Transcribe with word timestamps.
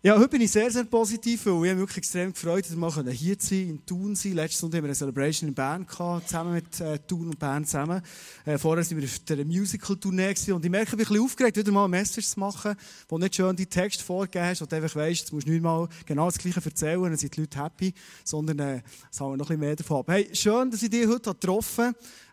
Ja, 0.00 0.16
heute 0.16 0.28
bin 0.28 0.42
ich 0.42 0.52
sehr, 0.52 0.70
sehr 0.70 0.84
positiv, 0.84 1.44
weil 1.46 1.54
ich 1.54 1.60
mich 1.72 1.78
wirklich 1.78 1.96
extrem 1.98 2.32
gefreut, 2.32 2.64
dass 2.64 2.76
wir 2.76 3.10
hier 3.10 3.36
sein, 3.36 3.68
in 3.68 3.84
Thun 3.84 4.14
sein. 4.14 4.34
Letzte 4.34 4.60
Sonntag 4.60 4.78
haben 4.78 4.84
wir 4.84 4.90
eine 4.90 4.94
Celebration 4.94 5.48
in 5.48 5.54
Bern 5.56 5.84
gehabt, 5.84 6.28
zusammen 6.28 6.52
mit 6.52 6.80
äh, 6.80 7.00
Thun 7.00 7.26
und 7.26 7.38
Bern 7.40 7.64
zusammen. 7.64 8.00
Äh, 8.44 8.58
vorher 8.58 8.84
sind 8.84 8.98
wir 8.98 9.04
auf 9.08 9.18
der 9.28 9.44
Musical-Tournee 9.44 10.36
und 10.52 10.64
ich 10.64 10.70
merke, 10.70 10.90
ich 10.90 10.90
bin 10.90 11.00
ein 11.00 11.08
bisschen 11.08 11.20
aufgeregt, 11.20 11.56
wieder 11.56 11.72
mal 11.72 11.88
Message 11.88 12.28
zu 12.28 12.38
machen, 12.38 12.76
wo 13.08 13.18
nicht 13.18 13.34
schön 13.34 13.56
die 13.56 13.66
Text 13.66 14.00
vorgegeben 14.02 14.44
hast, 14.44 14.60
du 14.60 14.66
einfach 14.76 14.94
weißt, 14.94 15.18
jetzt 15.18 15.32
musst 15.32 15.48
du 15.48 15.50
nicht 15.50 15.64
mal 15.64 15.88
genau 16.06 16.26
das 16.26 16.38
Gleiche 16.38 16.64
erzählen, 16.64 17.02
dann 17.02 17.16
sind 17.16 17.36
die 17.36 17.40
Leute 17.40 17.60
happy, 17.60 17.92
sondern 18.22 18.58
äh, 18.60 18.82
es 19.10 19.20
haben 19.20 19.32
wir 19.32 19.36
noch 19.36 19.46
ein 19.46 19.58
bisschen 19.58 19.60
mehr 19.60 19.74
davon. 19.74 20.04
Hey, 20.06 20.28
schön, 20.32 20.70
dass 20.70 20.80
ich 20.80 20.90
dich 20.90 21.08
heute 21.08 21.32
getroffen 21.32 21.86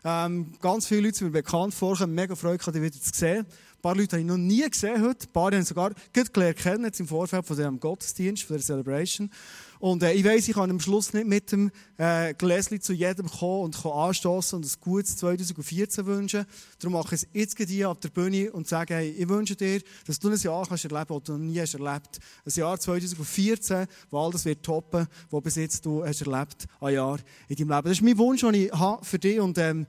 habe. 0.04 0.26
Ähm, 0.32 0.52
ganz 0.60 0.86
viele 0.86 1.00
Leute 1.00 1.18
sind 1.18 1.32
mir 1.32 1.42
bekannt 1.42 1.74
vorgekommen, 1.74 2.14
mega 2.14 2.36
Freude, 2.36 2.58
dich 2.58 2.80
wieder 2.80 3.00
zu 3.00 3.10
sehen. 3.12 3.44
Ein 3.76 3.82
paar 3.82 3.94
Leute 3.94 4.16
habe 4.16 4.20
ich 4.22 4.26
noch 4.26 4.38
nie 4.38 4.68
gesehen 4.68 5.02
heute. 5.02 5.26
Ein 5.26 5.32
paar 5.32 5.52
haben 5.52 5.62
sogar 5.62 5.92
gut 6.14 6.32
gelernt 6.32 6.56
kennen, 6.56 6.84
jetzt 6.86 6.98
im 6.98 7.06
Vorfeld 7.06 7.46
von 7.46 7.56
dem 7.56 7.78
Gottesdienst, 7.78 8.42
von 8.42 8.56
der 8.56 8.64
Celebration. 8.64 9.30
Und 9.78 10.02
äh, 10.02 10.14
ich 10.14 10.24
weiss, 10.24 10.48
ich 10.48 10.54
kann 10.54 10.70
am 10.70 10.80
Schluss 10.80 11.12
nicht 11.12 11.26
mit 11.26 11.52
dem 11.52 11.70
äh, 11.98 12.32
Gläschen 12.32 12.80
zu 12.80 12.94
jedem 12.94 13.28
kommen 13.28 13.64
und 13.64 13.80
kann 13.80 13.92
anstoßen 13.92 14.56
und 14.56 14.64
ein 14.64 14.72
gutes 14.80 15.18
2014 15.18 16.06
wünschen. 16.06 16.46
Darum 16.78 16.94
mache 16.94 17.14
ich 17.14 17.22
es 17.22 17.28
jetzt 17.34 17.58
hier 17.58 17.90
ab 17.90 18.00
der 18.00 18.08
Bühne 18.08 18.50
und 18.50 18.66
sage, 18.66 18.94
hey, 18.94 19.10
ich 19.10 19.28
wünsche 19.28 19.54
dir, 19.54 19.82
dass 20.06 20.18
du 20.18 20.30
ein 20.30 20.38
Jahr 20.38 20.66
kannst 20.66 20.84
erleben 20.86 21.06
kannst, 21.06 21.28
das 21.28 21.36
du 21.36 21.38
noch 21.38 21.38
nie 21.38 21.60
hast 21.60 21.74
erlebt. 21.74 22.18
Ein 22.46 22.52
Jahr 22.54 22.80
2014, 22.80 23.86
wo 24.10 24.18
all 24.18 24.32
das 24.32 24.46
wird 24.46 24.62
toppen, 24.62 25.06
was 25.30 25.42
bis 25.42 25.56
jetzt 25.56 25.84
du 25.84 26.02
hast 26.02 26.22
erlebt, 26.22 26.66
ein 26.80 26.94
Jahr 26.94 27.18
in 27.48 27.56
deinem 27.56 27.68
Leben. 27.68 27.88
Das 27.88 27.92
ist 27.98 28.02
mein 28.02 28.16
Wunsch, 28.16 28.40
den 28.40 28.54
ich 28.54 28.72
habe 28.72 29.04
für 29.04 29.18
dich 29.18 29.38
und 29.38 29.58
ähm, 29.58 29.86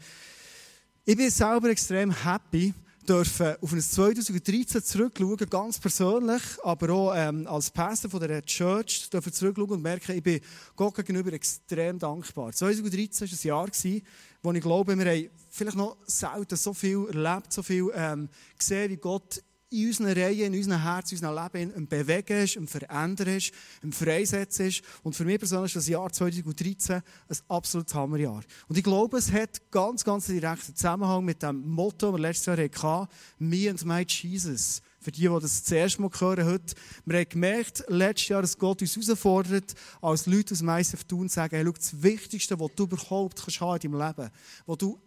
ich 1.06 1.16
bin 1.16 1.30
selber 1.30 1.70
extrem 1.70 2.12
happy, 2.12 2.74
dürfen 3.08 3.56
auf 3.62 3.72
ein 3.72 3.82
2013 3.82 4.84
zurückschauen, 4.84 5.50
ganz 5.50 5.80
persönlich, 5.80 6.42
aber 6.64 6.90
auch 6.94 7.14
ähm, 7.16 7.48
als 7.48 7.72
Pastor 7.72 8.12
von 8.12 8.20
der 8.20 8.44
Church 8.44 9.10
dürfen 9.10 9.32
zurückschauen 9.32 9.70
und 9.72 9.82
merken, 9.82 10.16
ich 10.16 10.24
bin 10.24 10.42
Gott 10.76 10.96
gegenüber 10.96 11.32
extrem 11.34 11.98
dankbar. 11.98 12.52
2013 12.52 13.28
war 13.30 13.64
ein 13.64 13.72
Jahr, 13.82 14.02
wo 14.44 14.52
ich 14.52 14.62
glaube, 14.62 14.98
wir 14.98 15.06
haben 15.06 15.30
vielleicht 15.50 15.78
noch 15.78 15.98
selten 16.06 16.56
so 16.56 16.74
viel 16.74 17.08
erlebt, 17.08 17.54
so 17.54 17.64
viel 17.64 17.90
ähm, 17.96 18.30
gesehen, 18.58 18.92
wie 18.92 18.98
Gott 18.98 19.42
in 19.70 19.88
unseren 19.88 20.08
Reihen, 20.08 20.54
in 20.54 20.56
unserem 20.56 20.82
Herz, 20.82 21.12
in 21.12 21.18
unserem 21.18 21.52
Leben 21.54 21.74
im 21.74 21.88
Bewegen 21.88 22.44
ist, 22.44 22.56
im 22.56 22.68
Verändern 22.68 23.28
ist, 23.28 23.52
im 23.82 23.92
Freisetzen 23.92 24.68
ist. 24.68 24.82
Und 25.04 25.16
für 25.16 25.26
mich 25.26 25.40
persönlich 25.40 25.72
ist 25.72 25.76
das 25.76 25.88
Jahr 25.88 26.12
2013 26.12 26.96
ein 26.96 27.38
absolutes 27.50 27.94
Hammerjahr. 27.94 28.42
Und 28.68 28.78
ich 28.78 28.84
glaube, 28.84 29.18
es 29.18 29.32
hat 29.32 29.72
ganz, 29.72 30.04
ganz 30.04 30.28
direkten 30.28 30.76
Zusammenhang 30.76 31.26
mit 31.26 31.44
dem 31.44 31.68
Motto, 31.68 32.12
das 32.12 32.14
wir 32.14 32.22
letztes 32.22 32.46
Jahr 32.46 32.58
hatten, 32.58 33.08
Me 33.40 33.70
and 33.70 33.84
my 33.86 34.06
Jesus. 34.08 34.82
Für 35.00 35.12
die, 35.12 35.22
die 35.22 35.40
das 35.40 35.64
zuerst 35.64 36.00
mal 36.00 36.10
hören 36.18 36.46
heute. 36.46 36.76
Wir 37.06 37.20
haben 37.20 37.30
gemerkt, 37.30 37.84
letztes 37.88 38.28
Jahr, 38.30 38.42
dass 38.42 38.58
Gott 38.58 38.82
uns 38.82 38.96
herausfordert, 38.96 39.74
als 40.02 40.26
Leute 40.26 40.54
aus 40.54 40.62
ISF 40.62 41.04
tun, 41.04 41.30
sagen, 41.30 41.56
hey, 41.56 41.66
schau, 41.66 41.72
das 41.72 42.04
Wichtigste, 42.04 42.60
was 42.60 42.72
du 42.76 42.84
überhaupt 42.84 43.42
kannst 43.42 43.62
haben 43.62 43.80
in 43.82 43.92
deinem 43.92 44.08
Leben, 44.08 44.30
wo 44.66 44.76
du 44.76 45.00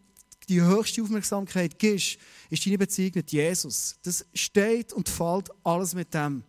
die 0.51 0.61
höchste 0.61 1.03
Aufmerksamkeit 1.03 1.79
gibst, 1.79 2.19
ist 2.51 2.67
deine 2.67 2.77
Beziehung 2.77 3.13
mit 3.15 3.31
Jesus. 3.31 3.97
Das 4.03 4.27
steht 4.35 4.93
und 4.93 5.09
fällt 5.09 5.49
alles 5.65 5.95
mit 5.95 6.13
dem. 6.13 6.43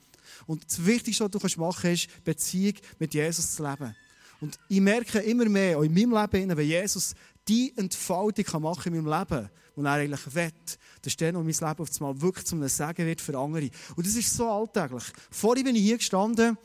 Und 0.47 0.65
das 0.65 0.83
Wichtigste, 0.83 1.29
was 1.31 1.53
du 1.53 1.59
machen 1.59 1.79
kannst, 1.81 2.07
ist, 2.07 2.23
Beziehung 2.23 2.73
mit 2.99 3.13
Jesus 3.13 3.55
zu 3.55 3.63
leben. 3.63 3.95
Und 4.41 4.57
ich 4.67 4.81
merke 4.81 5.19
immer 5.19 5.45
mehr, 5.45 5.77
auch 5.77 5.83
in 5.83 5.93
meinem 5.93 6.19
Leben, 6.19 6.57
wenn 6.57 6.67
Jesus 6.67 7.13
die 7.47 7.71
Entfaltung 7.77 8.61
machen 8.61 8.83
kann 8.83 8.93
in 8.93 9.03
meinem 9.03 9.19
Leben, 9.19 9.49
die 9.75 9.81
er 9.81 9.91
eigentlich 9.91 10.35
will, 10.35 10.51
dann 10.51 11.07
ist 11.07 11.21
dann, 11.21 11.35
wo 11.35 11.39
mein 11.39 11.47
Leben 11.47 11.63
auf 11.63 11.89
einmal 12.01 12.21
wirklich 12.21 12.45
zum 12.45 12.67
Segen 12.67 13.05
wird 13.05 13.21
für 13.21 13.37
andere. 13.37 13.69
Und 13.95 14.05
das 14.05 14.15
ist 14.15 14.35
so 14.35 14.49
alltäglich. 14.49 15.03
Vorhin 15.29 15.63
bin 15.63 15.75
ich 15.75 15.83
hier 15.83 15.97
gestanden, 15.97 16.57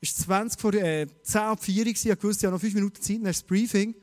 es 0.00 0.28
war 0.28 0.40
20 0.40 0.60
vor 0.60 0.74
äh, 0.74 1.06
10 1.22 1.40
ab 1.40 1.64
4 1.64 1.84
Uhr, 1.84 1.86
ich 1.86 2.22
wusste, 2.22 2.40
ich 2.40 2.44
habe 2.44 2.54
noch 2.54 2.60
5 2.60 2.74
Minuten 2.74 3.02
Zeit, 3.02 3.16
dann 3.16 3.24
das 3.24 3.42
Briefing. 3.42 3.94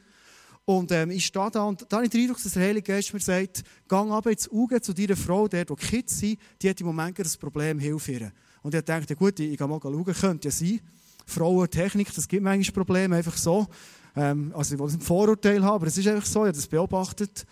Und 0.66 0.92
ähm, 0.92 1.12
ich 1.12 1.26
stehe 1.26 1.52
da 1.52 1.64
und 1.64 1.86
da 1.90 1.98
habe 1.98 2.06
ich 2.06 2.12
den 2.12 2.22
Eindruck, 2.22 2.42
dass 2.42 2.54
der 2.54 2.64
Heilige 2.64 2.94
Geist 2.94 3.14
mir 3.14 3.20
sagt, 3.20 3.64
gang 3.88 4.12
aber 4.12 4.32
ins 4.32 4.50
Auge 4.50 4.80
zu 4.80 4.94
deiner 4.94 5.18
Frau, 5.18 5.48
der, 5.48 5.66
die 5.66 5.76
Kids 5.76 6.20
sind, 6.20 6.40
die 6.62 6.70
hat 6.70 6.80
im 6.80 6.88
Moment 6.88 7.20
ein 7.20 7.28
Problem, 7.40 7.80
hilf 7.80 8.08
ihr. 8.08 8.32
Und 8.62 8.74
ich 8.74 8.82
dachte, 8.82 9.16
gut, 9.16 9.40
ich, 9.42 9.52
ich 9.52 9.58
gehe 9.58 9.68
mal 9.68 9.80
schauen, 9.82 10.06
könnte 10.06 10.48
ja 10.48 10.52
sein. 10.52 10.80
Frauen, 11.26 11.70
Technik, 11.70 12.14
das 12.14 12.28
gibt 12.28 12.44
manchmal 12.44 12.74
Probleme, 12.74 13.18
einfach 13.18 13.36
so. 13.36 13.68
Ähm, 14.16 14.54
also 14.56 14.76
ich 14.76 14.80
will 14.80 14.88
ein 14.88 15.02
Vorurteil 15.02 15.62
haben, 15.64 15.76
aber 15.76 15.88
es 15.88 15.98
ist 15.98 16.08
einfach 16.08 16.26
so, 16.26 16.42
ich 16.42 16.48
habe 16.48 16.56
das 16.56 16.68
beobachtet. 16.68 17.46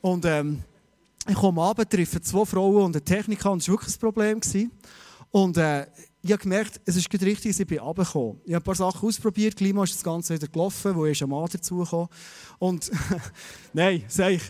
Und 0.00 0.24
ähm, 0.24 0.62
ich 1.28 1.34
komme 1.34 1.62
abend, 1.62 1.90
treffe 1.90 2.20
zwei 2.20 2.44
Frauen 2.44 2.84
und 2.84 2.96
eine 2.96 3.04
Techniker 3.04 3.50
und 3.50 3.60
das 3.60 3.68
war 3.68 3.74
wirklich 3.74 3.96
ein 3.96 4.00
Problem. 4.00 4.40
Gewesen. 4.40 4.70
Und 5.32 5.56
äh, 5.56 5.86
ich 6.26 6.32
habe 6.32 6.42
gemerkt, 6.42 6.80
es 6.84 6.96
ist 6.96 7.12
richtig, 7.12 7.52
dass 7.52 7.60
ich 7.60 7.66
bin 7.66 7.78
runtergekommen. 7.78 8.40
Ich 8.44 8.52
habe 8.52 8.62
ein 8.62 8.64
paar 8.64 8.74
Sachen 8.74 9.08
ausprobiert, 9.08 9.54
Klima 9.54 9.84
ist 9.84 9.94
das 9.94 10.02
Ganze 10.02 10.34
wieder 10.34 10.48
gelaufen, 10.48 10.94
wo 10.96 11.04
ist 11.04 11.22
ein 11.22 11.28
Mann 11.28 11.48
dazugekommen. 11.50 12.08
Und, 12.58 12.90
nein, 13.72 14.02
sag 14.08 14.32
ich, 14.32 14.42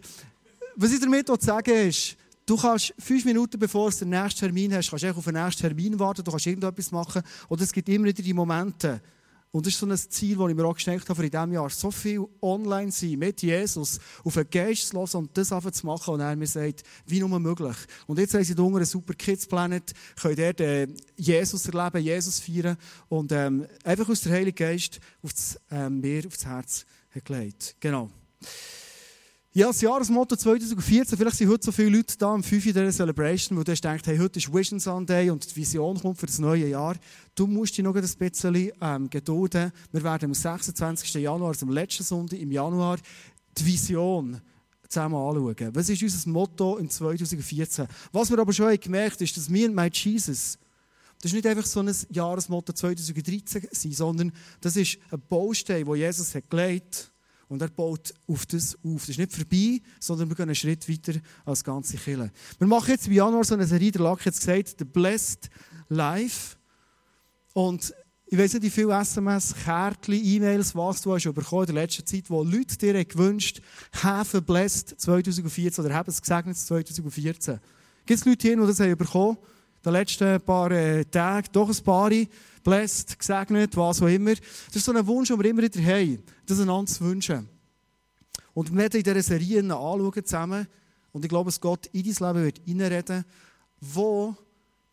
was 0.74 0.92
ich 0.92 1.00
damit 1.00 1.28
sagen 1.42 1.88
ist, 1.88 2.16
du 2.46 2.56
kannst 2.56 2.94
fünf 2.98 3.26
Minuten 3.26 3.58
bevor 3.58 3.90
du 3.90 3.96
den 3.98 4.08
nächsten 4.08 4.40
Termin 4.40 4.74
hast, 4.74 4.88
kannst 4.88 5.04
du 5.04 5.10
auf 5.10 5.24
den 5.24 5.34
nächsten 5.34 5.60
Termin 5.60 5.98
warten, 5.98 6.24
du 6.24 6.30
kannst 6.30 6.46
irgendetwas 6.46 6.90
machen, 6.92 7.22
oder 7.50 7.62
es 7.62 7.72
gibt 7.72 7.90
immer 7.90 8.06
wieder 8.06 8.22
die 8.22 8.32
Momente, 8.32 9.02
und 9.56 9.64
das 9.64 9.72
ist 9.72 9.80
so 9.80 9.86
ein 9.86 9.96
Ziel, 9.96 10.36
das 10.36 10.50
ich 10.50 10.54
mir 10.54 10.66
auch 10.66 10.74
gesteckt 10.74 11.08
habe 11.08 11.16
für 11.16 11.24
in 11.24 11.30
diesem 11.30 11.52
Jahr. 11.54 11.70
So 11.70 11.90
viel 11.90 12.26
online 12.42 12.92
sein 12.92 13.18
mit 13.18 13.40
Jesus, 13.40 13.98
auf 14.22 14.34
den 14.34 14.50
Geist 14.50 14.88
zu 14.88 14.98
hören 14.98 15.08
und 15.14 15.38
das 15.38 15.50
einfach 15.50 15.70
zu 15.70 15.86
machen. 15.86 16.12
Und 16.12 16.20
er 16.20 16.36
mir 16.36 16.46
sagt, 16.46 16.82
wie 17.06 17.20
nur 17.20 17.40
möglich. 17.40 17.76
Und 18.06 18.18
jetzt 18.18 18.34
haben 18.34 18.44
sie 18.44 18.52
unten 18.52 18.76
einen 18.76 18.84
super 18.84 19.14
Kids 19.14 19.46
Planet, 19.46 19.94
können 20.20 20.36
dort 20.36 20.60
äh, 20.60 20.86
Jesus 21.16 21.66
erleben, 21.66 22.04
Jesus 22.04 22.38
feiern 22.38 22.76
und 23.08 23.32
ähm, 23.32 23.66
einfach 23.82 24.06
aus 24.10 24.20
der 24.20 24.32
Heiligen 24.32 24.56
Geist 24.56 25.00
auf 25.22 25.32
das, 25.32 25.58
ähm, 25.70 26.02
mir 26.02 26.26
aufs 26.26 26.44
Herz 26.44 26.84
gelegt. 27.24 27.76
Genau. 27.80 28.10
Ja, 29.56 29.68
das 29.68 29.80
Jahresmotto 29.80 30.36
2014, 30.36 31.16
vielleicht 31.16 31.38
sind 31.38 31.48
heute 31.48 31.64
so 31.64 31.72
viele 31.72 31.88
Leute 31.88 32.14
da 32.18 32.34
am 32.34 32.42
5. 32.42 32.66
in 32.66 32.74
dieser 32.74 32.92
Celebration, 32.92 33.56
wo 33.56 33.62
du 33.62 33.72
denkst, 33.72 34.02
hey, 34.04 34.18
heute 34.18 34.38
ist 34.38 34.52
Vision 34.52 34.78
Sunday 34.78 35.30
und 35.30 35.50
die 35.50 35.56
Vision 35.56 35.98
kommt 35.98 36.18
für 36.18 36.26
das 36.26 36.38
neue 36.38 36.68
Jahr. 36.68 36.94
Du 37.34 37.46
musst 37.46 37.74
dich 37.74 37.82
noch 37.82 37.96
ein 37.96 38.02
bisschen 38.02 38.70
ähm, 38.82 39.08
gedulden. 39.08 39.72
Wir 39.92 40.04
werden 40.04 40.26
am 40.26 40.34
26. 40.34 41.14
Januar, 41.14 41.48
also 41.48 41.64
am 41.64 41.72
letzten 41.72 42.02
Sonntag 42.02 42.38
im 42.38 42.52
Januar, 42.52 42.98
die 43.56 43.64
Vision 43.64 44.42
zusammen 44.90 45.14
anschauen. 45.14 45.74
Was 45.74 45.88
ist 45.88 46.02
unser 46.02 46.28
Motto 46.28 46.76
in 46.76 46.90
2014? 46.90 47.86
Was 48.12 48.30
wir 48.30 48.38
aber 48.38 48.52
schon 48.52 48.78
gemerkt 48.78 49.14
haben, 49.14 49.24
ist, 49.24 49.38
dass 49.38 49.50
wir 49.50 49.70
My 49.70 49.88
Jesus, 49.90 50.58
das 51.22 51.30
ist 51.30 51.34
nicht 51.34 51.46
einfach 51.46 51.64
so 51.64 51.80
ein 51.80 51.90
Jahresmotto 52.10 52.74
2013 52.74 53.68
sein, 53.72 53.92
sondern 53.92 54.32
das 54.60 54.76
ist 54.76 54.98
ein 55.10 55.22
Baustein, 55.30 55.86
wo 55.86 55.94
Jesus 55.94 56.34
hat 56.34 56.50
gelegt 56.50 56.94
hat 56.94 57.15
und 57.48 57.62
er 57.62 57.68
baut 57.68 58.12
auf 58.26 58.46
das 58.46 58.76
auf. 58.84 59.00
Das 59.00 59.10
ist 59.10 59.18
nicht 59.18 59.32
vorbei, 59.32 59.80
sondern 60.00 60.28
wir 60.28 60.36
gehen 60.36 60.44
einen 60.44 60.54
Schritt 60.54 60.88
weiter 60.88 61.18
als 61.44 61.62
ganze 61.62 61.96
Kirche. 61.96 62.30
Wir 62.58 62.66
machen 62.66 62.90
jetzt 62.90 63.06
im 63.06 63.12
Januar 63.12 63.44
so 63.44 63.54
eine 63.54 63.66
Serie, 63.66 63.92
der 63.92 64.02
Lack 64.02 64.24
jetzt 64.26 64.40
gesagt, 64.40 64.76
The 64.78 64.84
Blessed 64.84 65.48
Life. 65.88 66.56
Und 67.52 67.94
ich 68.28 68.36
weiß 68.36 68.54
nicht, 68.54 68.64
wie 68.64 68.70
viele 68.70 68.98
SMS, 68.98 69.54
Kärtchen, 69.54 70.14
E-Mails, 70.14 70.74
was 70.74 71.00
du 71.00 71.14
hast 71.14 71.32
bekommen 71.32 71.68
in 71.68 71.74
der 71.74 71.84
letzten 71.84 72.04
Zeit, 72.04 72.28
wo 72.28 72.42
Leute 72.42 72.76
dir 72.76 73.04
gewünscht 73.04 73.60
haben, 74.02 74.44
Blessed 74.44 75.00
2014 75.00 75.84
oder 75.84 75.94
haben 75.94 76.10
es 76.10 76.20
gesegnet 76.20 76.56
2014. 76.56 77.60
Gibt 78.04 78.20
es 78.20 78.26
Leute 78.26 78.48
hier, 78.48 78.56
die 78.56 78.66
das 78.66 78.80
haben 78.80 78.96
bekommen? 78.96 79.36
In 79.36 79.82
den 79.84 79.92
letzten 79.92 80.40
paar 80.40 80.72
äh, 80.72 81.04
Tagen, 81.04 81.46
doch 81.52 81.68
ein 81.68 81.84
paar 81.84 82.10
blessed, 82.66 83.16
gesegnet, 83.16 83.76
was 83.76 84.02
auch 84.02 84.08
immer. 84.08 84.34
Das 84.34 84.76
ist 84.76 84.84
so 84.84 84.92
ein 84.92 85.06
Wunsch, 85.06 85.28
den 85.28 85.38
wir 85.38 85.50
immer 85.50 85.62
wieder 85.62 85.80
haben, 85.80 86.22
das 86.46 86.58
einander 86.58 86.90
zu 86.90 87.04
wünschen. 87.04 87.48
Und 88.54 88.72
wir 88.72 88.78
werden 88.78 88.98
in 88.98 89.04
dieser 89.04 89.22
Serie 89.22 89.60
anschauen 89.60 90.24
zusammen. 90.24 90.66
Und 91.12 91.24
ich 91.24 91.28
glaube, 91.28 91.48
dass 91.48 91.60
Gott 91.60 91.86
in 91.92 92.02
dein 92.02 92.34
Leben 92.34 92.44
wird 92.44 92.60
reinreden. 92.66 93.24
Wo 93.80 94.34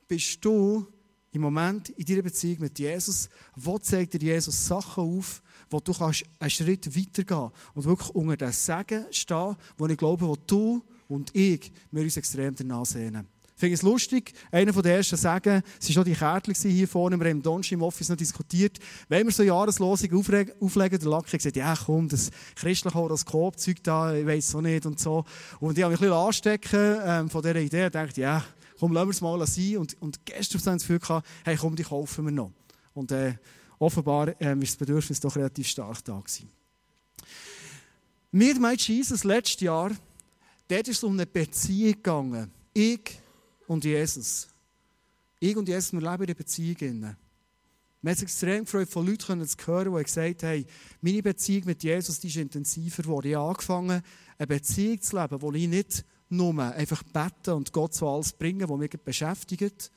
bist 0.07 0.45
du 0.45 0.85
im 1.31 1.41
Moment 1.41 1.89
in 1.89 2.05
deiner 2.05 2.21
Beziehung 2.21 2.59
mit 2.59 2.77
Jesus? 2.77 3.27
Wo 3.55 3.79
zeigt 3.79 4.13
dir 4.13 4.21
Jesus 4.21 4.67
Sachen 4.67 5.03
auf, 5.03 5.41
wo 5.71 5.79
du 5.79 5.93
kannst 5.93 6.25
einen 6.39 6.51
Schritt 6.51 6.95
weitergehen 6.95 7.49
und 7.73 7.85
wirklich 7.85 8.09
unter 8.11 8.37
dem 8.37 8.51
Segen 8.51 9.05
stehen, 9.09 9.55
wo 9.77 9.87
ich 9.87 9.97
glaube, 9.97 10.27
wo 10.27 10.35
du 10.35 10.83
und 11.07 11.35
ich 11.35 11.71
wir 11.89 12.03
uns 12.03 12.17
extrem 12.17 12.53
danach 12.53 12.85
sehnen. 12.85 13.32
Ich 13.55 13.59
finde 13.59 13.75
es 13.75 13.81
lustig, 13.83 14.33
einer 14.51 14.71
der 14.71 14.97
ersten 14.97 15.15
sagen, 15.15 15.61
es 15.79 15.87
waren 15.87 15.93
schon 15.93 16.03
die 16.05 16.15
Kärtchen 16.15 16.71
hier 16.71 16.87
vorne, 16.87 17.19
wir 17.19 17.29
haben 17.29 17.41
Donnerstag 17.41 17.73
im 17.73 17.83
Office 17.83 18.09
noch 18.09 18.17
diskutiert, 18.17 18.79
wenn 19.09 19.27
wir 19.27 19.31
so 19.31 19.43
Jahreslosung 19.43 20.11
auflegen, 20.13 20.99
der 20.99 21.09
Lack 21.09 21.25
hat 21.25 21.31
gesagt, 21.31 21.55
ja 21.55 21.75
komm, 21.75 22.09
das 22.09 22.31
christliche 22.55 22.95
Horoskop-Zeug 22.95 23.83
da, 23.83 24.13
ich 24.15 24.25
es 24.27 24.55
auch 24.55 24.61
nicht 24.61 24.85
und 24.85 24.99
so. 24.99 25.23
Und 25.59 25.77
ich 25.77 25.83
habe 25.83 25.93
mich 25.93 26.01
ein 26.01 26.07
bisschen 26.07 26.13
anstecken 26.13 26.97
ähm, 27.05 27.29
von 27.29 27.41
dieser 27.43 27.55
Idee 27.57 27.85
und 27.85 27.95
dachte, 27.95 28.21
ja, 28.21 28.43
komm, 28.79 28.91
lassen 28.91 29.07
wir 29.07 29.11
es 29.11 29.21
mal 29.21 29.47
sein. 29.47 29.77
Und, 29.77 30.01
und 30.01 30.25
gestern 30.25 30.59
habe 30.59 30.69
ich 30.69 30.73
das 30.73 30.81
Gefühl 30.81 30.99
gehabt, 30.99 31.27
hey 31.45 31.55
komm, 31.55 31.75
die 31.75 31.83
kaufen 31.83 32.25
wir 32.25 32.31
noch. 32.31 32.51
Und 32.93 33.11
äh, 33.11 33.35
offenbar 33.79 34.33
ähm, 34.41 34.61
ist 34.61 34.71
das 34.71 34.77
Bedürfnis 34.77 35.19
doch 35.19 35.35
relativ 35.35 35.67
stark 35.67 36.03
da 36.03 36.19
gewesen. 36.19 36.49
Mir 38.31 38.59
meint 38.59 38.87
Jesus 38.87 39.23
letztes 39.23 39.61
Jahr, 39.61 39.91
dort 40.67 40.87
ist 40.87 40.97
es 40.97 41.03
um 41.03 41.13
eine 41.13 41.27
Beziehung 41.27 41.93
gegangen. 41.93 42.51
Ich 42.73 43.22
und 43.73 43.83
Jesus. 43.83 44.47
Ich 45.39 45.57
und 45.57 45.67
Jesus, 45.67 45.91
wir 45.91 45.99
leben 45.99 46.23
in 46.23 46.29
einer 46.29 46.33
Beziehung. 46.35 47.15
Mir 48.01 48.11
hat 48.11 48.17
es 48.17 48.23
extrem 48.23 48.65
gefreut, 48.65 48.89
von 48.89 49.05
Leuten 49.05 49.45
zu 49.47 49.57
hören, 49.65 49.95
die 49.95 50.03
gesagt 50.03 50.43
haben, 50.43 50.65
meine 51.01 51.23
Beziehung 51.23 51.65
mit 51.65 51.83
Jesus 51.83 52.19
die 52.19 52.27
ist 52.27 52.35
intensiver 52.37 53.03
geworden. 53.03 53.27
Ich 53.27 53.35
habe 53.35 53.49
angefangen, 53.49 54.01
eine 54.37 54.47
Beziehung 54.47 55.01
zu 55.01 55.19
leben, 55.19 55.41
wo 55.41 55.51
ich 55.53 55.67
nicht 55.67 56.05
nur 56.29 56.61
einfach 56.61 57.03
bete 57.03 57.55
und 57.55 57.71
Gott 57.71 57.93
so 57.93 58.09
alles 58.09 58.33
bringen, 58.33 58.67
was 58.67 58.77
mich 58.77 58.91
beschäftigt, 58.91 59.91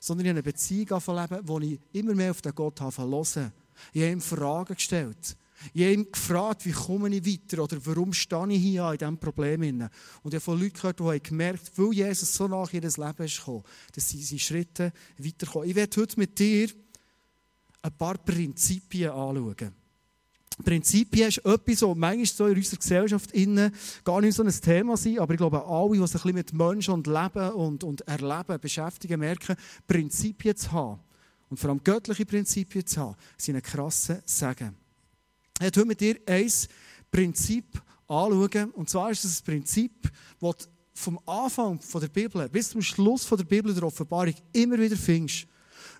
sondern 0.00 0.26
ich 0.26 0.30
habe 0.30 0.38
eine 0.38 0.42
Beziehung 0.42 0.90
angefangen 0.90 1.40
wo 1.48 1.58
ich 1.60 1.80
immer 1.92 2.14
mehr 2.14 2.30
auf 2.30 2.42
den 2.42 2.54
Gott 2.54 2.80
hören. 2.80 3.52
Ich 3.92 4.02
habe 4.02 4.12
ihm 4.12 4.20
Fragen 4.20 4.74
gestellt. 4.74 5.36
Ich 5.72 5.82
habe 5.82 5.92
ihn 5.92 6.10
gefragt, 6.10 6.66
wie 6.66 6.72
komme 6.72 7.08
ich 7.08 7.26
weiter 7.26 7.62
oder 7.62 7.78
warum 7.84 8.12
stehe 8.12 8.48
ich 8.48 8.62
hier 8.62 8.90
in 8.92 8.98
diesem 8.98 9.18
Problem. 9.18 9.62
Und 9.62 9.80
ich 9.80 10.34
habe 10.34 10.40
von 10.40 10.60
Leuten 10.60 10.74
gehört, 10.74 11.00
die 11.00 11.04
haben 11.04 11.22
gemerkt 11.22 11.72
weil 11.76 11.92
Jesus 11.92 12.34
so 12.34 12.48
nach 12.48 12.72
ihr 12.72 12.82
Leben 12.82 13.24
ist 13.24 13.38
gekommen, 13.38 13.64
dass 13.94 14.08
sie 14.08 14.22
seine 14.22 14.38
Schritte 14.38 14.92
weiterkommen. 15.18 15.68
Ich 15.68 15.74
werde 15.74 16.00
heute 16.00 16.18
mit 16.18 16.38
dir 16.38 16.68
ein 17.82 17.92
paar 17.96 18.18
Prinzipien 18.18 19.10
anschauen. 19.10 19.72
Prinzipien 20.64 21.28
ist 21.28 21.38
etwas, 21.38 21.80
das 21.80 21.96
manchmal 21.96 22.26
so 22.26 22.46
in 22.46 22.56
unserer 22.56 22.78
Gesellschaft 22.78 23.32
innen 23.32 23.74
gar 24.04 24.20
nicht 24.20 24.34
so 24.34 24.42
ein 24.42 24.50
Thema 24.50 24.96
sind, 24.96 25.18
aber 25.18 25.34
ich 25.34 25.38
glaube, 25.38 25.64
alle, 25.64 25.92
die 25.92 26.06
sich 26.06 26.06
ein 26.06 26.12
bisschen 26.12 26.34
mit 26.34 26.52
Menschen 26.54 26.94
und 26.94 27.06
Leben 27.06 27.52
und, 27.52 27.84
und 27.84 28.00
Erleben 28.02 28.58
beschäftigen, 28.58 29.20
merken, 29.20 29.56
Prinzipien 29.86 30.56
zu 30.56 30.72
haben 30.72 31.00
und 31.50 31.58
vor 31.58 31.70
allem 31.70 31.84
göttliche 31.84 32.24
Prinzipien 32.24 32.86
zu 32.86 33.00
haben, 33.00 33.16
sind 33.36 33.56
ein 33.56 33.62
krasser 33.62 34.22
Segen. 34.24 34.85
Ich 35.58 35.64
heute 35.64 35.86
mit 35.86 36.00
dir 36.02 36.16
ein 36.26 36.52
Prinzip 37.10 37.82
anschauen, 38.06 38.70
und 38.72 38.90
zwar 38.90 39.10
ist 39.10 39.24
es 39.24 39.40
ein 39.40 39.44
Prinzip, 39.44 40.12
das 40.38 40.68
vom 40.92 41.18
Anfang 41.24 41.80
der 41.94 42.08
Bibel 42.08 42.46
bis 42.50 42.70
zum 42.70 42.82
Schluss 42.82 43.26
der 43.26 43.42
Bibel 43.42 43.72
der 43.72 43.84
Offenbarung 43.84 44.34
immer 44.52 44.78
wieder 44.78 44.96
findest. 44.96 45.46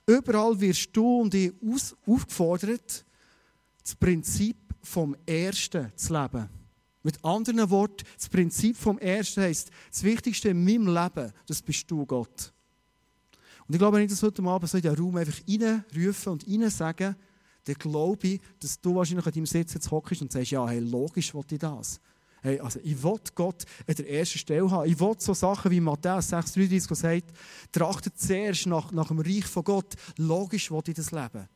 Überall 0.07 0.61
wirst 0.61 0.95
du 0.95 1.23
und 1.23 1.35
ich 1.35 1.55
aufgefordert, 2.07 3.07
das 3.83 3.95
Prinzip 3.95 4.59
vom 4.83 5.17
Ersten 5.25 5.91
zu 5.97 6.13
leben. 6.13 6.51
Mit 7.03 7.25
anderen 7.25 7.71
Worten, 7.71 8.05
das 8.15 8.29
Prinzip 8.29 8.77
vom 8.77 8.99
Ersten 8.99 9.41
heisst, 9.41 9.71
das 9.91 10.03
Wichtigste 10.03 10.51
in 10.51 10.63
meinem 10.65 10.89
Leben, 10.89 11.33
das 11.47 11.63
bist 11.63 11.91
du, 11.91 12.05
Gott. 12.05 12.53
Und 13.67 13.75
ich 13.75 13.79
glaube, 13.79 13.97
wenn 13.97 14.05
ich 14.05 14.11
das 14.11 14.23
heute 14.23 14.43
Abend 14.43 14.69
so 14.69 14.77
in 14.77 14.83
den 14.83 14.95
Raum 14.95 15.17
einfach 15.17 15.41
reinrufen 15.49 16.33
und 16.33 16.47
rein 16.47 16.69
sagen, 16.69 17.17
dann 17.67 17.75
glaube 17.77 18.27
ich, 18.27 18.41
dass 18.61 18.81
du 18.81 18.95
wahrscheinlich 18.95 19.27
an 19.27 19.33
deinem 19.33 19.47
Sitz 19.47 19.75
jetzt 19.75 19.91
hockst 19.91 20.23
und 20.23 20.33
sagst, 20.33 20.53
ja, 20.53 20.67
hey, 20.67 20.79
logisch 20.79 21.35
wollte 21.35 21.57
ich 21.57 21.61
das. 21.61 22.01
Hey, 22.43 22.61
also 22.61 22.79
ich 22.83 23.03
will 23.03 23.19
Gott 23.35 23.65
an 23.89 23.95
der 23.95 24.09
ersten 24.09 24.39
Stelle 24.39 24.71
haben. 24.71 24.89
Ich 24.89 25.01
will 25.01 25.15
so 25.19 25.35
Sachen 25.35 25.71
wie 25.71 25.81
Matthäus 25.81 26.33
6,33 26.33 26.95
sagt, 26.95 27.33
trachtet 27.73 28.19
zuerst 28.19 28.67
nach, 28.67 28.93
nach 28.93 29.09
dem 29.09 29.19
Reich 29.19 29.47
von 29.47 29.65
Gott. 29.65 29.95
Logisch 30.17 30.71
will 30.71 30.83
ich 30.87 30.95
das 30.95 31.11
leben. 31.11 31.49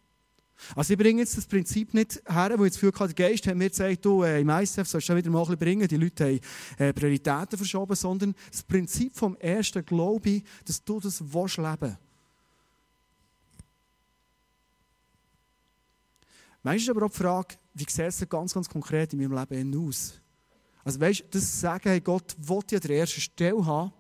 Also 0.75 0.93
ich 0.93 0.99
bringe 0.99 1.21
jetzt 1.21 1.37
das 1.37 1.47
Prinzip 1.47 1.95
nicht 1.95 2.21
her, 2.27 2.55
wo 2.57 2.65
ich 2.65 2.73
das 2.73 2.81
Gefühl 2.81 2.99
hatte, 2.99 3.15
der 3.15 3.29
Geist 3.31 3.47
hat 3.47 3.57
mir 3.57 3.71
gesagt, 3.71 4.05
du, 4.05 4.25
äh, 4.25 4.41
im 4.41 4.49
ISF 4.51 4.87
sollst 4.87 5.09
du 5.09 5.17
wieder 5.17 5.31
mal 5.31 5.39
ein 5.39 5.45
bisschen 5.45 5.59
bringen, 5.59 5.89
die 5.89 5.97
Leute 5.97 6.25
haben 6.25 6.41
äh, 6.79 6.93
Prioritäten 6.93 7.57
verschoben, 7.57 7.95
sondern 7.95 8.35
das 8.51 8.63
Prinzip 8.65 9.17
vom 9.17 9.37
ersten 9.37 9.85
Glaube 9.87 10.43
dass 10.67 10.85
du 10.85 11.01
das 11.01 11.23
willst 11.33 11.57
leben 11.57 11.97
Manchmal 16.63 16.77
ist 16.77 16.91
aber 16.91 17.07
auch 17.07 17.11
die 17.11 17.17
Frage, 17.17 17.55
wie 17.75 17.87
sieht 17.89 18.01
es 18.01 18.29
ganz, 18.29 18.53
ganz 18.55 18.69
konkret 18.69 19.13
in 19.13 19.21
meinem 19.21 19.47
Leben 19.51 19.89
aus? 19.89 20.21
Also 20.85 21.01
weißt 21.01 21.21
du, 21.21 21.25
das 21.31 21.61
Sagen, 21.61 21.89
hey, 21.89 22.01
Gott 22.01 22.37
will 22.39 22.61
ja 22.71 22.79
der 22.79 22.99
ersten 22.99 23.21
Stelle 23.21 23.65
haben 23.65 23.93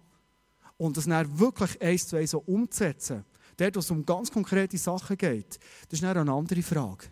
und 0.77 0.97
das 0.97 1.07
dann 1.07 1.39
wirklich 1.39 1.81
eins 1.81 2.09
zu 2.09 2.17
eins 2.17 2.31
so 2.31 2.39
umzusetzen, 2.41 3.25
dort, 3.57 3.77
wo 3.77 3.81
es 3.81 3.91
um 3.91 4.05
ganz 4.05 4.31
konkrete 4.31 4.79
Sachen 4.79 5.17
geht, 5.17 5.59
das 5.89 6.01
ist 6.01 6.05
eine 6.05 6.31
andere 6.31 6.63
Frage. 6.63 7.07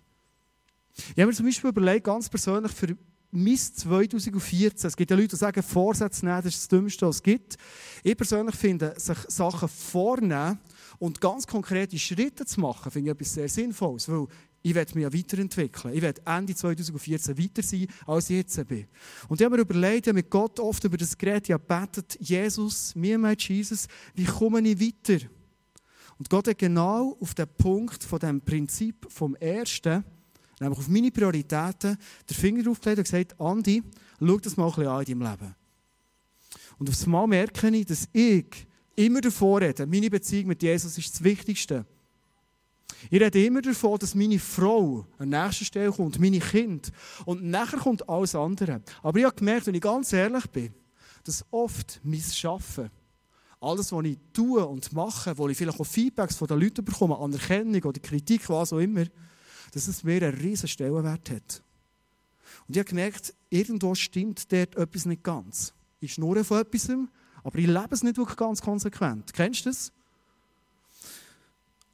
Ich 0.97 1.19
habe 1.19 1.27
mir 1.27 1.35
zum 1.35 1.47
Beispiel 1.47 1.71
überlegt, 1.71 2.05
ganz 2.05 2.29
persönlich 2.29 2.73
für 2.73 2.97
mein 3.31 3.59
2014, 3.59 4.89
es 4.89 4.97
gibt 4.97 5.11
ja 5.11 5.17
Leute, 5.17 5.29
die 5.29 5.37
sagen, 5.37 5.63
Vorsätze 5.63 6.25
nehmen, 6.25 6.43
das 6.43 6.55
ist 6.55 6.63
das 6.63 6.69
Dümmste, 6.69 7.07
was 7.07 7.17
es 7.17 7.23
gibt. 7.23 7.57
Ich 8.03 8.17
persönlich 8.17 8.57
finde, 8.57 8.95
sich 8.97 9.19
Sachen 9.29 9.69
vornehmen 9.69 10.59
und 10.99 11.21
ganz 11.21 11.47
konkrete 11.47 11.99
Schritte 11.99 12.47
zu 12.47 12.61
machen, 12.61 12.91
finde 12.91 13.11
ich 13.11 13.15
etwas 13.15 13.35
sehr 13.35 13.49
Sinnvolles, 13.49 14.09
weil 14.09 14.27
ich 14.63 14.75
werde 14.75 14.95
mich 14.95 15.03
ja 15.03 15.13
weiterentwickeln. 15.13 15.95
Ich 15.95 16.03
werde 16.03 16.21
Ende 16.25 16.55
2014 16.55 17.39
weiter 17.39 17.63
sein, 17.63 17.87
als 18.07 18.31
ich 18.31 18.37
jetzt 18.37 18.69
bin. 18.69 18.87
Und 19.29 19.41
ich 19.41 19.45
habe 19.45 19.57
mir 19.57 19.63
überlegt, 19.63 20.07
ich 20.07 20.11
habe 20.11 20.15
mit 20.15 20.31
Gott 20.31 20.59
oft 20.59 20.83
über 20.85 20.97
das 20.97 21.17
Gerät 21.17 21.49
ja 21.49 21.57
gebetet, 21.57 22.19
Jesus, 22.21 22.95
mir 22.95 23.19
mein 23.19 23.37
Jesus, 23.39 23.87
wie 24.15 24.25
komme 24.25 24.61
ich 24.61 24.81
weiter? 24.81 25.25
Und 26.19 26.29
Gott 26.29 26.49
hat 26.49 26.59
genau 26.59 27.17
auf 27.21 27.35
den 27.35 27.47
Punkt 27.57 28.03
von 28.03 28.19
dem 28.19 28.41
Prinzip 28.41 29.07
vom 29.09 29.37
Ersten, 29.37 30.05
nämlich 30.61 30.79
auf 30.79 30.89
meine 30.89 31.13
Prioritäten, 31.13 31.97
den 32.29 32.35
Finger 32.35 32.69
aufgelegt 32.71 32.99
und 32.99 33.05
gesagt, 33.05 33.41
Andi, 33.41 33.83
schau 34.19 34.39
das 34.39 34.57
mal 34.57 34.67
ein 34.67 34.71
bisschen 34.73 34.89
an 34.89 35.05
in 35.05 35.19
deinem 35.21 35.31
Leben. 35.31 35.55
Und 36.79 36.89
aufs 36.89 37.07
Mal 37.07 37.27
merke 37.27 37.69
ich, 37.69 37.87
dass 37.87 38.09
ich 38.13 38.67
immer 38.97 39.21
davor 39.21 39.61
rede, 39.61 39.87
meine 39.87 40.11
Beziehung 40.11 40.49
mit 40.49 40.63
Jesus 40.63 40.99
ist 40.99 41.15
das 41.15 41.25
Wichtigste. 41.25 41.87
Ich 43.11 43.21
rede 43.21 43.45
immer 43.45 43.63
davon, 43.63 43.99
dass 43.99 44.15
meine 44.15 44.39
Frau 44.39 45.07
an 45.19 45.29
nächster 45.29 45.65
Stelle 45.65 45.93
kommt, 45.93 46.19
meine 46.19 46.41
Kinder. 46.41 46.89
Und 47.25 47.45
nachher 47.45 47.79
kommt 47.79 48.09
alles 48.09 48.35
andere. 48.35 48.83
Aber 49.03 49.19
ich 49.19 49.25
habe 49.25 49.37
gemerkt, 49.37 49.67
wenn 49.67 49.75
ich 49.75 49.81
ganz 49.81 50.13
ehrlich 50.13 50.47
bin, 50.47 50.75
dass 51.25 51.45
oft 51.51 52.01
mein 52.03 52.21
Schaffen, 52.21 52.91
alles, 53.61 53.93
was 53.93 54.05
ich 54.05 54.19
tue 54.33 54.65
und 54.65 54.93
mache, 54.93 55.37
wo 55.37 55.49
ich 55.49 55.57
vielleicht 55.57 55.81
auch 55.81 55.87
Feedbacks 55.87 56.37
von 56.37 56.49
den 56.49 56.61
Leuten 56.61 56.85
bekomme, 56.85 57.19
Anerkennung 57.19 57.83
oder 57.83 58.01
Kritik, 58.01 58.49
was 58.49 58.73
auch 58.73 58.79
immer, 58.79 59.05
dass 59.73 59.89
es 59.89 60.05
mir 60.05 60.23
einen 60.23 60.39
riesen 60.39 60.69
Stellenwert 60.69 61.31
hat. 61.31 61.63
Und 62.67 62.77
ich 62.77 62.79
habe 62.79 62.89
gemerkt, 62.89 63.35
irgendwo 63.51 63.95
stimmt 63.95 64.53
dort 64.53 64.77
etwas 64.77 65.07
nicht 65.07 65.23
ganz. 65.23 65.73
Ich 66.01 66.15
schnurre 66.15 66.45
von 66.45 66.61
etwas, 66.61 66.89
aber 67.43 67.59
ich 67.59 67.67
lebe 67.67 67.89
es 67.95 68.03
nicht 68.03 68.17
wirklich 68.17 68.37
ganz 68.37 68.63
konsequent. 68.63 69.33
Kennst 69.33 69.67
du 69.67 69.71
das? 69.71 69.93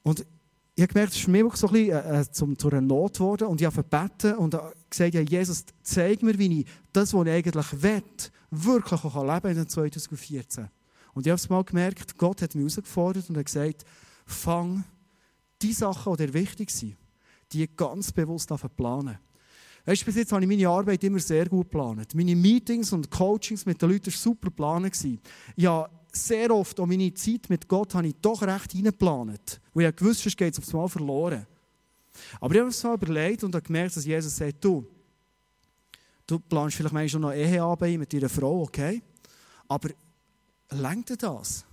Und 0.03 0.27
ich 0.77 0.83
habe 0.83 0.93
gemerkt, 0.93 1.13
es 1.13 1.21
ist 1.21 1.29
mir 1.29 1.49
so 1.55 1.69
ein 1.69 1.73
bisschen 1.73 1.91
äh, 1.91 2.21
äh, 2.21 2.31
zum, 2.31 2.59
zu 2.59 2.69
einer 2.69 2.81
Not 2.81 3.15
geworden 3.15 3.47
und 3.47 3.61
ich 3.61 3.67
habe 3.67 3.77
gebeten 3.77 4.35
und 4.35 4.59
gesagt, 4.91 5.15
ja, 5.15 5.21
Jesus, 5.21 5.65
zeig 5.83 6.23
mir, 6.23 6.37
wie 6.37 6.61
ich 6.61 6.67
das, 6.93 7.15
was 7.15 7.27
ich 7.27 7.33
eigentlich 7.33 7.83
will, 7.83 8.03
wirklich 8.51 9.05
auch 9.05 9.35
leben 9.35 9.57
in 9.57 9.69
2014. 9.69 10.69
Und 11.15 11.27
ich 11.27 11.31
habe 11.31 11.37
es 11.37 11.49
mal 11.49 11.63
gemerkt, 11.63 12.19
Gott 12.19 12.43
hat 12.43 12.57
mich 12.57 12.63
herausgefordert 12.63 13.31
und 13.31 13.37
hat 13.37 13.47
gesagt, 13.47 13.85
fang 14.27 14.83
die 15.63 15.73
Sachen, 15.73 16.17
die 16.17 16.27
dir 16.27 16.35
wichtig 16.35 16.71
sind, 16.71 16.97
die 17.53 17.69
ganz 17.77 18.11
bewusst 18.11 18.51
an 18.51 18.59
planen. 18.77 19.19
Weißt 19.87 20.03
du, 20.03 20.07
bis 20.07 20.17
jetzt 20.17 20.33
habe 20.33 20.43
ich 20.43 20.49
meine 20.49 20.69
Arbeit 20.69 21.05
immer 21.05 21.21
sehr 21.21 21.47
gut 21.47 21.71
geplant. 21.71 22.15
Meine 22.15 22.35
Meetings 22.35 22.93
und 22.93 23.11
Coachings 23.11 23.65
mit 23.67 23.81
den 23.81 23.91
Leuten 23.91 24.07
waren 24.07 24.13
super 24.13 24.49
geplant. 24.49 24.91
Ja, 25.57 25.89
sehr 26.17 26.51
oft 26.51 26.79
auch 26.81 26.87
meine 26.87 27.13
Zeit 27.15 27.49
mit 27.49 27.69
Gott 27.69 27.95
habe 27.95 28.09
ich 28.09 28.15
doch 28.21 28.43
recht 28.43 28.75
reingeplant. 28.75 29.61
Weil 29.73 29.89
ich 29.89 29.97
gewusst 29.97 30.23
sonst 30.23 30.37
geht 30.37 30.53
es 30.53 30.59
aufs 30.59 30.73
Mal 30.73 30.89
verloren. 30.89 31.47
Aber 32.41 32.55
ich 32.55 32.61
habe 32.61 32.71
es 32.71 32.81
so 32.81 32.95
überlegt 32.95 33.45
und 33.45 33.55
habe 33.55 33.67
gemerkt, 33.67 33.97
dass 33.97 34.05
Jesus 34.05 34.37
sagt, 34.37 34.65
du, 34.65 34.87
du 36.27 36.39
planst 36.39 36.77
vielleicht 36.77 36.95
manchmal 36.95 37.21
noch 37.21 37.33
Ehearbeit 37.33 37.99
mit 37.99 38.13
deiner 38.13 38.29
Frau, 38.29 38.63
okay? 38.63 39.03
Aber 39.69 39.91
lenkt 40.71 41.11
dir 41.11 41.17
das? 41.17 41.65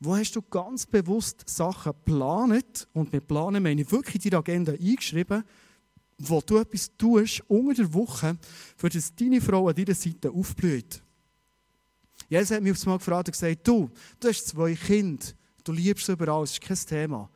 Wo 0.00 0.16
hast 0.16 0.32
du 0.32 0.42
ganz 0.42 0.86
bewusst 0.86 1.48
Sachen 1.48 1.92
geplant? 1.92 2.88
Und 2.92 3.12
mit 3.12 3.26
Planen 3.26 3.62
meine 3.62 3.82
ich 3.82 3.90
wirklich 3.90 4.24
in 4.24 4.30
deine 4.30 4.40
Agenda 4.40 4.72
eingeschrieben, 4.72 5.44
wo 6.18 6.40
du 6.40 6.58
etwas 6.58 6.90
tust 6.96 7.42
unter 7.48 7.82
der 7.82 7.94
Woche, 7.94 8.36
für 8.76 8.88
dass 8.88 9.14
deine 9.14 9.40
Frau 9.40 9.68
an 9.68 9.74
deiner 9.74 9.94
Seite 9.94 10.30
aufblüht. 10.30 11.02
Jesus 12.34 12.50
hat 12.50 12.62
mich 12.64 12.72
aufs 12.72 12.84
Mal 12.84 12.98
gefragt 12.98 13.28
und 13.28 13.32
gesagt, 13.32 13.66
du, 13.66 13.88
du 14.18 14.28
hast 14.28 14.48
zwei 14.48 14.74
Kinder, 14.74 15.24
du 15.62 15.70
liebst 15.70 16.06
sie 16.06 16.12
überall, 16.12 16.40
das 16.40 16.50
ist 16.50 16.60
kein 16.60 16.76
Thema. 16.76 17.30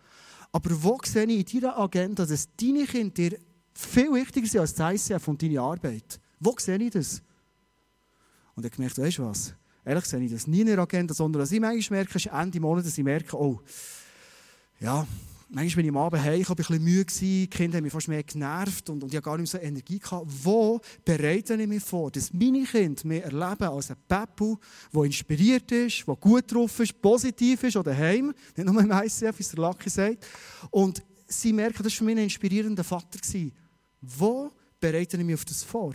Aber 0.51 0.83
wo 0.83 0.99
sehe 1.05 1.25
ich 1.25 1.55
in 1.55 1.61
deiner 1.61 1.79
Agenda, 1.79 2.27
dass 2.27 2.49
deine 2.57 2.85
Kinder 2.85 3.15
dir 3.15 3.39
viel 3.75 4.13
wichtiger 4.13 4.49
sind 4.49 4.61
als 4.61 4.75
das 4.75 5.09
ICF 5.09 5.29
und 5.29 5.41
deine 5.41 5.61
Arbeit? 5.61 6.19
Wo 6.41 6.53
sehe 6.59 6.79
ich 6.79 6.91
das? 6.91 7.23
Und 8.57 8.65
er 8.65 8.71
hat 8.71 8.77
gemerkt, 8.77 8.99
weißt 8.99 9.19
du 9.19 9.27
was? 9.27 9.55
Ehrlich 9.85 10.05
sehe 10.05 10.21
ich 10.21 10.33
das 10.33 10.49
nie 10.49 10.63
in 10.63 10.67
der 10.67 10.81
Agenda, 10.81 11.15
sondern 11.15 11.43
was 11.43 11.53
ich 11.53 11.61
manchmal 11.61 12.01
merke, 12.01 12.17
ist 12.17 12.27
Ende 12.27 12.59
Monat, 12.59 12.85
dass 12.85 12.99
ich 12.99 13.05
merke, 13.05 13.41
oh, 13.41 13.61
ja, 14.81 15.07
manchmal 15.49 15.83
bin 15.83 15.87
ich 15.87 15.97
am 15.97 16.03
Abend 16.03 16.23
heim, 16.23 16.41
ich 16.41 16.49
war 16.49 16.55
ein 16.55 16.57
bisschen 16.57 16.85
müde, 16.85 17.13
die 17.21 17.47
Kinder 17.49 17.79
haben 17.79 17.85
mich 17.85 17.93
fast 17.93 18.09
mehr 18.09 18.23
genervt 18.23 18.91
und, 18.91 19.03
und 19.03 19.13
ich 19.13 19.17
hatte 19.17 19.25
gar 19.25 19.39
nicht 19.39 19.53
mehr 19.53 19.61
so 19.61 19.67
Energie. 19.67 19.99
Gehabt. 19.99 20.27
Wo 20.45 20.81
bereite 21.05 21.55
ich 21.55 21.67
mich 21.67 21.83
vor, 21.83 22.11
dass 22.11 22.33
meine 22.33 22.65
Kinder 22.65 23.07
mich 23.07 23.23
erleben 23.23 23.65
als 23.65 23.91
ein 23.91 23.97
Peppu, 24.07 24.57
der 24.93 25.03
inspiriert 25.05 25.71
ist, 25.73 26.07
der 26.07 26.17
gut 26.17 26.53
drauf 26.53 26.79
ist, 26.81 27.01
positiv 27.01 27.63
ist 27.65 27.77
oder 27.77 27.97
heim, 27.97 28.33
nicht 28.57 28.71
nur 28.71 28.81
im 28.81 28.91
ICF, 28.91 29.39
wie 29.39 29.43
es 29.43 29.51
der 29.51 29.61
Lucky 29.61 29.91
sagt. 29.91 30.27
Und 30.71 31.03
sie 31.27 31.53
merken, 31.53 31.83
das 31.83 31.93
war 31.93 31.99
für 31.99 32.05
mich 32.05 32.17
ein 32.17 32.25
inspirierender 32.25 32.85
Vater. 32.85 33.19
Wo 34.01 34.51
bereite 34.81 35.17
ich 35.17 35.25
mich 35.25 35.35
auf 35.35 35.45
das 35.45 35.63
vor? 35.63 35.95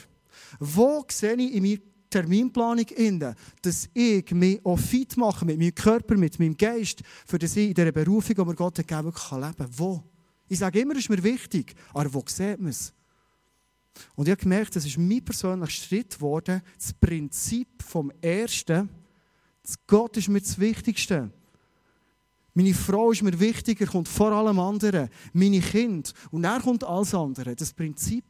Wo 0.60 1.06
sehe 1.10 1.36
ich 1.36 1.54
in 1.54 1.64
mir 1.64 1.80
Terminplanung 2.14 2.88
in, 2.90 3.36
dass 3.62 3.90
ich 3.94 4.32
mich 4.32 4.64
auch 4.64 4.78
fit 4.78 5.18
mache 5.18 5.46
mit 5.46 5.58
meinem 5.58 5.74
Körper, 5.74 6.16
mit 6.16 6.40
meinem 6.40 6.56
Geist, 6.56 7.02
für 7.26 7.40
das 7.40 7.56
ich 7.56 7.70
in 7.70 7.74
dieser 7.74 7.92
Berufung, 7.92 8.36
die 8.36 8.46
mir 8.46 8.56
Gott 8.56 8.76
gegeben 8.76 9.12
hat, 9.14 9.32
leben 9.32 9.56
kann. 9.58 9.68
Wo? 9.78 10.04
Ich 10.48 10.60
sage 10.60 10.80
immer, 10.80 10.94
es 10.94 11.00
ist 11.00 11.10
mir 11.10 11.24
wichtig, 11.24 11.74
aber 11.94 12.14
wo 12.14 12.24
sieht 12.28 12.60
man 12.60 12.70
es? 12.70 12.94
Und 14.16 14.28
ich 14.28 14.32
habe 14.32 14.42
gemerkt, 14.42 14.76
das 14.76 14.86
ist 14.86 14.98
mein 14.98 15.24
persönlicher 15.24 15.72
Schritt 15.72 16.16
geworden, 16.16 16.62
das 16.78 16.94
Prinzip 16.94 17.82
vom 17.82 18.12
Ersten, 18.22 18.90
Gott 19.88 20.18
ist 20.18 20.30
mir 20.30 20.42
das 20.42 20.60
Wichtigste. 20.60 21.32
Meine 22.54 22.74
Frau 22.74 23.12
ist 23.12 23.24
mir 23.24 23.40
wichtiger, 23.40 23.88
kommt 23.88 24.08
vor 24.08 24.32
allem 24.32 24.60
anderen. 24.60 25.10
Meine 25.32 25.60
Kinder. 25.60 26.12
Und 26.30 26.44
dann 26.44 26.62
kommt 26.62 26.84
alles 26.84 27.16
andere. 27.16 27.56
Das 27.56 27.74
Prinzip, 27.74 28.26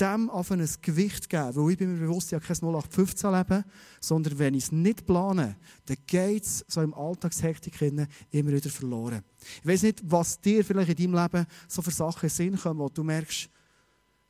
dem 0.00 0.30
auf 0.30 0.50
ein 0.50 0.66
Gewicht 0.82 1.28
geben. 1.28 1.54
Weil 1.54 1.72
ich 1.72 1.78
bin 1.78 1.92
mir 1.92 2.06
bewusst, 2.06 2.32
ich 2.32 2.34
habe 2.34 2.44
kein 2.44 2.56
0815 2.56 3.32
Leben, 3.32 3.64
sondern 4.00 4.38
wenn 4.38 4.54
ich 4.54 4.64
es 4.64 4.72
nicht 4.72 5.06
plane, 5.06 5.56
dann 5.86 5.96
geht 6.06 6.44
es 6.44 6.64
so 6.68 6.80
im 6.82 6.94
Alltagshektik 6.94 7.80
immer 7.82 8.52
wieder 8.52 8.70
verloren. 8.70 9.22
Ich 9.62 9.66
weiß 9.66 9.82
nicht, 9.82 10.02
was 10.04 10.40
dir 10.40 10.64
vielleicht 10.64 10.98
in 10.98 11.12
deinem 11.12 11.22
Leben 11.22 11.46
so 11.68 11.82
für 11.82 11.90
Sachen 11.90 12.24
in 12.24 12.30
Sinn 12.30 12.58
kommen, 12.58 12.80
wo 12.80 12.88
du 12.88 13.02
merkst, 13.02 13.48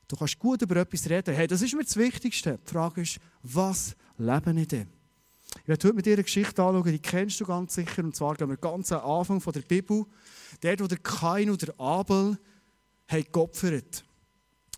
du 0.09 0.17
kannst 0.17 0.39
gut 0.39 0.63
über 0.63 0.77
etwas 0.77 1.09
reden. 1.09 1.35
Hey, 1.35 1.47
das 1.47 1.63
ist 1.63 1.75
mir 1.75 1.85
das 1.85 1.97
Wichtigste. 1.97 2.59
Die 2.67 2.71
Frage 2.71 3.03
ist, 3.03 3.19
was 3.43 3.95
lebe 4.19 4.53
ich 4.59 4.69
denn? 4.69 4.89
Ich 5.63 5.69
werde 5.69 5.89
heute 5.89 5.97
mit 5.97 6.07
dir 6.07 6.15
eine 6.15 6.23
Geschichte 6.23 6.63
anschauen, 6.63 6.93
die 6.93 6.99
kennst 6.99 7.41
du 7.41 7.45
ganz 7.45 7.75
sicher. 7.75 8.05
Und 8.05 8.15
zwar 8.15 8.35
gehen 8.37 8.49
wir 8.49 8.57
ganz 8.57 8.93
am 8.93 9.09
Anfang 9.09 9.41
von 9.41 9.53
der 9.53 9.63
Bibel. 9.63 10.05
Dort, 10.61 10.81
wo 10.81 10.87
der 10.87 10.99
Kain 10.99 11.51
und 11.51 11.61
der 11.63 11.79
Abel 11.79 12.39
haben 13.09 13.25
geopfert. 13.33 14.05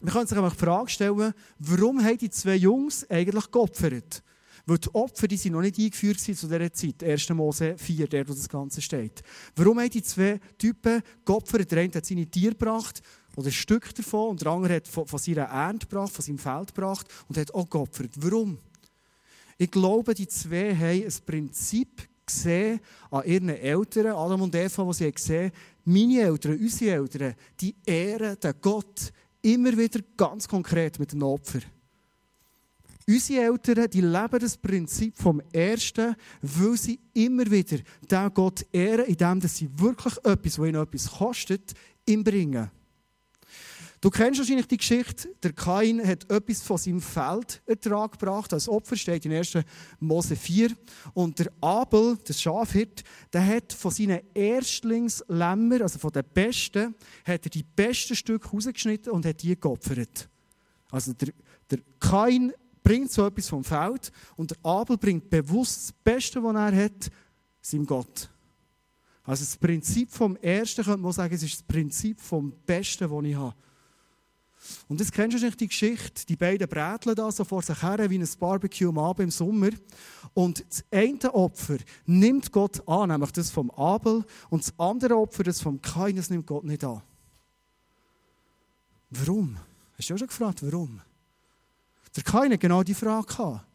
Man 0.02 0.12
kann 0.12 0.26
sich 0.26 0.36
einfach 0.36 0.54
die 0.54 0.64
Frage 0.64 0.90
stellen, 0.90 1.32
warum 1.60 2.02
haben 2.04 2.18
die 2.18 2.28
zwei 2.28 2.56
Jungs 2.56 3.08
eigentlich 3.08 3.50
geopfert? 3.52 4.22
Weil 4.66 4.78
die 4.78 4.94
Opfer 4.94 5.28
die 5.28 5.36
sind 5.36 5.52
noch 5.52 5.60
nicht 5.60 5.78
eingeführt 5.78 6.18
zu 6.18 6.32
dieser 6.32 6.72
Zeit. 6.72 7.02
1. 7.04 7.30
Mose 7.30 7.76
4, 7.76 8.08
der, 8.08 8.28
wo 8.28 8.32
das 8.32 8.48
Ganze 8.48 8.80
steht. 8.80 9.22
Warum 9.54 9.78
haben 9.78 9.90
die 9.90 10.02
zwei 10.02 10.40
Typen 10.58 11.02
geopfert? 11.24 11.70
Der 11.70 11.78
eine 11.78 11.92
hat 11.94 12.04
seine 12.04 12.26
Tiere 12.26 12.52
gebracht, 12.52 13.00
oder 13.36 13.46
ein 13.46 13.52
Stück 13.52 13.94
davon, 13.94 14.30
und 14.30 14.42
der 14.42 14.52
andere 14.52 14.74
hat 14.74 14.88
von, 14.88 15.06
von 15.06 15.18
seiner 15.18 15.44
Ernte 15.44 15.86
gebracht, 15.86 16.12
von 16.12 16.24
seinem 16.24 16.38
Feld 16.38 16.74
gebracht 16.74 17.06
und 17.28 17.38
hat 17.38 17.54
auch 17.54 17.68
geopfert. 17.68 18.10
Warum? 18.16 18.58
Ich 19.56 19.70
glaube, 19.70 20.14
die 20.14 20.26
zwei 20.26 20.74
haben 20.74 21.04
ein 21.04 21.14
Prinzip 21.24 22.08
gesehen 22.26 22.80
an 23.10 23.24
ihren 23.24 23.48
Eltern, 23.50 24.08
Adam 24.08 24.42
und 24.42 24.54
Eva, 24.54 24.84
die 24.84 24.92
sie 24.92 25.12
gesehen 25.12 25.44
haben, 25.46 25.52
meine 25.84 26.20
Eltern, 26.20 26.58
unsere 26.58 26.94
Eltern, 26.94 27.34
die 27.60 27.74
ehren 27.84 28.38
den 28.38 28.54
Gott 28.60 29.12
immer 29.42 29.76
wieder 29.76 30.00
ganz 30.16 30.48
konkret 30.48 30.98
mit 30.98 31.12
einem 31.12 31.24
Opfer. 31.24 31.60
Unsere 33.08 33.44
Eltern, 33.44 33.90
die 33.90 34.00
leben 34.00 34.38
das 34.38 34.56
Prinzip 34.56 35.16
vom 35.16 35.42
Ersten, 35.52 36.14
weil 36.40 36.76
sie 36.76 37.00
immer 37.14 37.50
wieder 37.50 37.78
den 38.08 38.34
Gott 38.34 38.64
ehren, 38.72 39.06
indem 39.06 39.40
sie 39.40 39.68
wirklich 39.76 40.16
etwas, 40.24 40.58
was 40.58 40.68
ihnen 40.68 40.82
etwas 40.82 41.10
kostet, 41.10 41.74
ihm 42.06 42.22
bringen. 42.22 42.70
Du 44.02 44.10
kennst 44.10 44.40
wahrscheinlich 44.40 44.66
die 44.66 44.78
Geschichte, 44.78 45.28
der 45.44 45.52
Kain 45.52 46.04
hat 46.04 46.28
etwas 46.28 46.60
von 46.60 46.76
seinem 46.76 47.00
Feldertrag 47.00 48.18
gebracht, 48.18 48.52
als 48.52 48.68
Opfer 48.68 48.96
steht 48.96 49.24
in 49.24 49.32
1. 49.32 49.58
Mose 50.00 50.34
4. 50.34 50.72
Und 51.14 51.38
der 51.38 51.52
Abel, 51.60 52.16
der 52.16 52.34
Schafhirt, 52.34 53.04
der 53.32 53.46
hat 53.46 53.72
von 53.72 53.92
seinen 53.92 54.18
Erstlingslämmer, 54.34 55.82
also 55.82 56.00
von 56.00 56.10
den 56.10 56.24
besten, 56.34 56.96
hat 57.24 57.46
er 57.46 57.50
die 57.50 57.62
besten 57.62 58.16
Stücke 58.16 58.50
rausgeschnitten 58.50 59.12
und 59.12 59.24
hat 59.24 59.40
die 59.40 59.54
geopfert. 59.54 60.28
Also 60.90 61.12
der, 61.12 61.28
der 61.70 61.78
Kain 62.00 62.52
bringt 62.82 63.12
so 63.12 63.24
etwas 63.24 63.48
vom 63.48 63.62
Feld 63.62 64.10
und 64.34 64.50
der 64.50 64.58
Abel 64.64 64.98
bringt 64.98 65.30
bewusst 65.30 65.76
das 65.76 65.92
Beste, 65.92 66.42
was 66.42 66.56
er 66.56 66.84
hat, 66.86 67.08
seinem 67.60 67.86
Gott. 67.86 68.28
Also 69.22 69.44
das 69.44 69.56
Prinzip 69.56 70.10
vom 70.10 70.34
Ersten 70.38 70.84
könnte 70.84 71.02
man 71.02 71.12
sagen, 71.12 71.32
es 71.32 71.44
ist 71.44 71.54
das 71.54 71.62
Prinzip 71.62 72.20
vom 72.20 72.52
Besten, 72.66 73.08
das 73.08 73.24
ich 73.24 73.36
habe. 73.36 73.54
Und 74.88 75.00
das 75.00 75.10
kennst 75.10 75.38
du 75.38 75.44
nicht 75.44 75.60
die 75.60 75.68
Geschichte. 75.68 76.26
Die 76.26 76.36
beiden 76.36 76.68
bräteln 76.68 77.14
da 77.14 77.30
so 77.32 77.44
vor 77.44 77.62
sich 77.62 77.82
her 77.82 78.10
wie 78.10 78.18
ein 78.18 78.28
Barbecue 78.38 78.88
am 78.88 78.98
Abend 78.98 79.24
im 79.24 79.30
Sommer. 79.30 79.70
Und 80.34 80.64
das 80.68 80.84
eine 80.90 81.34
Opfer 81.34 81.78
nimmt 82.06 82.52
Gott 82.52 82.86
an, 82.88 83.10
nämlich 83.10 83.32
das 83.32 83.50
vom 83.50 83.70
Abel. 83.72 84.24
Und 84.50 84.62
das 84.62 84.72
andere 84.78 85.16
Opfer, 85.16 85.42
das 85.44 85.60
vom 85.60 85.80
Kain, 85.82 86.16
das 86.16 86.30
nimmt 86.30 86.46
Gott 86.46 86.64
nicht 86.64 86.84
an. 86.84 87.02
Warum? 89.10 89.56
Hast 89.98 90.08
du 90.08 90.14
auch 90.14 90.18
schon 90.18 90.28
gefragt, 90.28 90.62
warum? 90.62 91.00
Der 92.16 92.22
Kain 92.22 92.52
hat 92.52 92.60
genau 92.60 92.82
die 92.82 92.94
Frage 92.94 93.26
gehabt. 93.26 93.66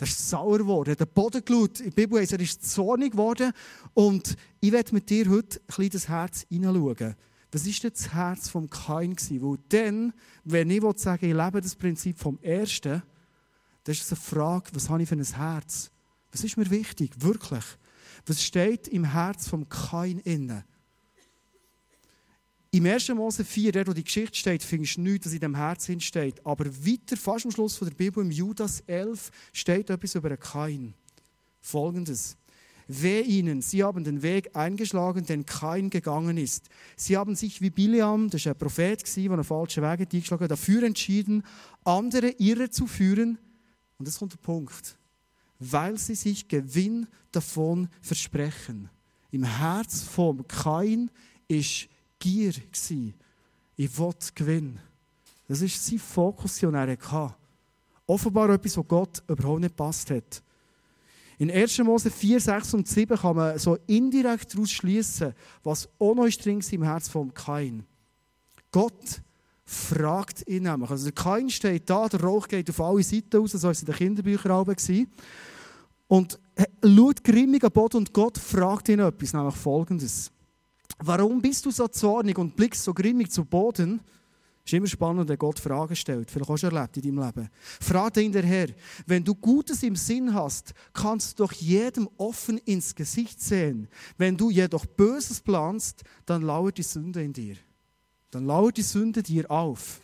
Der 0.00 0.08
ist 0.08 0.28
sauer 0.28 0.58
geworden, 0.58 0.90
er 0.90 0.96
den 0.96 1.06
Boden 1.08 1.44
geschaut. 1.44 1.78
In 1.78 1.86
der 1.86 1.92
Bibel 1.92 2.20
heißt 2.20 2.32
er 2.32 2.40
ist 2.40 2.68
zornig 2.68 3.12
geworden. 3.12 3.52
Und 3.94 4.36
ich 4.60 4.72
werde 4.72 4.94
mit 4.94 5.08
dir 5.08 5.28
heute 5.28 5.60
ein 5.60 5.66
bisschen 5.66 5.90
das 5.90 6.08
Herz 6.08 6.46
hineinschauen. 6.48 7.14
Was 7.52 7.66
war 7.66 7.90
das 7.90 8.14
Herz 8.14 8.48
vom 8.48 8.68
Kain? 8.68 9.14
Weil 9.14 9.58
dann, 9.68 10.14
wenn 10.44 10.70
ich 10.70 10.82
sagen 10.96 11.26
ich 11.26 11.36
lebe 11.36 11.60
das 11.60 11.76
Prinzip 11.76 12.18
vom 12.18 12.38
Ersten, 12.40 13.02
dann 13.84 13.92
ist 13.92 14.02
es 14.02 14.12
eine 14.12 14.20
Frage, 14.20 14.70
was 14.72 14.88
habe 14.88 15.02
ich 15.02 15.08
für 15.08 15.16
ein 15.16 15.24
Herz? 15.24 15.90
Was 16.30 16.42
ist 16.42 16.56
mir 16.56 16.70
wichtig, 16.70 17.12
wirklich? 17.18 17.64
Was 18.26 18.42
steht 18.42 18.88
im 18.88 19.04
Herz 19.04 19.48
vom 19.48 19.68
Kain 19.68 20.18
innen? 20.20 20.64
Im 22.70 22.86
1. 22.86 23.10
Mose 23.10 23.44
4, 23.44 23.70
der, 23.72 23.86
wo 23.86 23.92
die 23.92 24.04
Geschichte 24.04 24.34
steht, 24.34 24.62
findest 24.62 24.96
du 24.96 25.02
nichts, 25.02 25.26
was 25.26 25.34
in 25.34 25.40
dem 25.40 25.54
Herz 25.54 25.90
steht. 25.98 26.46
Aber 26.46 26.64
weiter, 26.64 27.18
fast 27.18 27.44
am 27.44 27.50
Schluss 27.50 27.76
von 27.76 27.86
der 27.86 27.94
Bibel, 27.94 28.24
im 28.24 28.30
Judas 28.30 28.80
11, 28.86 29.30
steht 29.52 29.90
etwas 29.90 30.14
über 30.14 30.28
einen 30.28 30.40
Kain. 30.40 30.94
Folgendes. 31.60 32.38
Weh 33.00 33.20
ihnen, 33.20 33.62
sie 33.62 33.84
haben 33.84 34.04
den 34.04 34.22
Weg 34.22 34.56
eingeschlagen, 34.56 35.24
den 35.24 35.46
kein 35.46 35.88
gegangen 35.88 36.36
ist. 36.36 36.68
Sie 36.96 37.16
haben 37.16 37.34
sich 37.34 37.60
wie 37.60 37.70
Biliam, 37.70 38.28
das 38.28 38.44
war 38.44 38.52
ein 38.52 38.58
Prophet, 38.58 39.16
der 39.16 39.32
einen 39.32 39.44
falschen 39.44 39.82
Weg 39.82 40.00
eingeschlagen 40.00 40.44
hat, 40.44 40.50
dafür 40.50 40.82
entschieden, 40.82 41.44
andere 41.84 42.30
irre 42.38 42.70
zu 42.70 42.86
führen. 42.86 43.38
Und 43.98 44.08
das 44.08 44.18
kommt 44.18 44.32
der 44.32 44.38
Punkt. 44.38 44.96
Weil 45.58 45.96
sie 45.96 46.16
sich 46.16 46.48
Gewinn 46.48 47.06
davon 47.30 47.88
versprechen. 48.00 48.90
Im 49.30 49.44
Herz 49.44 50.02
vom 50.02 50.46
Kain 50.48 51.10
ist 51.48 51.88
Gier. 52.18 52.52
Ich 53.76 53.98
will 53.98 54.14
Gewinn. 54.34 54.78
Das 55.48 55.60
ist 55.60 55.84
sein 55.84 55.98
Fokus, 55.98 56.58
den 56.58 56.74
er 56.74 56.88
hatte. 56.88 57.34
Offenbar 58.06 58.50
etwas, 58.50 58.76
was 58.76 58.88
Gott 58.88 59.22
überhaupt 59.28 59.60
nicht 59.60 59.76
passt 59.76 60.10
hat. 60.10 60.42
In 61.38 61.50
1. 61.50 61.78
Mose 61.78 62.10
4, 62.10 62.40
6 62.40 62.74
und 62.74 62.88
7 62.88 63.18
kann 63.18 63.36
man 63.36 63.58
so 63.58 63.78
indirekt 63.86 64.54
daraus 64.54 64.70
schließen, 64.70 65.34
was 65.62 65.88
auch 65.98 66.14
noch 66.14 66.28
drin 66.28 66.62
im 66.70 66.82
Herz 66.82 67.08
von 67.08 67.32
Kain. 67.34 67.84
Gott 68.70 69.22
fragt 69.64 70.46
ihn 70.48 70.64
nämlich. 70.64 70.90
Also 70.90 71.10
Kain 71.12 71.50
steht 71.50 71.88
da, 71.88 72.08
der 72.08 72.22
Rauch 72.22 72.46
geht 72.48 72.68
auf 72.70 72.80
alle 72.80 73.02
Seiten 73.02 73.36
raus, 73.36 73.52
so 73.52 73.62
war 73.62 73.70
es 73.70 73.80
in 73.80 73.86
den 73.86 73.94
Kinderbüchern. 73.94 74.66
Und 76.08 76.38
schaut 76.84 77.24
grimmig 77.24 77.64
am 77.64 77.72
Boden 77.72 77.96
und 77.98 78.12
Gott 78.12 78.38
fragt 78.38 78.88
ihn 78.88 79.00
etwas, 79.00 79.32
nämlich 79.32 79.54
folgendes. 79.54 80.30
Warum 80.98 81.40
bist 81.40 81.64
du 81.64 81.70
so 81.70 81.88
zornig 81.88 82.38
und 82.38 82.54
blickst 82.54 82.84
so 82.84 82.92
grimmig 82.92 83.30
zu 83.30 83.44
Boden? 83.44 84.00
Es 84.64 84.72
ist 84.72 84.76
immer 84.76 84.86
spannend, 84.86 85.28
wenn 85.28 85.38
Gott 85.38 85.58
Fragen 85.58 85.96
stellt. 85.96 86.30
Vielleicht 86.30 86.48
hast 86.48 86.62
du 86.62 86.68
erlebt 86.68 86.96
in 86.96 87.02
deinem 87.02 87.26
Leben. 87.26 87.50
Frage 87.80 88.20
ihn 88.20 88.30
der 88.30 88.44
Herr, 88.44 88.68
wenn 89.06 89.24
du 89.24 89.34
Gutes 89.34 89.82
im 89.82 89.96
Sinn 89.96 90.32
hast, 90.32 90.72
kannst 90.92 91.38
du 91.38 91.44
doch 91.44 91.52
jedem 91.52 92.08
offen 92.16 92.58
ins 92.58 92.94
Gesicht 92.94 93.40
sehen. 93.40 93.88
Wenn 94.16 94.36
du 94.36 94.50
jedoch 94.50 94.86
Böses 94.86 95.40
planst, 95.40 96.04
dann 96.26 96.42
lauert 96.42 96.78
die 96.78 96.84
Sünde 96.84 97.22
in 97.22 97.32
dir. 97.32 97.56
Dann 98.30 98.46
lauert 98.46 98.76
die 98.76 98.82
Sünde 98.82 99.22
dir 99.22 99.50
auf. 99.50 100.00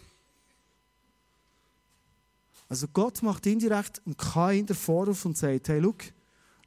Also 2.69 2.87
Gott 2.93 3.23
macht 3.23 3.47
indirekt 3.47 4.03
im 4.05 4.17
Kain 4.17 4.67
den 4.67 4.77
Vorwurf 4.77 5.25
und 5.25 5.39
sagt, 5.39 5.69
hey, 5.69 5.81
schau, 5.83 5.95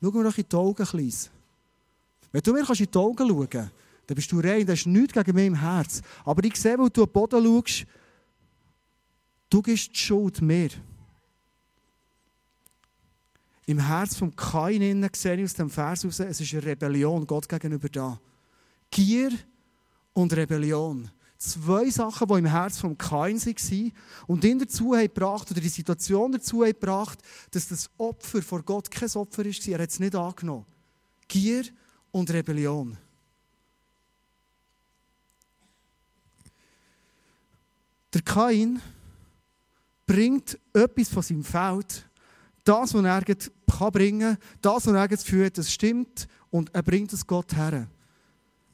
schau 0.02 0.12
mir 0.12 0.24
doch 0.24 0.38
in 0.38 0.46
die 0.50 0.56
Augen. 0.56 1.06
Wenn 2.32 2.42
du 2.42 2.54
mir 2.54 2.60
in 2.60 2.66
die 2.66 2.98
Augen 2.98 3.30
schauen 3.30 3.50
kannst, 3.50 3.72
dann 4.12 4.16
bist 4.18 4.30
du 4.34 4.42
rein, 4.42 4.66
da 4.66 4.74
ist 4.74 4.86
nichts 4.86 5.14
gegen 5.14 5.34
mich 5.34 5.48
im 5.48 5.56
Herz. 5.56 6.02
Aber 6.26 6.44
ich 6.44 6.58
sehe, 6.58 6.78
wo 6.78 6.90
du 6.90 7.04
am 7.04 7.10
Boden 7.10 7.42
schaust, 7.42 7.86
du 9.50 9.62
gibst 9.62 9.92
die 9.94 9.98
Schuld 9.98 10.42
mir. 10.42 10.70
Im 13.68 13.80
Herz 13.80 14.18
vom 14.18 14.36
Kain 14.36 14.82
innen 14.82 15.10
sehe 15.16 15.38
ich 15.38 15.46
aus 15.46 15.54
dem 15.54 15.70
Vers 15.70 16.04
raus, 16.04 16.20
es 16.20 16.42
ist 16.42 16.54
eine 16.54 16.66
Rebellion 16.66 17.26
Gott 17.26 17.48
gegenüber 17.48 17.88
da. 17.88 18.20
Gier 18.90 19.32
und 20.12 20.34
Rebellion. 20.34 21.10
Zwei 21.38 21.90
Sachen, 21.90 22.28
die 22.28 22.34
im 22.34 22.46
Herz 22.48 22.80
vom 22.80 22.98
Kain 22.98 23.38
waren 23.38 23.94
und 24.28 24.44
ihn 24.44 24.60
dazu 24.60 24.90
gebracht, 24.90 25.50
oder 25.52 25.62
die 25.62 25.70
Situation 25.70 26.34
dazu 26.34 26.58
gebracht, 26.58 27.20
dass 27.52 27.70
das 27.70 27.90
Opfer 27.98 28.42
vor 28.42 28.62
Gott 28.64 28.92
kein 28.92 29.10
Opfer 29.12 29.46
war. 29.46 29.74
Er 29.74 29.84
hat 29.84 29.90
es 29.90 30.02
nicht 30.02 30.16
angenommen. 30.16 30.66
Gier 31.30 31.64
und 32.12 32.30
Rebellion. 32.30 32.98
Der 38.14 38.22
Kain 38.22 38.82
bringt 40.06 40.60
etwas 40.74 41.10
von 41.10 41.24
seinem 41.24 41.44
Feld, 41.44 42.10
das, 42.64 42.94
was 42.94 43.04
er 43.04 43.22
kann 43.24 43.92
bringen 43.92 44.36
kann, 44.36 44.38
das, 44.62 44.86
was 44.86 44.94
er 44.94 45.08
das 45.08 45.24
Gefühl 45.24 45.50
das 45.50 45.72
stimmt, 45.72 46.28
und 46.50 46.74
er 46.76 46.84
bringt 46.84 47.14
es 47.14 47.26
Gott 47.26 47.56
her. 47.56 47.88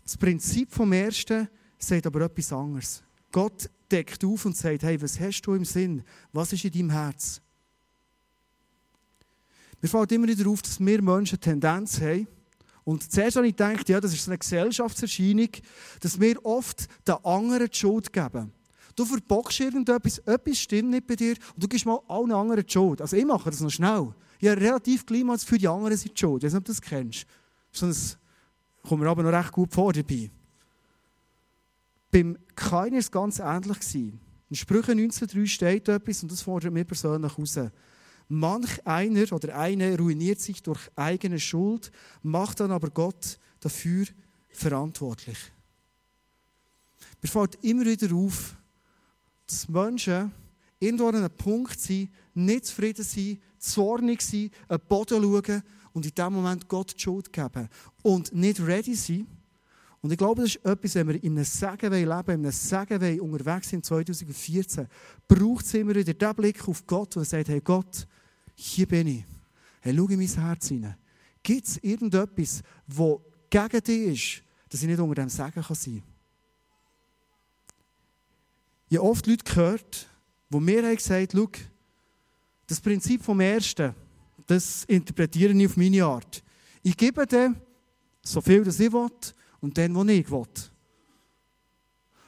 Das 0.04 0.18
Prinzip 0.18 0.72
vom 0.74 0.92
Ersten 0.94 1.48
sagt 1.78 2.08
aber 2.08 2.22
etwas 2.22 2.52
anderes. 2.52 3.04
Gott 3.32 3.70
deckt 3.92 4.24
auf 4.24 4.46
und 4.46 4.58
sagt, 4.58 4.84
hey, 4.84 5.00
was 5.02 5.20
hast 5.20 5.42
du 5.42 5.54
im 5.54 5.66
Sinn? 5.66 6.04
Was 6.34 6.54
ist 6.54 6.66
in 6.66 6.72
deinem 6.72 6.90
Herz? 6.90 7.40
Mir 9.80 9.90
fällt 9.90 10.12
immer 10.12 10.28
wieder 10.28 10.50
auf, 10.50 10.64
dass 10.64 10.80
wir 10.80 11.02
Menschen 11.02 11.36
eine 11.36 11.40
Tendenz 11.40 12.02
haben, 12.02 12.28
und 12.84 13.12
zuerst 13.12 13.36
habe 13.36 13.46
ich 13.46 13.54
gedacht, 13.54 13.90
ja, 13.90 14.00
das 14.00 14.14
ist 14.14 14.30
eine 14.30 14.38
Gesellschaftserscheinung, 14.38 15.50
dass 16.00 16.22
wir 16.22 16.44
oft 16.46 16.88
den 17.06 17.16
anderen 17.26 17.68
die 17.70 17.78
Schuld 17.78 18.14
geben. 18.14 18.54
Du 18.98 19.06
verbockst 19.06 19.60
irgendetwas, 19.60 20.18
etwas 20.26 20.58
stimmt 20.58 20.90
nicht 20.90 21.06
bei 21.06 21.16
dir 21.16 21.36
und 21.54 21.64
du 21.64 21.68
gibst 21.68 21.86
mal 21.86 22.00
allen 22.08 22.32
anderen 22.32 22.66
die 22.66 22.72
Schuld. 22.72 23.00
Also 23.00 23.16
ich 23.16 23.26
mache 23.26 23.52
das 23.52 23.62
noch 23.62 23.70
schnell. 23.70 24.12
Ich 24.40 24.50
habe 24.50 24.60
relativ 24.60 25.06
gleich 25.06 25.24
für 25.46 25.60
die 25.60 25.68
anderen 25.68 25.96
die 25.96 26.20
Schuld. 26.20 26.44
Ich 26.44 26.48
weiß 26.48 26.54
nicht, 26.54 26.58
ob 26.58 26.66
du 26.66 26.72
das 26.72 26.82
kennst. 26.82 27.28
Sonst 27.72 28.18
kommt 28.82 29.04
mir 29.04 29.10
aber 29.10 29.22
noch 29.22 29.32
recht 29.32 29.52
gut 29.52 29.72
vor 29.72 29.94
dabei. 29.94 30.32
Beim 32.10 32.40
Kain 32.56 32.94
war 32.94 32.98
es 32.98 33.12
ganz 33.12 33.38
ähnlich. 33.38 33.78
In 34.50 34.56
Sprüche 34.56 34.94
19,3 34.94 35.46
steht 35.46 35.90
etwas 35.90 36.24
und 36.24 36.32
das 36.32 36.42
fordert 36.42 36.74
mir 36.74 36.84
persönlich 36.84 37.38
raus. 37.38 37.60
Manch 38.30 38.84
einer 38.84 39.32
oder 39.32 39.56
eine 39.60 39.96
ruiniert 39.96 40.42
sich 40.42 40.64
durch 40.64 40.90
eigene 40.96 41.40
Schuld, 41.40 41.92
macht 42.24 42.62
dann 42.62 42.72
aber 42.72 42.90
Gott 42.90 43.38
dafür 43.60 44.08
verantwortlich. 44.50 45.38
Mir 47.22 47.30
fällt 47.30 47.64
immer 47.64 47.86
wieder 47.86 48.16
auf, 48.16 48.56
dass 49.48 49.68
Menschen 49.70 50.32
irgendwo 50.80 51.08
an 51.08 51.16
einem 51.16 51.32
Punkt 51.32 51.80
sind, 51.80 52.10
nicht 52.34 52.66
zufrieden 52.66 53.04
sind, 53.04 53.42
zornig 53.58 54.22
sind, 54.22 54.54
an 54.68 54.78
den 54.78 54.88
Boden 54.88 55.22
schauen 55.22 55.64
und 55.94 56.06
in 56.06 56.14
dem 56.14 56.34
Moment 56.34 56.68
Gott 56.68 56.94
die 56.96 57.02
Schuld 57.02 57.34
geben 57.34 57.68
und 58.04 58.34
nicht 58.34 58.60
ready 58.60 58.96
sind. 58.96 59.28
Und 60.02 60.12
ich 60.12 60.18
glaube, 60.18 60.42
das 60.44 60.56
ist 60.56 60.66
etwas, 60.66 60.96
wenn 60.96 61.08
wir 61.08 61.24
in 61.24 61.34
einem 61.34 61.44
Segen 61.44 61.92
leben 61.92 62.08
in 62.08 62.46
einem 62.46 62.52
Segen 62.52 63.20
unterwegs 63.20 63.70
sind 63.70 63.84
2014, 63.84 64.88
braucht 65.28 65.66
es 65.66 65.74
immer 65.74 65.96
wieder 65.96 66.14
den 66.14 66.36
Blick 66.36 66.68
auf 66.68 66.86
Gott, 66.86 67.18
und 67.18 67.24
er 67.24 67.26
sagt, 67.26 67.50
hey 67.50 67.62
Gott, 67.62 68.08
hier 68.54 68.86
bin 68.86 69.08
ich. 69.08 69.26
Hey, 69.82 69.96
schau 69.96 70.08
in 70.08 70.20
mein 70.20 70.28
Herz 70.28 70.68
hinein. 70.68 70.96
Gibt 71.42 71.68
es 71.68 71.78
irgendetwas, 71.78 72.62
das 72.86 73.18
gegen 73.50 73.84
dich 73.84 74.08
ist, 74.40 74.44
dass 74.70 74.82
ich 74.82 74.88
nicht 74.88 75.00
unter 75.00 75.16
dem 75.16 75.30
Segen 75.30 75.64
sein 75.64 76.04
kann? 76.04 76.04
Ich 78.90 79.00
oft 79.00 79.28
Leute 79.28 79.44
gehört, 79.44 80.08
die 80.50 80.60
mir 80.60 80.84
haben 80.84 80.96
gesagt 80.96 81.34
haben, 81.34 81.50
das 82.68 82.80
Prinzip 82.82 83.24
vom 83.24 83.40
Ersten, 83.40 83.94
das 84.46 84.86
interpretiere 84.86 85.54
ich 85.54 85.66
auf 85.66 85.78
meine 85.78 86.04
Art. 86.04 86.44
Ich 86.84 86.96
gebe 86.96 87.26
dem 87.28 87.58
so 88.22 88.42
viel, 88.42 88.64
das 88.64 88.80
ich 88.80 88.92
will, 88.92 89.10
und 89.60 89.78
dann, 89.78 89.96
was 89.96 90.08
ich 90.08 90.32
will. 90.32 90.46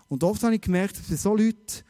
Und 0.07 0.23
oft 0.23 0.43
habe 0.43 0.55
ich 0.55 0.61
gemerkt, 0.61 0.97
dass 0.97 1.07
bei 1.07 1.15
solchen 1.15 1.45
Leuten 1.45 1.83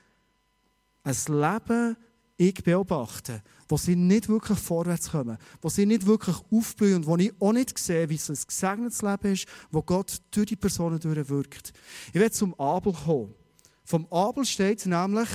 ein 1.04 1.42
Leben 1.42 1.98
ich 2.38 2.64
beobachte, 2.64 3.42
wo 3.68 3.76
sie 3.76 3.96
nicht 3.96 4.30
wirklich 4.30 4.58
vorwärts 4.58 5.12
kommen, 5.12 5.38
wo 5.62 5.70
sie 5.70 5.86
nicht 5.86 6.06
wirklich 6.06 6.38
aufblühen 6.52 6.98
und 6.98 7.08
wo 7.08 7.18
ich 7.18 7.34
auch 7.40 7.52
nicht 7.52 7.78
sehe, 7.78 8.10
wie 8.10 8.16
es 8.16 8.30
ein 8.30 8.38
gesegnetes 8.48 9.02
Leben 9.02 9.34
ist, 9.34 9.46
wo 9.72 9.82
Gott 9.82 10.22
durch 10.32 10.48
die 10.48 10.56
Personen 10.56 11.00
durchwirkt. 11.00 11.74
Ich 12.10 12.20
werde 12.20 12.32
zum 12.32 12.58
Abel 12.60 12.94
kommen. 12.94 13.34
Vom 13.90 14.06
Abel 14.12 14.46
steht 14.46 14.86
nämlich, 14.86 15.28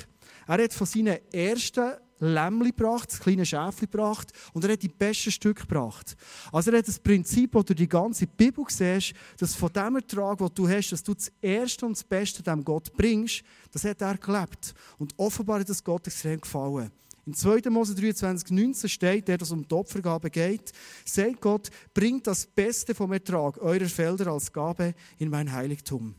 er 0.46 0.62
hat 0.62 0.73
von 0.73 0.87
seinen 0.87 1.18
ersten 1.32 1.94
Lämmli 2.20 2.70
gebracht, 2.70 3.11
das 3.11 3.18
kleine 3.18 3.44
Schäfli 3.44 3.88
gebracht 3.88 4.30
und 4.52 4.64
er 4.64 4.75
hat 4.75 4.82
die 4.84 4.88
besten 4.88 5.32
Stücke 5.32 5.62
gebracht. 5.62 6.14
Also 6.52 6.70
er 6.70 6.78
hat 6.78 6.87
das 6.87 7.00
Prinzip, 7.00 7.50
das 7.50 7.64
du 7.64 7.75
die 7.75 7.88
ganze 7.88 8.28
Bibel 8.28 8.64
siehst, 8.68 9.12
dass 9.38 9.56
von 9.56 9.73
dem 9.73 9.96
Ertrag, 9.96 10.38
den 10.38 10.50
du 10.54 10.68
hast, 10.68 10.90
dass 10.90 11.02
du 11.02 11.14
das 11.14 11.32
Erste 11.42 11.84
und 11.84 11.96
das 11.96 12.04
Beste 12.04 12.44
dem 12.44 12.62
Gott 12.62 12.96
bringst, 12.96 13.42
das 13.73 13.82
hat 13.82 14.00
er 14.00 14.16
gelebt. 14.18 14.73
Und 14.99 15.14
offenbar 15.16 15.58
hat 15.58 15.68
das 15.68 15.82
Gott 15.82 16.06
extrem 16.06 16.40
gefallen. 16.40 16.92
In 17.26 17.34
2. 17.34 17.68
Mose 17.70 17.96
23, 17.96 18.50
19 18.52 18.88
steht, 18.88 19.26
der, 19.26 19.38
dass 19.38 19.50
um 19.50 19.66
die 19.66 19.74
Opfergabe 19.74 20.31
geht, 20.31 20.70
sagt 21.05 21.40
Gott, 21.40 21.70
bringt 21.92 22.28
das 22.28 22.46
Beste 22.46 22.94
vom 22.94 23.12
Ertrag 23.12 23.61
eurer 23.61 23.87
Felder 23.87 24.28
als 24.28 24.52
Gabe 24.52 24.94
in 25.18 25.28
mein 25.28 25.50
Heiligtum. 25.50 26.14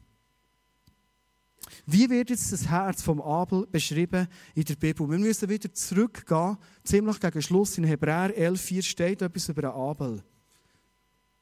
Wie 1.86 2.10
wird 2.10 2.30
jetzt 2.30 2.52
das 2.52 2.68
Herz 2.68 3.02
vom 3.02 3.22
Abel 3.22 3.66
beschrieben 3.68 4.28
in 4.54 4.64
der 4.64 4.76
Bibel? 4.76 5.10
Wir 5.10 5.18
müssen 5.18 5.50
wieder 5.50 5.74
zurückgehen, 5.74 6.58
ziemlich 6.84 7.20
gegen 7.20 7.42
Schluss. 7.42 7.78
In 7.78 7.84
Hebräer 7.84 8.36
11,4 8.36 8.84
steht 8.84 9.22
etwas 9.22 9.50
über 9.50 9.74
Abel. 9.74 10.24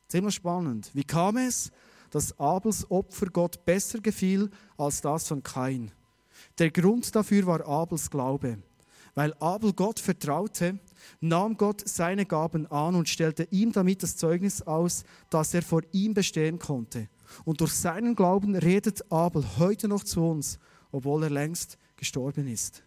Ziemlich 0.08 0.36
spannend. 0.36 0.90
Wie 0.94 1.04
kam 1.04 1.38
es, 1.38 1.72
dass 2.10 2.38
Abels 2.40 2.90
Opfer 2.90 3.28
Gott 3.28 3.66
besser 3.66 4.00
gefiel 4.00 4.50
als 4.78 5.02
das 5.02 5.28
von 5.28 5.42
Kain? 5.42 5.92
Der 6.60 6.72
Grund 6.72 7.16
dafür 7.16 7.46
war 7.46 7.68
Abels 7.68 8.10
Glaube. 8.10 8.60
Weil 9.16 9.34
Abel 9.36 9.74
Gott 9.74 10.00
vertraute, 10.00 10.80
nahm 11.22 11.56
Gott 11.56 11.88
seine 11.88 12.26
Gaben 12.26 12.66
an 12.68 12.96
und 12.96 13.10
stellte 13.10 13.48
ihm 13.52 13.72
damit 13.72 14.02
das 14.02 14.18
Zeugnis 14.18 14.62
aus, 14.64 15.04
dass 15.30 15.54
er 15.54 15.62
vor 15.62 15.82
ihm 15.92 16.14
bestehen 16.14 16.58
konnte. 16.58 17.10
Und 17.46 17.62
durch 17.62 17.74
seinen 17.74 18.16
Glauben 18.16 18.56
redet 18.56 19.12
Abel 19.12 19.46
heute 19.58 19.88
noch 19.88 20.04
zu 20.04 20.22
uns, 20.22 20.60
obwohl 20.92 21.24
er 21.24 21.30
längst 21.30 21.78
gestorben 21.96 22.48
ist. 22.48 22.84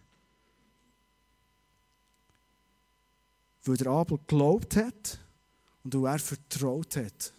Weil 3.63 3.77
der 3.77 3.87
Abel 3.87 4.17
geglaubt 4.17 4.75
hat 4.75 5.19
und 5.83 6.01
weil 6.01 6.13
er 6.13 6.19
vertraut 6.19 6.95
hat. 6.95 7.33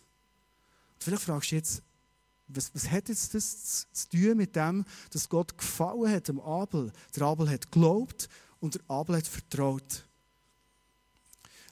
Und 0.95 1.05
vielleicht 1.05 1.23
fragst 1.23 1.53
du 1.53 1.57
jetzt, 1.57 1.83
was, 2.49 2.75
was 2.75 2.91
hat 2.91 3.09
jetzt 3.09 3.35
das 3.35 3.87
zu 3.93 4.09
tun 4.09 4.37
mit 4.37 4.57
dem, 4.57 4.85
dass 5.11 5.29
Gott 5.29 5.57
gefallen 5.57 6.11
hat 6.11 6.29
dem 6.29 6.41
Abel? 6.41 6.93
Der 7.15 7.23
Abel 7.25 7.49
hat 7.49 7.71
geglaubt 7.71 8.29
und 8.61 8.75
der 8.75 8.83
Abel 8.89 9.17
hat 9.17 9.27
vertraut. 9.27 10.05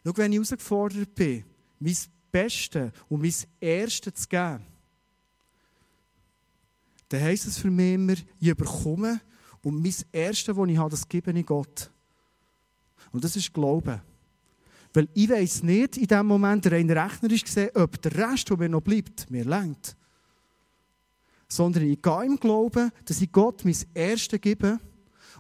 Schau, 0.05 0.17
wenn 0.17 0.33
ich 0.33 0.37
herausgefordert 0.37 1.15
bin, 1.15 1.45
mein 1.81 1.97
Bestes 2.31 2.93
und 3.09 3.23
mein 3.23 3.35
Erstes 3.61 4.15
zu 4.15 4.29
geben, 4.29 4.65
dann 7.09 7.21
heisst 7.23 7.47
es 7.47 7.59
für 7.59 7.71
mich 7.71 7.95
immer, 7.95 8.15
ich 8.41 8.55
bekomme 8.57 9.21
und 9.63 9.83
mein 9.83 9.95
Erstes, 10.13 10.57
was 10.57 10.69
ich 10.69 10.79
habe, 10.79 10.91
das 10.91 11.09
gebe 11.09 11.33
ich 11.33 11.47
Gott. 11.47 11.91
Und 13.13 13.25
das 13.25 13.37
ist 13.37 13.53
Glauben. 13.53 14.01
Weil 14.93 15.09
ich 15.15 15.29
weiß 15.29 15.63
nicht 15.63 15.97
in 15.97 16.07
dem 16.07 16.27
Moment 16.27 16.71
rein 16.71 16.91
rechnerisch 16.91 17.45
gesehen, 17.45 17.71
ob 17.75 18.01
der 18.01 18.15
Rest, 18.17 18.49
der 18.49 18.57
mir 18.57 18.69
noch 18.69 18.81
bleibt, 18.81 19.31
mir 19.31 19.45
lenkt. 19.45 19.97
Sondern 21.49 21.85
ich 21.85 22.01
gehe 22.01 22.25
im 22.25 22.41
Glauben, 22.41 22.91
dass 23.05 23.21
ich 23.21 23.31
Gott 23.31 23.65
mein 23.65 23.77
Erstes 23.95 24.41
gebe 24.41 24.81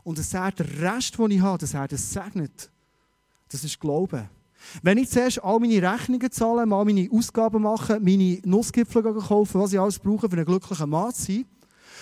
und 0.04 0.18
dass 0.18 0.34
er 0.34 0.52
den 0.52 0.66
Rest, 0.66 1.18
den 1.18 1.30
ich 1.30 1.40
habe, 1.40 1.58
dass 1.58 1.74
er 1.74 1.88
das 1.88 2.12
segnet. 2.12 2.70
Das 3.48 3.64
ist 3.64 3.80
Glauben. 3.80 4.28
Wenn 4.82 4.98
ich 4.98 5.10
zuerst 5.10 5.42
all 5.42 5.60
meine 5.60 5.82
Rechnungen 5.82 6.30
zahle, 6.30 6.66
mal 6.66 6.84
meine 6.84 7.08
Ausgaben 7.10 7.62
mache, 7.62 8.00
meine 8.00 8.40
Nussgipfel 8.44 9.02
kaufen, 9.02 9.60
was 9.60 9.72
ich 9.72 9.80
alles 9.80 9.98
brauche, 9.98 10.28
für 10.28 10.36
einen 10.36 10.44
glücklichen 10.44 10.90
Mann 10.90 11.12
zu 11.12 11.22
sein, 11.22 11.46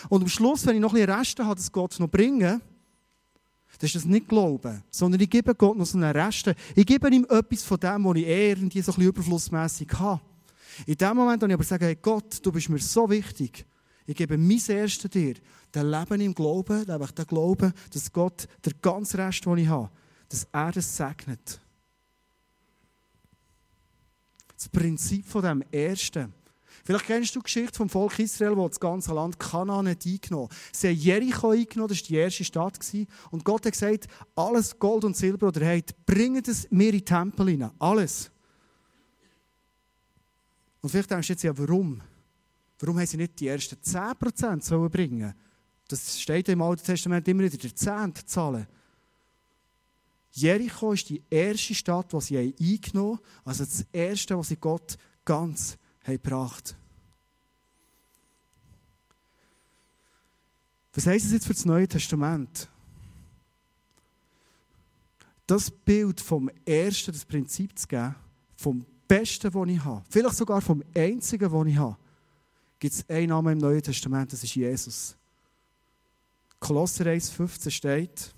und 0.09 0.23
am 0.23 0.29
Schluss, 0.29 0.67
wenn 0.67 0.77
ich 0.77 0.81
noch 0.81 0.93
ein 0.95 1.01
bisschen 1.01 1.19
Reste 1.19 1.45
habe, 1.45 1.57
das 1.57 1.71
Gott 1.71 1.99
noch 1.99 2.09
bringen, 2.09 2.61
dann 3.79 3.87
ist 3.87 3.95
das 3.95 4.05
nicht 4.05 4.29
Glauben, 4.29 4.83
sondern 4.91 5.21
ich 5.21 5.31
gebe 5.31 5.55
Gott 5.55 5.77
noch 5.77 5.87
so 5.87 5.99
einen 5.99 6.17
Reste. 6.17 6.55
Ich 6.75 6.87
gebe 6.87 7.09
ihm 7.09 7.27
etwas 7.29 7.63
von 7.63 7.79
dem, 7.79 8.05
was 8.05 8.17
ich 8.17 8.27
eher 8.27 8.57
irgendwie 8.57 8.81
so 8.81 8.93
ein 8.93 8.97
bisschen 8.97 9.09
überflussmässig 9.11 9.89
habe. 9.95 10.21
In 10.87 10.97
dem 10.97 11.17
Moment, 11.17 11.43
wo 11.43 11.47
ich 11.47 11.55
aber 11.55 11.65
sage, 11.65 11.87
hey 11.87 11.99
Gott, 12.01 12.39
du 12.43 12.53
bist 12.53 12.69
mir 12.69 12.79
so 12.79 13.09
wichtig, 13.09 13.67
ich 14.07 14.17
gebe 14.17 14.37
mein 14.37 14.61
Erstes 14.69 15.11
dir, 15.11 15.35
dann 15.73 15.91
lebe 15.91 16.17
ich 16.17 16.23
im 16.23 16.35
Glauben, 16.35 16.85
lebe 16.85 17.05
ich 17.05 17.11
den 17.13 17.27
Glauben, 17.27 17.73
dass 17.93 18.13
Gott 18.13 18.47
der 18.65 18.75
ganze 18.81 19.19
Rest, 19.19 19.45
den 19.47 19.59
ich 19.59 19.69
habe, 19.69 19.91
dass 20.29 20.47
er 20.53 20.73
das 20.73 20.97
segnet. 20.97 21.61
Das 24.57 24.69
Prinzip 24.69 25.27
von 25.27 25.43
dem 25.43 25.65
Ersten. 25.71 26.33
Vielleicht 26.85 27.07
kennst 27.07 27.35
du 27.35 27.41
die 27.41 27.45
Geschichte 27.45 27.77
vom 27.79 27.89
Volk 27.89 28.19
Israel, 28.19 28.57
das 28.57 28.73
das 28.73 28.81
ganze 28.81 29.15
Land 29.15 29.39
Kanaan 29.39 29.89
hat 29.89 30.05
eingenommen 30.05 30.51
hat. 30.51 30.57
Sie 30.73 30.89
haben 30.89 30.97
Jericho 30.97 31.51
eingenommen, 31.51 31.89
das 31.89 32.03
war 32.03 32.09
die 32.09 32.17
erste 32.17 32.45
Stadt. 32.45 32.79
Und 33.31 33.45
Gott 33.45 33.65
hat 33.65 33.73
gesagt, 33.73 34.07
alles 34.37 34.79
Gold 34.79 35.05
und 35.05 35.17
Silber, 35.17 35.51
ihr 35.55 35.67
habt, 35.67 36.07
bringt 36.07 36.47
es 36.47 36.71
mir 36.71 36.91
in 36.91 36.99
den 36.99 37.05
Tempel 37.05 37.49
hinein. 37.49 37.71
Alles. 37.79 38.31
Und 40.83 40.91
vielleicht 40.91 41.11
denkst 41.11 41.29
du 41.29 41.33
jetzt, 41.33 41.43
ja, 41.43 41.57
warum? 41.57 42.03
Warum 42.79 42.99
haben 42.99 43.07
sie 43.07 43.17
nicht 43.17 43.41
die 43.41 43.49
ersten 43.49 43.77
10% 43.77 44.89
bringen 44.91 45.35
Das 45.89 46.21
steht 46.21 46.51
im 46.51 46.61
Alten 46.61 46.85
Testament 46.85 47.27
immer 47.27 47.45
wieder, 47.45 47.57
der 47.57 47.75
Zehnt 47.75 48.29
zahlen. 48.29 48.67
Jericho 50.33 50.93
ist 50.93 51.09
die 51.09 51.23
erste 51.31 51.75
Stadt, 51.75 52.13
die 52.13 52.21
sie 52.21 52.37
eingenommen 52.39 53.17
haben, 53.17 53.47
also 53.47 53.65
das 53.65 53.87
erste, 53.91 54.37
was 54.37 54.49
sie 54.49 54.57
Gott 54.57 54.99
ganz 55.25 55.79
haben 56.05 56.23
gebracht. 56.23 56.77
Was 60.95 61.07
heisst 61.07 61.27
es 61.27 61.33
jetzt 61.33 61.47
für 61.47 61.55
das 61.55 61.65
Neue 61.65 61.89
Testament? 61.89 62.69
Das 65.47 65.71
Bild 65.71 66.21
vom 66.21 66.51
Ersten, 66.65 67.13
das 67.13 67.25
Prinzip 67.25 67.79
zu 67.79 67.87
geben, 67.87 68.15
vom 68.57 68.87
Besten, 69.09 69.51
das 69.51 69.69
ich 69.69 69.85
habe, 69.85 70.05
vielleicht 70.09 70.37
sogar 70.37 70.61
vom 70.61 70.83
Einzigen, 70.95 71.53
was 71.53 71.67
ich 71.67 71.77
habe, 71.77 71.97
gibt 72.79 72.95
es 72.95 73.09
einen 73.09 73.29
Namen 73.29 73.55
im 73.55 73.59
Neuen 73.59 73.83
Testament, 73.83 74.33
das 74.33 74.45
ist 74.45 74.55
Jesus. 74.55 75.17
Kolosser 76.61 77.05
1,15 77.05 77.71
steht, 77.71 78.35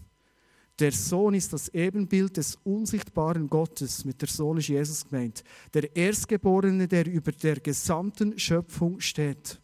der 0.78 0.92
Sohn 0.92 1.34
ist 1.34 1.52
das 1.52 1.68
Ebenbild 1.68 2.36
des 2.36 2.58
unsichtbaren 2.64 3.48
Gottes. 3.48 4.04
Mit 4.04 4.20
der 4.20 4.28
Sohn 4.28 4.58
ist 4.58 4.68
Jesus 4.68 5.08
gemeint. 5.08 5.42
Der 5.72 5.94
Erstgeborene, 5.96 6.86
der 6.86 7.06
über 7.06 7.32
der 7.32 7.60
gesamten 7.60 8.38
Schöpfung 8.38 9.00
steht. 9.00 9.58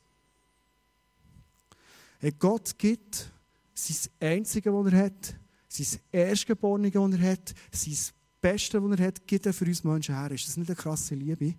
Gott 2.39 2.79
gibt 2.79 3.31
sein 3.75 4.11
Einzige, 4.21 4.73
was 4.73 4.93
er 4.93 5.05
hat, 5.05 5.35
sein 5.69 6.01
Erstgeborene, 6.13 6.91
das 6.91 7.13
er 7.13 7.33
hat, 7.33 7.55
sein 7.73 7.99
Beste, 8.41 8.83
was 8.83 8.99
er 8.99 9.07
hat, 9.07 9.27
gibt 9.27 9.45
er 9.45 9.53
für 9.53 9.67
uns 9.67 9.85
Menschen 9.85 10.17
her. 10.19 10.31
Ist 10.31 10.49
das 10.49 10.57
nicht 10.57 10.69
eine 10.69 10.77
krasse 10.77 11.15
Liebe? 11.15 11.55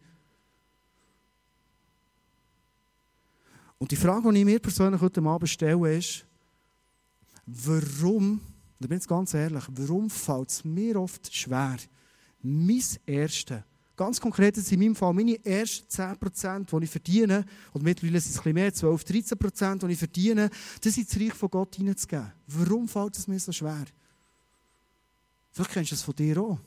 Und 3.78 3.92
die 3.92 3.98
Frage, 3.98 4.32
die 4.32 4.40
ich 4.40 4.46
mir 4.46 4.60
persönlich 4.60 5.02
heute 5.02 5.22
Abend 5.22 5.50
stelle, 5.50 5.98
ist, 5.98 6.26
warum, 7.46 8.40
da 8.84 8.88
bin 8.88 8.98
ich 8.98 9.08
ganz 9.08 9.34
ehrlich, 9.34 9.64
warum 9.70 10.10
fällt 10.10 10.50
es 10.50 10.66
mir 10.66 11.00
oft 11.00 11.34
schwer, 11.34 11.78
mein 12.42 12.84
Erste, 13.06 13.64
ganz 13.96 14.20
konkret 14.20 14.58
ist 14.58 14.72
in 14.74 14.80
meinem 14.80 14.96
Fall 14.96 15.14
meine 15.14 15.44
ersten 15.46 15.88
10%, 15.88 16.78
die 16.78 16.84
ich 16.84 16.90
verdiene, 16.90 17.46
und 17.72 17.84
mittlerweile 17.84 18.20
sind 18.20 18.32
es 18.32 18.38
ein 18.40 18.44
bisschen 18.44 18.54
mehr, 18.56 18.74
12, 18.74 19.04
13%, 19.04 19.88
die 19.88 19.94
ich 19.94 20.00
verdiene, 20.00 20.50
das 20.82 20.98
ins 20.98 21.18
Reich 21.18 21.34
von 21.34 21.50
Gott 21.50 21.76
hineinzugeben. 21.76 22.34
Warum 22.48 22.88
fällt 22.90 23.18
es 23.18 23.28
mir 23.28 23.40
so 23.40 23.54
schwer? 23.54 23.86
Vielleicht 25.52 25.72
kennst 25.72 25.92
du 25.92 25.96
das 25.96 26.04
von 26.04 26.16
dir 26.16 26.38
auch. 26.42 26.60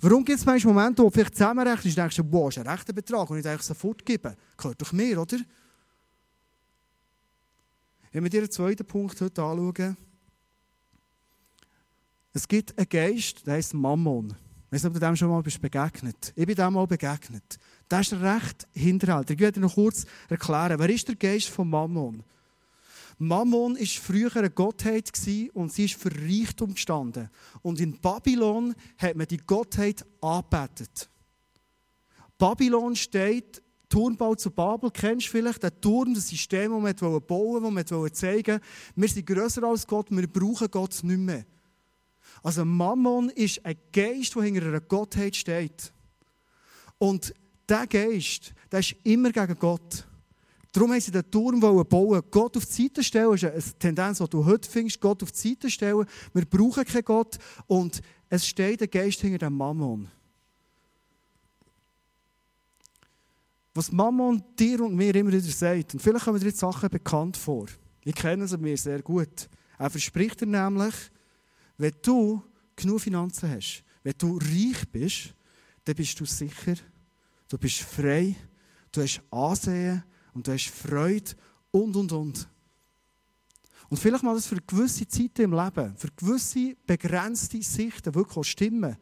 Warum 0.00 0.24
gibt 0.24 0.38
es 0.38 0.44
manchmal 0.44 0.74
Momente, 0.74 1.02
wo 1.02 1.06
du 1.06 1.14
vielleicht 1.14 1.34
zusammenrechnest 1.34 1.96
und 1.96 2.02
denkst, 2.02 2.20
wow, 2.30 2.48
das 2.48 2.56
ist 2.56 2.66
ein 2.66 2.72
rechter 2.72 2.92
Betrag 2.92 3.30
und 3.30 3.38
ich 3.38 3.46
eigentlich 3.46 3.62
sofort 3.62 4.04
geben? 4.04 4.34
Gehört 4.56 4.82
doch 4.82 4.92
mehr, 4.92 5.20
oder? 5.20 5.38
Wenn 8.12 8.22
wir 8.22 8.30
dir 8.30 8.42
den 8.42 8.50
zweiten 8.50 8.84
Punkt 8.84 9.20
heute 9.20 9.42
anschauen, 9.42 9.96
es 12.34 12.48
gibt 12.48 12.76
einen 12.76 12.88
Geist, 12.88 13.46
der 13.46 13.54
heißt 13.54 13.74
Mammon. 13.74 14.34
Ich 14.66 14.72
weiß 14.72 14.82
nicht, 14.82 14.86
ob 14.86 14.94
du 14.94 15.00
dem 15.00 15.14
schon 15.14 15.28
mal 15.28 15.42
bist 15.42 15.62
begegnet. 15.62 16.32
Ich 16.34 16.46
bin 16.46 16.56
dem 16.56 16.72
mal 16.72 16.86
begegnet. 16.86 17.58
Der 17.88 18.00
ist 18.00 18.12
recht 18.12 18.66
hinterhältig. 18.72 19.36
Ich 19.36 19.40
werde 19.40 19.60
dir 19.60 19.66
noch 19.66 19.74
kurz 19.74 20.04
erklären, 20.28 20.78
wer 20.80 20.90
ist 20.90 21.06
der 21.06 21.14
Geist 21.14 21.48
von 21.48 21.70
Mammon? 21.70 22.24
Mammon 23.18 23.76
war 23.76 23.86
früher 23.86 24.36
eine 24.36 24.50
Gottheit 24.50 25.12
und 25.52 25.72
sie 25.72 25.84
ist 25.84 25.94
für 25.94 26.10
Reichtum 26.10 26.74
gestanden. 26.74 27.30
Und 27.62 27.80
in 27.80 28.00
Babylon 28.00 28.74
hat 28.98 29.14
man 29.14 29.28
die 29.28 29.36
Gottheit 29.36 30.04
angebetet. 30.20 31.08
Babylon 32.36 32.96
steht 32.96 33.62
Turmbau 33.88 34.34
zu 34.34 34.50
Babel, 34.50 34.90
kennst 34.90 35.28
du 35.28 35.30
vielleicht 35.30 35.62
den 35.62 35.80
Turm, 35.80 36.14
das 36.14 36.26
System, 36.26 36.82
das 36.82 37.00
wir 37.00 37.20
bauen 37.20 37.62
wollten, 37.62 37.76
das 37.76 37.90
wir 37.92 38.12
zeigen 38.12 38.58
Wir 38.96 39.08
sind 39.08 39.24
grösser 39.24 39.62
als 39.62 39.86
Gott, 39.86 40.08
wir 40.10 40.26
brauchen 40.26 40.68
Gott 40.68 40.98
nicht 41.04 41.18
mehr. 41.18 41.44
Also 42.44 42.62
Mammon 42.62 43.30
ist 43.30 43.64
ein 43.64 43.74
Geist, 43.90 44.34
der 44.34 44.42
hinter 44.42 44.66
einer 44.66 44.82
Gottheit 44.82 45.34
steht. 45.34 45.90
Und 46.98 47.34
dieser 47.68 47.86
Geist, 47.86 48.52
der 48.70 48.80
ist 48.80 48.94
immer 49.02 49.32
gegen 49.32 49.58
Gott. 49.58 50.06
Darum 50.70 50.92
haben 50.92 51.00
sie 51.00 51.10
den 51.10 51.30
Turm 51.30 51.58
bauen, 51.58 52.22
Gott 52.30 52.56
auf 52.58 52.66
die 52.66 52.82
Seite 52.82 53.02
stellen. 53.02 53.32
Ist 53.32 53.44
eine 53.46 53.78
Tendenz, 53.78 54.18
die 54.18 54.28
du 54.28 54.44
heute 54.44 54.68
findest, 54.68 55.00
Gott 55.00 55.22
auf 55.22 55.32
die 55.32 55.48
Seite 55.48 55.70
stellen. 55.70 56.04
Wir 56.34 56.44
brauchen 56.44 56.84
keinen 56.84 57.04
Gott. 57.04 57.38
Und 57.66 58.02
es 58.28 58.46
steht 58.46 58.82
ein 58.82 58.90
Geist 58.90 59.22
hinter 59.22 59.46
dem 59.46 59.56
Mammon. 59.56 60.10
Was 63.72 63.90
Mammon 63.90 64.44
dir 64.58 64.82
und 64.82 64.94
mir 64.94 65.14
immer 65.14 65.32
wieder 65.32 65.40
sagt, 65.40 65.94
und 65.94 66.00
vielleicht 66.00 66.26
kommen 66.26 66.38
dir 66.38 66.46
jetzt 66.46 66.58
Sachen 66.58 66.90
bekannt 66.90 67.38
vor. 67.38 67.66
Ich 68.04 68.14
kenne 68.14 68.44
es 68.44 68.56
mir 68.58 68.76
sehr 68.76 69.00
gut. 69.00 69.48
Er 69.78 69.88
verspricht 69.88 70.42
dir 70.42 70.46
nämlich, 70.46 70.94
wenn 71.78 71.94
du 72.02 72.42
genug 72.76 73.00
Finanzen 73.00 73.50
hast, 73.50 73.82
wenn 74.02 74.14
du 74.18 74.38
reich 74.38 74.88
bist, 74.90 75.34
dann 75.84 75.94
bist 75.94 76.18
du 76.18 76.24
sicher, 76.24 76.74
du 77.48 77.58
bist 77.58 77.80
frei, 77.80 78.34
du 78.92 79.02
hast 79.02 79.22
Ansehen 79.30 80.02
und 80.32 80.46
du 80.46 80.52
hast 80.52 80.68
Freude 80.68 81.32
und, 81.70 81.96
und, 81.96 82.12
und. 82.12 82.48
Und 83.88 83.98
vielleicht 83.98 84.24
mal 84.24 84.34
das 84.34 84.46
für 84.46 84.56
gewisse 84.56 85.06
Zeiten 85.06 85.42
im 85.42 85.52
Leben, 85.52 85.96
für 85.96 86.08
gewisse 86.16 86.74
begrenzte 86.86 87.62
Sichten 87.62 88.14
wirklich 88.14 88.48
stimmen. 88.48 88.96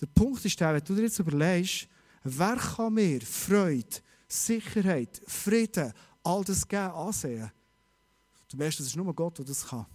Der 0.00 0.06
Punkt 0.06 0.44
ist 0.44 0.58
der, 0.58 0.74
wenn 0.74 0.84
du 0.84 0.94
dir 0.94 1.02
jetzt 1.02 1.18
überlegst, 1.18 1.86
wer 2.24 2.56
kann 2.56 2.94
mir 2.94 3.20
Freude, 3.20 3.98
Sicherheit, 4.26 5.20
Frieden, 5.26 5.92
all 6.22 6.42
das 6.44 6.66
geben, 6.66 6.92
ansehen? 6.92 7.50
Du 8.50 8.56
merkst, 8.56 8.80
das 8.80 8.88
ist 8.88 8.96
nur 8.96 9.14
Gott, 9.14 9.38
der 9.38 9.44
das 9.44 9.66
kann. 9.66 9.86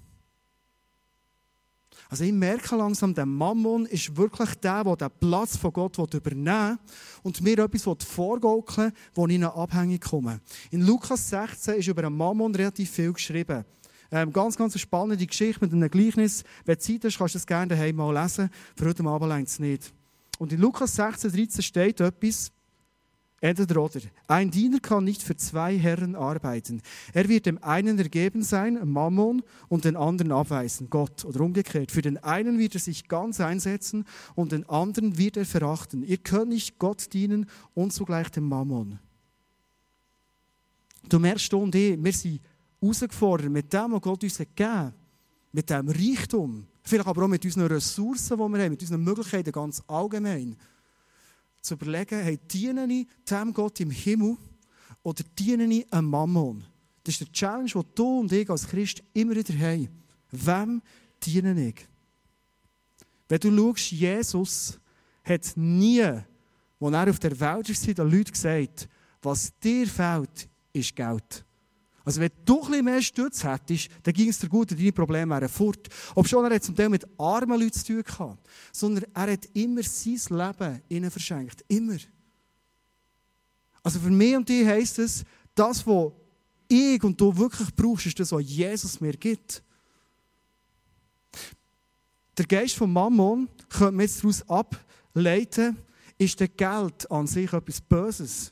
Also 2.10 2.24
ich 2.24 2.34
merke 2.34 2.76
langsam, 2.76 3.14
der 3.14 3.26
Mammon 3.26 3.86
ist 3.86 4.16
wirklich 4.16 4.54
der, 4.56 4.84
der 4.84 4.96
den 4.96 5.10
Platz 5.20 5.58
von 5.58 5.74
Gott 5.74 5.98
übernehmen 6.14 6.78
will 6.78 6.78
und 7.24 7.42
mir 7.42 7.60
etwas 7.60 8.06
vorgaukeln 8.06 8.92
will, 8.92 8.94
wo 9.14 9.28
ich 9.28 9.44
abhängig 9.44 10.02
komme. 10.02 10.40
In 10.72 10.86
Lukas 10.86 11.30
16 11.30 11.76
ist 11.76 11.88
über 11.88 12.04
den 12.04 12.16
Mammon 12.16 12.54
relativ 12.54 12.92
viel 12.92 13.14
geschrieben. 13.14 13.66
Ähm, 14.12 14.32
ganz, 14.32 14.56
ganz 14.56 14.80
spannende 14.80 15.26
Geschichte 15.26 15.64
mit 15.66 15.74
einem 15.74 15.90
Gleichnis. 15.90 16.44
Wenn 16.64 16.76
du 16.76 16.82
Zeit 16.82 17.04
hast, 17.06 17.18
kannst 17.18 17.36
du 17.36 17.40
es 17.40 17.46
gerne 17.46 17.68
daheim 17.68 17.96
mal 17.96 18.14
lesen. 18.14 18.50
Für 18.76 18.86
heute 18.86 19.04
Abend 19.04 19.30
längt 19.30 19.48
es 19.48 19.60
nicht. 19.60 19.94
Und 20.38 20.54
in 20.54 20.60
Lukas 20.60 20.96
16, 20.96 21.32
13 21.32 21.64
steht 21.64 22.00
etwas, 22.00 22.52
Entweder 23.46 23.84
oder. 23.84 24.00
Ein 24.28 24.50
Diener 24.50 24.80
kann 24.80 25.04
nicht 25.04 25.22
für 25.22 25.36
zwei 25.36 25.78
Herren 25.78 26.16
arbeiten. 26.16 26.82
Er 27.14 27.30
wird 27.30 27.46
dem 27.46 27.64
einen 27.64 28.00
ergeben 28.00 28.42
sein, 28.42 28.80
Mammon, 28.90 29.44
und 29.70 29.86
den 29.86 29.96
anderen 29.96 30.32
abweisen, 30.32 30.90
Gott. 30.90 31.24
Oder 31.26 31.42
umgekehrt. 31.42 31.92
Für 31.92 32.02
den 32.02 32.18
einen 32.18 32.58
wird 32.58 32.74
er 32.74 32.80
sich 32.80 33.08
ganz 33.08 33.40
einsetzen 33.40 34.06
und 34.34 34.52
den 34.52 34.68
anderen 34.68 35.20
wird 35.20 35.38
er 35.38 35.46
verachten. 35.46 36.02
Ihr 36.02 36.18
könnt 36.18 36.50
nicht 36.50 36.80
Gott 36.80 37.14
dienen 37.14 37.46
und 37.76 37.94
zugleich 37.94 38.30
dem 38.30 38.46
Mammon. 38.46 38.98
Du 41.08 41.20
merkst, 41.20 41.54
du 41.54 41.72
wir 41.72 42.14
sind 42.14 42.42
herausgefordert 42.82 43.52
mit 43.52 43.72
dem, 43.72 43.92
was 43.92 44.02
Gott 44.02 44.24
uns 44.24 44.40
gegeben 44.40 44.70
hat, 44.72 44.94
mit 45.52 45.70
dem 45.70 45.88
Reichtum, 45.88 46.66
vielleicht 46.82 47.08
aber 47.08 47.26
auch 47.26 47.28
mit 47.28 47.46
unseren 47.46 47.68
Ressourcen, 47.68 48.38
die 48.38 48.44
wir 48.44 48.64
haben, 48.64 48.72
mit 48.72 48.82
unseren 48.82 49.04
Möglichkeiten 49.04 49.52
ganz 49.52 49.84
allgemein 49.86 50.58
zu 51.66 51.74
überlegen, 51.74 52.20
hey, 52.20 52.38
diene 52.38 52.86
ich 52.92 53.08
dem 53.30 53.54
Gott 53.54 53.80
im 53.80 53.92
Himmel 53.92 54.38
oder 55.04 55.24
diene 55.38 55.66
ich 55.66 55.92
einem 55.92 56.10
Mammon? 56.10 56.64
Das 57.04 57.14
ist 57.14 57.22
der 57.22 57.32
Challenge, 57.32 57.70
den 57.70 57.84
du 57.96 58.20
und 58.20 58.32
ich 58.32 58.50
als 58.50 58.68
Christ 58.68 59.04
immer 59.14 59.36
wieder 59.36 59.54
haben. 59.60 59.90
Wem 60.32 60.82
diene 61.22 61.70
ich? 61.70 61.88
Wenn 63.28 63.40
du 63.40 63.56
schaust, 63.56 63.92
Jesus 63.92 64.80
hat 65.24 65.52
nie, 65.56 66.02
als 66.02 66.24
er 66.80 67.10
auf 67.10 67.20
der 67.20 67.40
Welt 67.40 67.42
war, 67.42 67.94
den 67.94 68.12
Leuten 68.12 68.32
gesagt, 68.32 68.90
was 69.22 69.52
dir 69.60 69.88
fehlt, 69.88 70.50
ist 70.74 70.96
Geld. 70.96 71.45
Also 72.06 72.22
wenn 72.22 72.30
du 72.46 72.62
ein 72.64 72.86
mehr 72.86 73.02
Stütz 73.02 73.44
hättest, 73.44 73.90
dann 74.04 74.14
ging 74.14 74.30
es 74.30 74.38
dir 74.38 74.48
gut 74.48 74.72
und 74.72 74.80
deine 74.80 74.92
Probleme 74.92 75.34
wären 75.34 75.50
fort. 75.50 75.90
Ob 76.14 76.28
schon 76.28 76.50
er 76.50 76.62
zum 76.62 76.76
Teil 76.76 76.88
mit 76.88 77.06
armen 77.18 77.60
Leuten 77.60 77.74
zu 77.74 77.84
tun 77.84 78.04
gehabt, 78.04 78.48
sondern 78.72 79.06
er 79.12 79.34
hat 79.34 79.50
immer 79.54 79.82
sein 79.82 80.38
Leben 80.38 80.82
ihnen 80.88 81.10
verschenkt. 81.10 81.66
Immer. 81.68 81.98
Also 83.82 84.00
für 84.00 84.12
mich 84.12 84.36
und 84.36 84.48
dich 84.48 84.66
heisst 84.66 85.00
es, 85.00 85.24
das, 85.56 85.86
was 85.88 86.12
ich 86.68 87.04
und 87.04 87.20
du 87.20 87.36
wirklich 87.36 87.76
brauchst, 87.76 88.06
ist 88.06 88.20
das, 88.20 88.32
was 88.32 88.44
Jesus 88.44 89.02
mir 89.02 89.14
gibt. 89.14 89.64
Der 92.38 92.46
Geist 92.46 92.76
von 92.76 92.92
Mammon, 92.92 93.50
könnte 93.70 93.92
man 93.94 94.02
jetzt 94.02 94.24
daraus 94.24 94.48
ableiten, 94.50 95.78
ist 96.18 96.40
der 96.40 96.50
Geld 96.50 97.10
an 97.10 97.26
sich 97.28 97.52
etwas 97.52 97.82
Böses. 97.82 98.52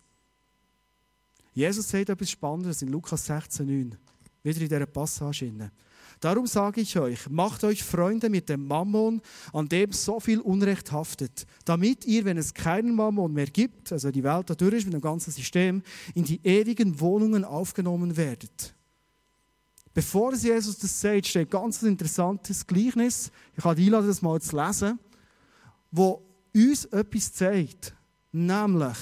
Jesus 1.53 1.87
sagt 1.89 2.09
etwas 2.09 2.31
Spannendes 2.31 2.81
in 2.81 2.89
Lukas 2.89 3.29
16,9. 3.29 3.95
Wieder 4.43 4.61
in 4.61 4.69
dieser 4.69 4.85
Passage. 4.85 5.71
Darum 6.19 6.47
sage 6.47 6.81
ich 6.81 6.97
euch, 6.97 7.29
macht 7.29 7.63
euch 7.63 7.83
Freunde 7.83 8.29
mit 8.29 8.47
dem 8.47 8.65
Mammon, 8.65 9.21
an 9.51 9.67
dem 9.67 9.91
so 9.91 10.19
viel 10.19 10.39
Unrecht 10.39 10.91
haftet, 10.91 11.45
damit 11.65 12.05
ihr, 12.05 12.23
wenn 12.25 12.37
es 12.37 12.53
keinen 12.53 12.95
Mammon 12.95 13.33
mehr 13.33 13.47
gibt, 13.47 13.91
also 13.91 14.09
die 14.09 14.23
Welt 14.23 14.49
da 14.49 14.55
durch 14.55 14.73
ist 14.73 14.85
mit 14.85 14.93
dem 14.93 15.01
ganzen 15.01 15.31
System, 15.31 15.83
in 16.15 16.23
die 16.23 16.39
ewigen 16.43 16.99
Wohnungen 16.99 17.43
aufgenommen 17.43 18.15
werdet. 18.15 18.73
Bevor 19.93 20.33
Jesus 20.33 20.77
das 20.79 21.01
sagt, 21.01 21.27
steht 21.27 21.47
ein 21.47 21.49
ganz 21.49 21.83
interessantes 21.83 22.65
Gleichnis. 22.65 23.29
Ich 23.55 23.63
kann 23.63 23.77
einladen, 23.77 24.07
das 24.07 24.21
mal 24.21 24.41
zu 24.41 24.55
lesen, 24.55 24.99
wo 25.91 26.23
uns 26.55 26.85
etwas 26.85 27.33
zeigt, 27.33 27.93
nämlich, 28.31 28.97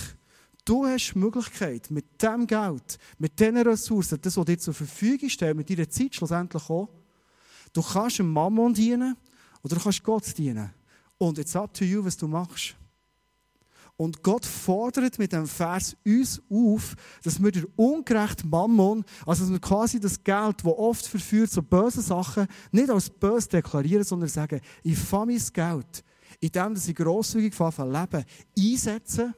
Du 0.71 0.85
hast 0.85 1.11
die 1.15 1.19
Möglichkeit, 1.19 1.91
mit 1.91 2.23
dem 2.23 2.47
Geld, 2.47 2.97
mit 3.17 3.37
diesen 3.37 3.57
Ressourcen, 3.57 4.21
das, 4.21 4.37
was 4.37 4.45
dir 4.45 4.57
zur 4.57 4.73
Verfügung 4.73 5.27
steht, 5.27 5.53
mit 5.53 5.69
deiner 5.69 5.89
Zeit 5.89 6.15
schlussendlich 6.15 6.69
auch, 6.69 6.87
du 7.73 7.81
kannst 7.81 8.21
einem 8.21 8.31
Mammon 8.31 8.73
dienen 8.73 9.17
oder 9.63 9.75
du 9.75 9.81
kannst 9.81 10.01
Gott 10.01 10.37
dienen. 10.37 10.73
Und 11.17 11.39
it's 11.39 11.57
up 11.57 11.73
to 11.73 11.83
you, 11.83 12.05
was 12.05 12.15
du 12.15 12.25
machst. 12.25 12.77
Und 13.97 14.23
Gott 14.23 14.45
fordert 14.45 15.19
mit 15.19 15.33
dem 15.33 15.45
Vers 15.45 15.97
uns 16.05 16.41
auf, 16.49 16.95
dass 17.21 17.43
wir 17.43 17.51
der 17.51 17.65
ungerechte 17.75 18.47
Mammon, 18.47 19.03
also 19.25 19.43
dass 19.43 19.51
wir 19.51 19.59
quasi 19.59 19.99
das 19.99 20.23
Geld, 20.23 20.63
das 20.63 20.71
oft 20.71 21.05
verführt, 21.05 21.51
so 21.51 21.61
böse 21.61 22.01
Sachen, 22.01 22.47
nicht 22.71 22.89
als 22.89 23.09
böse 23.09 23.49
deklarieren, 23.49 24.05
sondern 24.05 24.29
sagen, 24.29 24.61
ich 24.83 24.97
fange 24.97 25.33
mein 25.33 25.43
Geld, 25.51 26.05
indem 26.39 26.75
ich 26.75 26.95
grosszügig 26.95 27.59
leben, 27.59 28.25
einsetzen, 28.57 29.33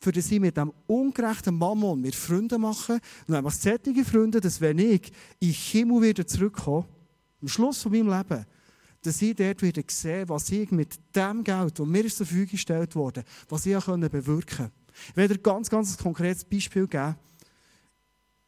für 0.00 0.12
das 0.12 0.30
ich 0.30 0.40
mit 0.40 0.56
dem 0.56 0.72
ungerechten 0.86 1.54
Mammon 1.54 2.00
mir 2.00 2.12
Freunde 2.12 2.58
mache. 2.58 3.00
Und 3.26 3.34
einfach 3.34 3.52
solche 3.52 4.04
Freunde, 4.04 4.40
dass 4.40 4.60
wenn 4.60 4.78
ich 4.78 5.12
in 5.38 5.48
den 5.48 5.52
Himmel 5.52 6.02
wieder 6.02 6.26
zurückkomme, 6.26 6.86
am 7.42 7.48
Schluss 7.48 7.82
von 7.82 7.92
meinem 7.92 8.08
Leben, 8.08 8.46
dass 9.02 9.22
ich 9.22 9.34
dort 9.34 9.62
wieder 9.62 9.82
sehe, 9.86 10.28
was 10.28 10.50
ich 10.50 10.70
mit 10.70 10.98
dem 11.14 11.44
Geld, 11.44 11.78
das 11.78 11.86
mir 11.86 12.02
zur 12.08 12.26
Verfügung 12.26 12.50
gestellt 12.50 12.94
wurde, 12.94 13.24
was 13.48 13.66
ich 13.66 13.78
bewirken 13.78 14.56
konnte. 14.56 14.72
Ich 15.10 15.16
werde 15.16 15.34
dir 15.34 15.40
ganz, 15.40 15.70
ganz 15.70 15.96
ein 15.96 16.02
konkretes 16.02 16.44
Beispiel 16.44 16.86
geben. 16.86 17.16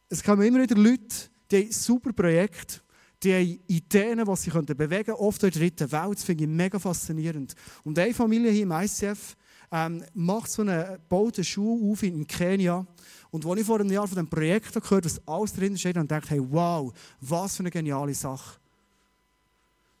Es 0.09 0.23
kommen 0.23 0.43
immer 0.43 0.61
wieder 0.61 0.75
Leute, 0.75 1.29
die 1.49 1.57
haben 1.57 1.71
super 1.71 2.13
Projekte, 2.13 2.81
die 3.23 3.33
haben 3.33 3.59
Ideen, 3.67 4.27
was 4.27 4.43
sie 4.43 4.51
bewegen 4.51 5.05
können, 5.05 5.17
oft 5.17 5.41
in 5.43 5.49
der 5.49 5.59
dritten 5.59 5.91
Welt. 5.91 6.15
Das 6.15 6.23
finde 6.23 6.43
ich 6.43 6.49
mega 6.49 6.77
faszinierend. 6.77 7.55
Und 7.83 7.97
eine 7.97 8.13
Familie 8.13 8.51
hier 8.51 8.63
im 8.63 8.71
ICF 8.71 9.35
ähm, 9.73 10.03
macht 10.13 10.51
so 10.51 10.61
eine, 10.61 10.99
baut 11.09 11.35
eine 11.37 11.43
Schule 11.43 11.91
auf 11.91 12.03
in 12.03 12.27
Kenia. 12.27 12.85
Und 13.31 13.43
als 13.43 13.59
ich 13.59 13.65
vor 13.65 13.79
einem 13.79 13.91
Jahr 13.91 14.07
von 14.07 14.15
diesem 14.15 14.29
Projekt 14.29 14.71
gehört 14.71 15.05
was 15.05 15.27
alles 15.27 15.53
drin 15.53 15.75
steht, 15.75 15.95
dann 15.95 16.07
dachte 16.07 16.29
hey, 16.29 16.41
wow, 16.51 16.93
was 17.19 17.57
für 17.57 17.63
eine 17.63 17.71
geniale 17.71 18.13
Sache. 18.13 18.59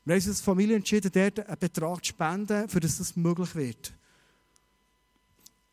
Wir 0.05 0.13
haben 0.13 0.19
uns 0.19 0.27
als 0.27 0.41
Familie 0.41 0.75
entschieden, 0.75 1.11
dort 1.11 1.39
einen 1.39 1.59
Betrag 1.59 2.05
zu 2.05 2.09
spenden, 2.09 2.69
für 2.69 2.79
dass 2.79 2.99
das 2.99 3.15
möglich 3.15 3.55
wird. 3.55 3.93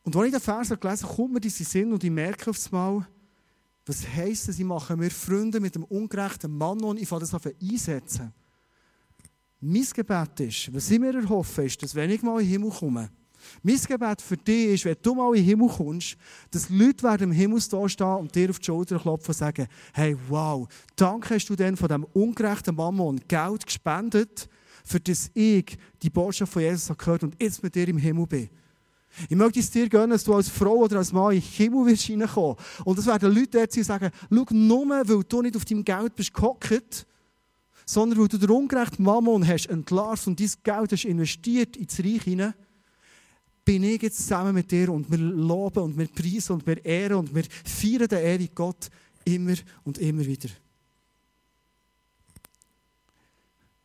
Und 0.02 0.16
als 0.16 0.26
ich 0.26 0.32
den 0.32 0.40
Vers 0.40 0.68
gelesen 0.68 1.06
habe, 1.06 1.16
kommt 1.16 1.34
mir 1.34 1.40
diese 1.40 1.64
Sinn 1.64 1.92
und 1.92 2.02
ich 2.02 2.10
merke 2.10 2.50
auf 2.50 2.72
einmal, 2.72 3.06
was 3.84 4.06
heisst 4.08 4.48
das, 4.48 4.58
ich 4.58 4.64
mache 4.64 4.96
mir 4.96 5.10
Freunde 5.10 5.60
mit 5.60 5.74
dem 5.74 5.84
ungerechten 5.84 6.56
Mann 6.56 6.82
und 6.82 6.98
ich 6.98 7.08
fange 7.08 7.26
das 7.26 7.34
einsetzen. 7.34 8.32
Mein 9.60 9.86
Gebet 9.94 10.40
ist, 10.40 10.72
was 10.72 10.90
ich 10.90 10.98
mir 10.98 11.14
erhoffe, 11.14 11.64
ist, 11.64 11.82
dass 11.82 11.94
wenn 11.94 12.08
ich 12.08 12.22
mal 12.22 12.40
in 12.40 12.46
den 12.46 12.52
Himmel 12.52 12.70
komme, 12.70 13.10
mein 13.62 13.76
Gebet 13.76 14.22
für 14.22 14.36
dich 14.36 14.74
ist, 14.74 14.84
wenn 14.84 14.96
du 15.02 15.14
mal 15.14 15.28
in 15.34 15.42
den 15.42 15.44
Himmel 15.44 15.68
kommst, 15.68 16.16
dass 16.50 16.68
Leute 16.70 17.02
werden 17.02 17.30
im 17.30 17.32
Himmel 17.32 17.60
stehen 17.60 18.16
und 18.16 18.34
dir 18.34 18.50
auf 18.50 18.58
die 18.58 18.64
Schulter 18.64 18.98
klopfen 18.98 19.28
und 19.28 19.36
sagen, 19.36 19.66
hey, 19.92 20.16
wow, 20.28 20.68
danke 20.96 21.34
hast 21.34 21.48
du 21.48 21.56
denn 21.56 21.76
von 21.76 21.88
diesem 21.88 22.04
ungerechten 22.12 22.74
Mammon 22.74 23.20
Geld 23.28 23.66
gespendet, 23.66 24.48
für 24.84 25.00
das 25.00 25.30
ich 25.34 25.76
die 26.02 26.10
Botschaft 26.10 26.52
von 26.52 26.62
Jesus 26.62 26.96
gehört 26.96 27.22
und 27.22 27.36
jetzt 27.40 27.62
mit 27.62 27.74
dir 27.74 27.88
im 27.88 27.98
Himmel 27.98 28.26
bin. 28.26 28.50
Ich 29.28 29.36
möchte 29.36 29.60
es 29.60 29.70
dir 29.70 29.88
gönnen, 29.88 30.10
dass 30.10 30.24
du 30.24 30.34
als 30.34 30.48
Frau 30.48 30.76
oder 30.76 30.98
als 30.98 31.12
Mann 31.12 31.32
in 31.32 31.40
den 31.40 31.48
Himmel 31.50 31.86
wirst 31.86 32.08
reinkommen. 32.08 32.56
Und 32.84 32.98
es 32.98 33.06
werden 33.06 33.34
Leute 33.34 33.58
dort 33.58 33.72
sein, 33.72 33.80
die 33.80 33.82
sagen, 33.82 34.10
schau, 34.30 34.46
nur 34.54 34.88
weil 34.88 35.24
du 35.24 35.42
nicht 35.42 35.56
auf 35.56 35.64
deinem 35.64 35.84
Geld 35.84 36.14
bist 36.14 36.32
gehockt, 36.32 37.06
sondern 37.84 38.20
weil 38.20 38.28
du 38.28 38.38
den 38.38 38.50
ungerechten 38.50 39.04
Mammon 39.04 39.46
hast 39.46 39.66
entlarvt 39.66 40.28
und 40.28 40.38
dein 40.38 40.50
Geld 40.62 40.92
hast 40.92 41.04
investiert 41.04 41.76
ins 41.76 41.98
Reich 41.98 42.22
hinein, 42.22 42.54
bin 43.64 43.82
ich 43.84 44.02
jetzt 44.02 44.18
zusammen 44.18 44.54
mit 44.54 44.70
dir 44.70 44.90
und 44.90 45.10
wir 45.10 45.18
loben 45.18 45.82
und 45.84 45.98
wir 45.98 46.08
preisen 46.08 46.54
und 46.54 46.66
wir 46.66 46.84
ehren 46.84 47.18
und 47.18 47.34
wir 47.34 47.44
feiern 47.64 48.08
den 48.08 48.18
ewigen 48.18 48.54
Gott 48.54 48.90
immer 49.24 49.54
und 49.84 49.98
immer 49.98 50.24
wieder. 50.24 50.48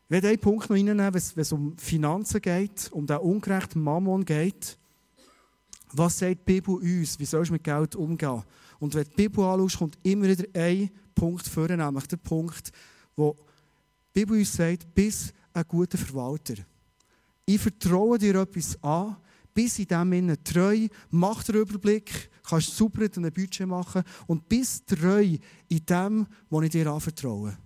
Ich 0.05 0.11
werde 0.11 0.27
einen 0.29 0.39
Punkt 0.39 0.69
noch 0.69 0.75
reinnehmen, 0.75 1.13
wenn 1.13 1.41
es 1.41 1.51
um 1.51 1.77
Finanzen 1.77 2.41
geht, 2.41 2.91
um 2.91 3.07
den 3.07 3.17
ungerechten 3.17 3.81
Mammon 3.81 4.23
geht. 4.23 4.77
Was 5.93 6.19
sagt 6.19 6.41
die 6.41 6.53
Bibel 6.53 6.75
uns? 6.75 7.19
Wie 7.19 7.25
sollst 7.25 7.49
du 7.49 7.53
mit 7.53 7.63
Geld 7.63 7.95
umgehen? 7.95 8.43
Und 8.79 8.93
wenn 8.93 9.03
die 9.03 9.15
Bibel 9.15 9.43
anschaust, 9.43 9.77
kommt 9.77 9.97
immer 10.03 10.27
wieder 10.27 10.45
ein 10.53 10.91
Punkt 11.15 11.47
vor, 11.47 11.67
nämlich 11.67 12.07
der 12.07 12.17
Punkt, 12.17 12.71
wo 13.15 13.35
die 14.13 14.19
Bibel 14.19 14.37
uns 14.37 14.53
sagt, 14.53 14.93
bist 14.93 15.33
ein 15.53 15.63
guter 15.67 15.97
Verwalter. 15.97 16.55
Ich 17.45 17.61
vertraue 17.61 18.17
dir 18.17 18.35
etwas 18.35 18.81
an, 18.83 19.15
bis 19.55 19.79
in 19.79 19.87
dem 19.87 20.13
Innen 20.13 20.43
treu, 20.43 20.87
mach 21.09 21.43
den 21.43 21.55
Überblick, 21.55 22.29
kannst 22.43 22.75
super 22.75 23.01
ein 23.01 23.33
Budget 23.33 23.65
machen 23.65 24.03
und 24.27 24.47
bist 24.47 24.87
treu 24.87 25.37
in 25.67 25.85
dem, 25.89 26.27
was 26.51 26.63
ich 26.65 26.69
dir 26.69 26.87
anvertraue. 26.87 27.57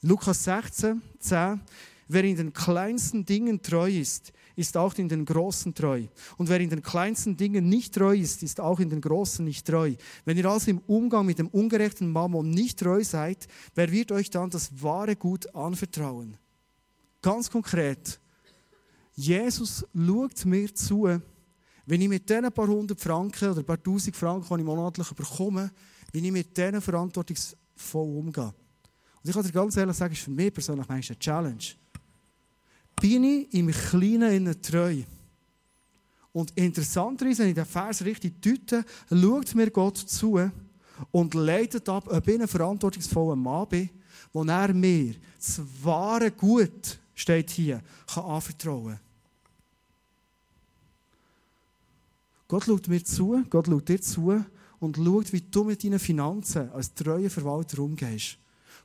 Lukas 0.00 0.44
16, 0.44 1.02
10. 1.18 1.60
Wer 2.08 2.24
in 2.24 2.36
den 2.36 2.52
kleinsten 2.52 3.24
Dingen 3.24 3.60
treu 3.60 3.90
ist, 3.90 4.32
ist 4.56 4.76
auch 4.76 4.94
in 4.94 5.08
den 5.08 5.24
großen 5.24 5.74
treu. 5.74 6.06
Und 6.38 6.48
wer 6.48 6.60
in 6.60 6.70
den 6.70 6.82
kleinsten 6.82 7.36
Dingen 7.36 7.68
nicht 7.68 7.94
treu 7.94 8.16
ist, 8.16 8.42
ist 8.42 8.60
auch 8.60 8.80
in 8.80 8.90
den 8.90 9.00
großen 9.00 9.44
nicht 9.44 9.66
treu. 9.66 9.94
Wenn 10.24 10.36
ihr 10.36 10.46
also 10.46 10.70
im 10.70 10.80
Umgang 10.86 11.26
mit 11.26 11.38
dem 11.38 11.48
ungerechten 11.48 12.10
Mammon 12.10 12.50
nicht 12.50 12.78
treu 12.78 13.04
seid, 13.04 13.46
wer 13.74 13.92
wird 13.92 14.10
euch 14.12 14.30
dann 14.30 14.50
das 14.50 14.82
wahre 14.82 15.16
Gut 15.16 15.54
anvertrauen? 15.54 16.36
Ganz 17.22 17.50
konkret, 17.50 18.18
Jesus 19.20 19.84
schaut 19.94 20.44
mir 20.46 20.74
zu, 20.74 21.20
wenn 21.84 22.00
ich 22.00 22.08
mit 22.08 22.28
diesen 22.28 22.50
paar 22.52 22.68
hundert 22.68 23.00
Franken 23.00 23.50
oder 23.50 23.62
paar 23.62 23.82
tausend 23.82 24.16
Franken, 24.16 24.48
die 24.48 24.60
ich 24.62 24.66
monatlich 24.66 25.10
bekomme, 25.12 25.70
wie 26.12 26.26
ich 26.26 26.32
mit 26.32 26.56
denen 26.56 26.80
verantwortungsvoll 26.80 28.16
umgehe. 28.16 28.44
Und 28.44 29.28
ich 29.28 29.32
kann 29.34 29.42
dir 29.42 29.52
ganz 29.52 29.76
ehrlich 29.76 29.96
sagen, 29.96 30.14
ist 30.14 30.22
für 30.22 30.30
mich 30.30 30.54
persönlich 30.54 30.88
eine 30.88 31.18
Challenge. 31.18 31.64
Bin 32.98 33.24
ich 33.24 33.52
im 33.52 33.70
Kleinen 33.70 34.32
innen 34.32 34.62
treu? 34.62 35.02
Und 36.32 36.52
interessanterweise, 36.56 37.42
wenn 37.42 37.50
ich 37.50 37.54
den 37.54 37.66
Vers 37.66 38.02
richtig 38.02 38.40
deute, 38.40 38.84
schaut 39.10 39.54
mir 39.54 39.70
Gott 39.70 39.98
zu 39.98 40.50
und 41.10 41.34
leitet 41.34 41.88
ab, 41.90 42.10
ob 42.10 42.26
ich 42.26 42.40
ein 42.40 42.48
verantwortungsvoller 42.48 43.36
Mann 43.36 43.68
bin, 43.68 43.90
wo 44.32 44.44
er 44.44 44.72
mir 44.72 45.14
das 45.36 45.60
wahre 45.82 46.30
Gut, 46.30 46.98
steht 47.14 47.50
hier, 47.50 47.82
kann 48.06 48.24
anvertrauen 48.24 48.94
kann. 48.94 49.09
Gott 52.50 52.64
schaut 52.64 52.88
mir 52.88 53.04
zu, 53.04 53.44
Gott 53.48 53.68
schaut 53.68 53.88
dir 53.88 54.00
zu 54.00 54.44
und 54.80 54.96
schaut, 54.96 55.32
wie 55.32 55.40
du 55.40 55.62
mit 55.62 55.84
deinen 55.84 56.00
Finanzen 56.00 56.68
als 56.72 56.92
treuer 56.92 57.30
Verwalter 57.30 57.78
umgehst. 57.78 58.38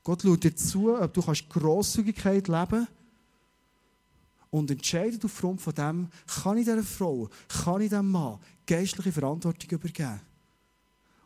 Gott 0.04 0.22
schaut 0.22 0.44
dir 0.44 0.56
zu, 0.56 0.96
ob 0.96 1.12
du 1.12 1.24
Grosszügigkeit 1.50 2.48
leben 2.48 2.68
kannst 2.70 2.92
und 4.52 4.70
entscheidet 4.70 5.26
aufgrund 5.26 5.62
von 5.62 5.74
dem, 5.74 6.10
kann 6.44 6.60
ich 6.60 6.66
dieser 6.66 6.84
Frau, 6.84 7.28
kann 7.48 7.82
ich 7.82 7.90
diesem 7.90 8.12
Mann 8.12 8.38
geistliche 8.68 9.12
Verantwortung 9.12 9.72
übergeben. 9.72 10.22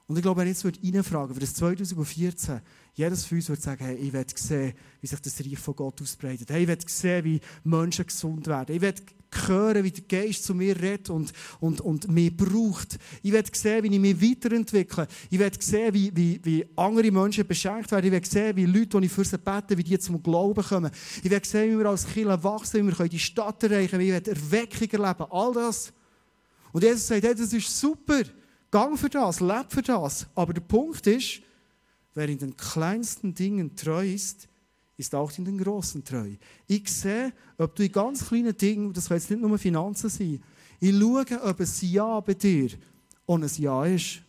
Und 0.08 0.16
ich 0.16 0.22
glaube, 0.22 0.46
ich 0.46 0.64
jetzt 0.64 0.66
reinfragen 0.66 1.34
für 1.34 1.42
das 1.42 1.56
2014, 1.56 2.62
jedes 3.00 3.26
von 3.26 3.38
uns 3.38 3.48
würde 3.48 3.62
sagen, 3.62 3.86
hey, 3.86 3.96
ich 3.96 4.12
will 4.12 4.26
sehen, 4.36 4.74
wie 5.00 5.08
sich 5.08 5.20
das 5.20 5.40
Reich 5.40 5.58
von 5.58 5.76
Gott 5.76 6.02
ausbreitet. 6.02 6.50
Hey, 6.50 6.64
ich 6.64 6.68
will 6.68 6.78
sehen, 6.86 7.24
wie 7.24 7.40
Menschen 7.64 8.06
gesund 8.06 8.46
werden. 8.48 8.76
Ich 8.76 8.82
will 8.82 8.94
hören, 9.48 9.84
wie 9.86 9.92
der 9.92 10.04
Geist 10.04 10.44
zu 10.44 10.54
mir 10.54 10.76
redet 10.76 11.10
und, 11.10 11.32
und, 11.62 11.80
und 11.80 12.10
mich 12.10 12.36
braucht. 12.36 13.00
Ich 13.24 13.32
will 13.32 13.44
sehen, 13.54 13.84
wie 13.84 13.96
ich 13.96 14.00
mich 14.02 14.22
weiterentwickle. 14.22 15.08
Ich 15.30 15.40
will 15.40 15.52
sehen, 15.60 15.94
wie, 15.94 16.12
wie, 16.14 16.42
wie 16.44 16.66
andere 16.76 17.10
Menschen 17.10 17.48
beschenkt 17.48 17.90
werden. 17.90 18.08
Ich 18.08 18.12
will 18.12 18.26
sehen, 18.26 18.56
wie 18.58 18.66
Leute, 18.66 19.00
die 19.00 19.06
ich 19.06 19.12
für 19.14 19.24
sie 19.24 19.38
bete, 19.38 19.78
wie 19.78 19.84
die 19.84 19.98
zum 19.98 20.22
Glauben 20.22 20.62
kommen. 20.62 20.92
Ich 21.24 21.32
will 21.32 21.46
sehen, 21.46 21.72
wie 21.72 21.80
wir 21.82 21.86
als 21.86 22.06
Kinder 22.06 22.44
wachsen, 22.44 22.86
wie 22.86 23.00
wir 23.00 23.08
die 23.08 23.20
Stadt 23.20 23.64
erreichen 23.64 23.92
können, 23.92 24.04
wie 24.04 24.12
wir 24.12 24.28
Erweckung 24.28 24.90
erleben. 24.90 25.26
All 25.30 25.54
das. 25.54 25.94
Und 26.74 26.84
Jesus 26.84 27.08
sagt, 27.08 27.24
hey, 27.24 27.34
das 27.34 27.54
ist 27.54 27.80
super. 27.80 28.24
Gang 28.70 29.00
für 29.00 29.10
das, 29.10 29.40
leb 29.40 29.68
für 29.70 29.82
das. 29.82 30.28
Aber 30.36 30.54
der 30.54 30.62
Punkt 30.62 31.08
ist, 31.08 31.44
wer 32.14 32.30
in 32.30 32.38
den 32.38 32.58
kleinsten 32.58 33.34
Dingen 33.34 33.76
treu 33.76 34.08
ist, 34.08 34.48
ist 34.98 35.16
auch 35.16 35.32
in 35.38 35.46
den 35.46 35.58
großen 35.58 36.04
treu. 36.04 36.36
Ich 36.68 36.92
sehe, 36.92 37.32
ob 37.58 37.76
du 37.76 37.84
in 37.84 37.92
ganz 37.92 38.28
kleinen 38.28 38.56
Dingen, 38.56 38.92
das 38.92 39.08
kann 39.08 39.18
jetzt 39.18 39.30
nicht 39.30 39.42
nur 39.42 39.58
Finanzen 39.58 40.10
sein, 40.10 40.44
ich 40.82 40.98
schaue, 40.98 41.44
ob 41.44 41.60
ein 41.60 41.68
Ja 41.82 42.20
bei 42.22 42.34
dir 42.34 42.70
und 43.26 43.44
ein 43.44 43.62
Ja 43.62 43.86
ist. 43.86 44.22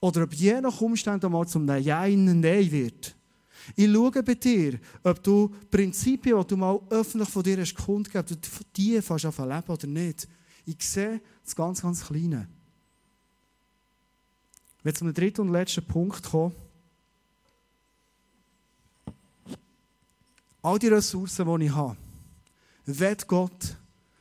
Oder 0.00 0.24
ob 0.24 0.34
je 0.34 0.60
nach 0.60 0.80
Umständen 0.80 1.30
mal 1.32 1.46
zum 1.46 1.64
Nein 1.64 1.88
ein 1.90 2.40
Nein 2.40 2.70
wird. 2.70 3.14
Ich 3.76 3.90
schaue 3.90 4.22
bei 4.22 4.34
dir, 4.34 4.78
ob 5.02 5.22
du 5.22 5.48
Prinzipien, 5.70 6.40
die 6.40 6.46
du 6.46 6.56
mal 6.56 6.78
öffentlich 6.90 7.28
von 7.30 7.42
dir 7.42 7.58
hast 7.58 7.74
kundgegeben, 7.74 8.36
ob 8.36 8.42
du 8.42 8.64
die 8.76 9.00
fast 9.00 9.26
auf 9.26 9.38
leben 9.38 9.62
oder 9.68 9.86
nicht. 9.86 10.28
Ich 10.66 10.82
sehe 10.82 11.20
das 11.42 11.56
ganz, 11.56 11.80
ganz 11.80 12.04
Kleine. 12.04 12.48
Wenn 14.82 14.92
wir 14.92 14.94
zum 14.94 15.14
dritten 15.14 15.42
und 15.42 15.52
letzten 15.52 15.86
Punkt 15.86 16.22
kommen, 16.22 16.54
all 20.64 20.78
die 20.78 20.88
Ressourcen, 20.88 21.60
die 21.60 21.66
ich 21.66 21.74
habe, 21.74 21.96
wird 22.86 23.26
Gott 23.26 23.76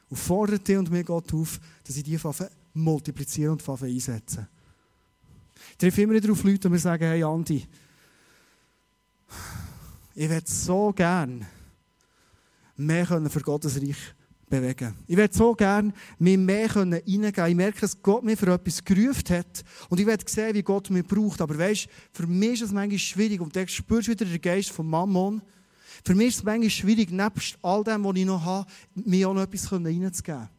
und 0.09 0.17
fordert 0.17 0.67
dich 0.67 0.77
und 0.77 0.91
mir 0.91 1.03
Gott 1.03 1.33
auf, 1.33 1.59
dass 1.85 1.95
ich 1.95 2.03
die 2.03 2.19
multiplizieren 2.73 3.57
und 3.57 3.83
einsetzen. 3.83 4.47
Ich 5.71 5.77
treffe 5.77 6.01
immer 6.01 6.13
wieder 6.13 6.31
auf 6.31 6.43
Leute, 6.43 6.59
die 6.59 6.69
mir 6.69 6.79
sagen, 6.79 7.05
hey 7.05 7.23
Andi, 7.23 7.65
ich 10.15 10.29
würde 10.29 10.51
so 10.51 10.91
gerne 10.91 11.47
mehr 12.75 13.05
für 13.05 13.39
Gottes 13.39 13.81
Reich 13.81 14.13
bewegen. 14.49 14.95
Ich 15.07 15.17
werde 15.17 15.33
so 15.33 15.55
gerne 15.55 15.93
mich 16.19 16.37
mehr 16.37 16.67
können. 16.67 17.01
Ich 17.05 17.55
merke, 17.55 17.79
dass 17.79 18.01
Gott 18.01 18.23
mich 18.23 18.37
für 18.37 18.53
etwas 18.53 18.83
gerufen 18.83 19.29
hat. 19.29 19.63
Und 19.89 19.99
ich 19.99 20.05
werde 20.05 20.25
sehen, 20.27 20.53
wie 20.53 20.61
Gott 20.61 20.89
mich 20.89 21.07
braucht. 21.07 21.41
Aber 21.41 21.57
weißt, 21.57 21.87
für 22.11 22.27
mich 22.27 22.53
ist 22.53 22.63
es 22.63 22.71
manchmal 22.71 22.99
schwierig. 22.99 23.41
Und 23.41 23.55
da 23.55 23.67
spürst 23.67 24.07
du 24.07 24.11
wieder 24.11 24.25
den 24.25 24.41
Geist 24.41 24.71
von 24.71 24.87
Mammon. 24.87 25.41
Für 26.03 26.15
mich 26.15 26.29
ist 26.29 26.37
es 26.37 26.43
manchmal 26.43 26.69
schwierig, 26.69 27.11
nebst 27.11 27.57
all 27.61 27.83
dem, 27.83 28.03
was 28.03 28.15
ich 28.15 28.25
noch 28.25 28.43
habe, 28.43 28.69
mir 28.95 29.29
auch 29.29 29.33
noch 29.33 29.41
etwas 29.43 29.71
reinzugeben. 29.71 30.49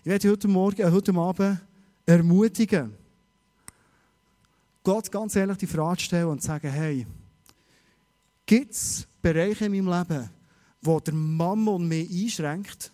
Ich 0.00 0.06
werde 0.06 0.30
heute 0.30 0.48
Morgen, 0.48 0.80
äh, 0.82 0.90
heute 0.90 1.14
Abend 1.14 1.60
ermutigen, 2.06 2.94
Gott 4.86 5.10
ganz 5.10 5.34
ehrlich 5.34 5.58
die 5.58 5.66
Frage 5.66 6.00
stellen 6.00 6.28
und 6.28 6.40
sagen, 6.40 6.70
hey, 6.70 7.04
gibt 8.46 8.72
es 8.72 9.04
Bereiche 9.20 9.64
in 9.64 9.72
meinem 9.72 9.88
Leben, 9.88 10.30
wo 10.80 11.00
der 11.00 11.12
Mammon 11.12 11.88
mich 11.88 12.08
einschränkt? 12.08 12.92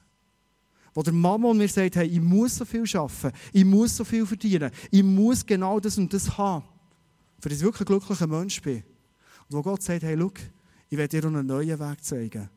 Wo 0.94 1.02
der 1.02 1.12
Mammon 1.12 1.58
mir 1.58 1.68
sagt, 1.68 1.96
hey, 1.96 2.06
ich 2.06 2.20
muss 2.20 2.56
so 2.56 2.64
viel 2.64 2.84
arbeiten, 2.96 3.36
ich 3.52 3.64
muss 3.66 3.94
so 3.94 4.04
viel 4.04 4.24
verdienen, 4.24 4.70
ich 4.90 5.02
muss 5.02 5.44
genau 5.44 5.78
das 5.80 5.98
und 5.98 6.10
das 6.14 6.38
haben, 6.38 6.64
für 7.38 7.50
das 7.50 7.58
ich 7.58 7.64
wirklich 7.64 7.82
ein 7.82 7.86
glücklicher 7.86 8.26
Mensch 8.26 8.62
bin. 8.62 8.82
Und 9.50 9.56
wo 9.56 9.62
Gott 9.62 9.82
sagt, 9.82 10.02
hey, 10.02 10.16
schau, 10.18 10.32
ich 10.92 10.98
werde 10.98 11.22
dir 11.22 11.26
einen 11.26 11.46
neuen 11.46 11.80
Weg 11.80 12.04
zeigen. 12.04 12.50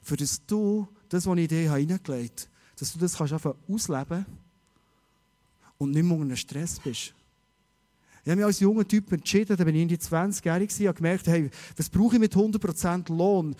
Für 0.00 0.16
das 0.16 0.40
du, 0.46 0.86
das, 1.08 1.26
was 1.26 1.36
ich 1.36 1.48
dir 1.48 1.62
hineingelegt 1.62 2.42
habe, 2.42 2.76
dass 2.78 2.92
du 2.92 2.98
das 3.00 3.16
kannst 3.16 3.34
ausleben 3.68 4.24
und 5.76 5.90
nicht 5.90 6.04
mehr 6.04 6.16
unter 6.16 6.36
Stress 6.36 6.78
bist. 6.78 7.12
Ich 8.22 8.30
habe 8.30 8.36
mich 8.36 8.44
als 8.44 8.60
junger 8.60 8.86
Typ 8.86 9.10
entschieden, 9.10 9.56
da 9.56 9.64
bin 9.64 9.74
ich 9.74 9.82
in 9.82 9.88
die 9.88 9.96
20-Jährige 9.96 10.74
und 10.78 10.86
habe 10.86 10.96
gemerkt, 10.96 11.26
hey, 11.26 11.50
was 11.76 11.90
brauche 11.90 12.14
ich 12.14 12.20
mit 12.20 12.36
100% 12.36 13.12
Lohn 13.12 13.56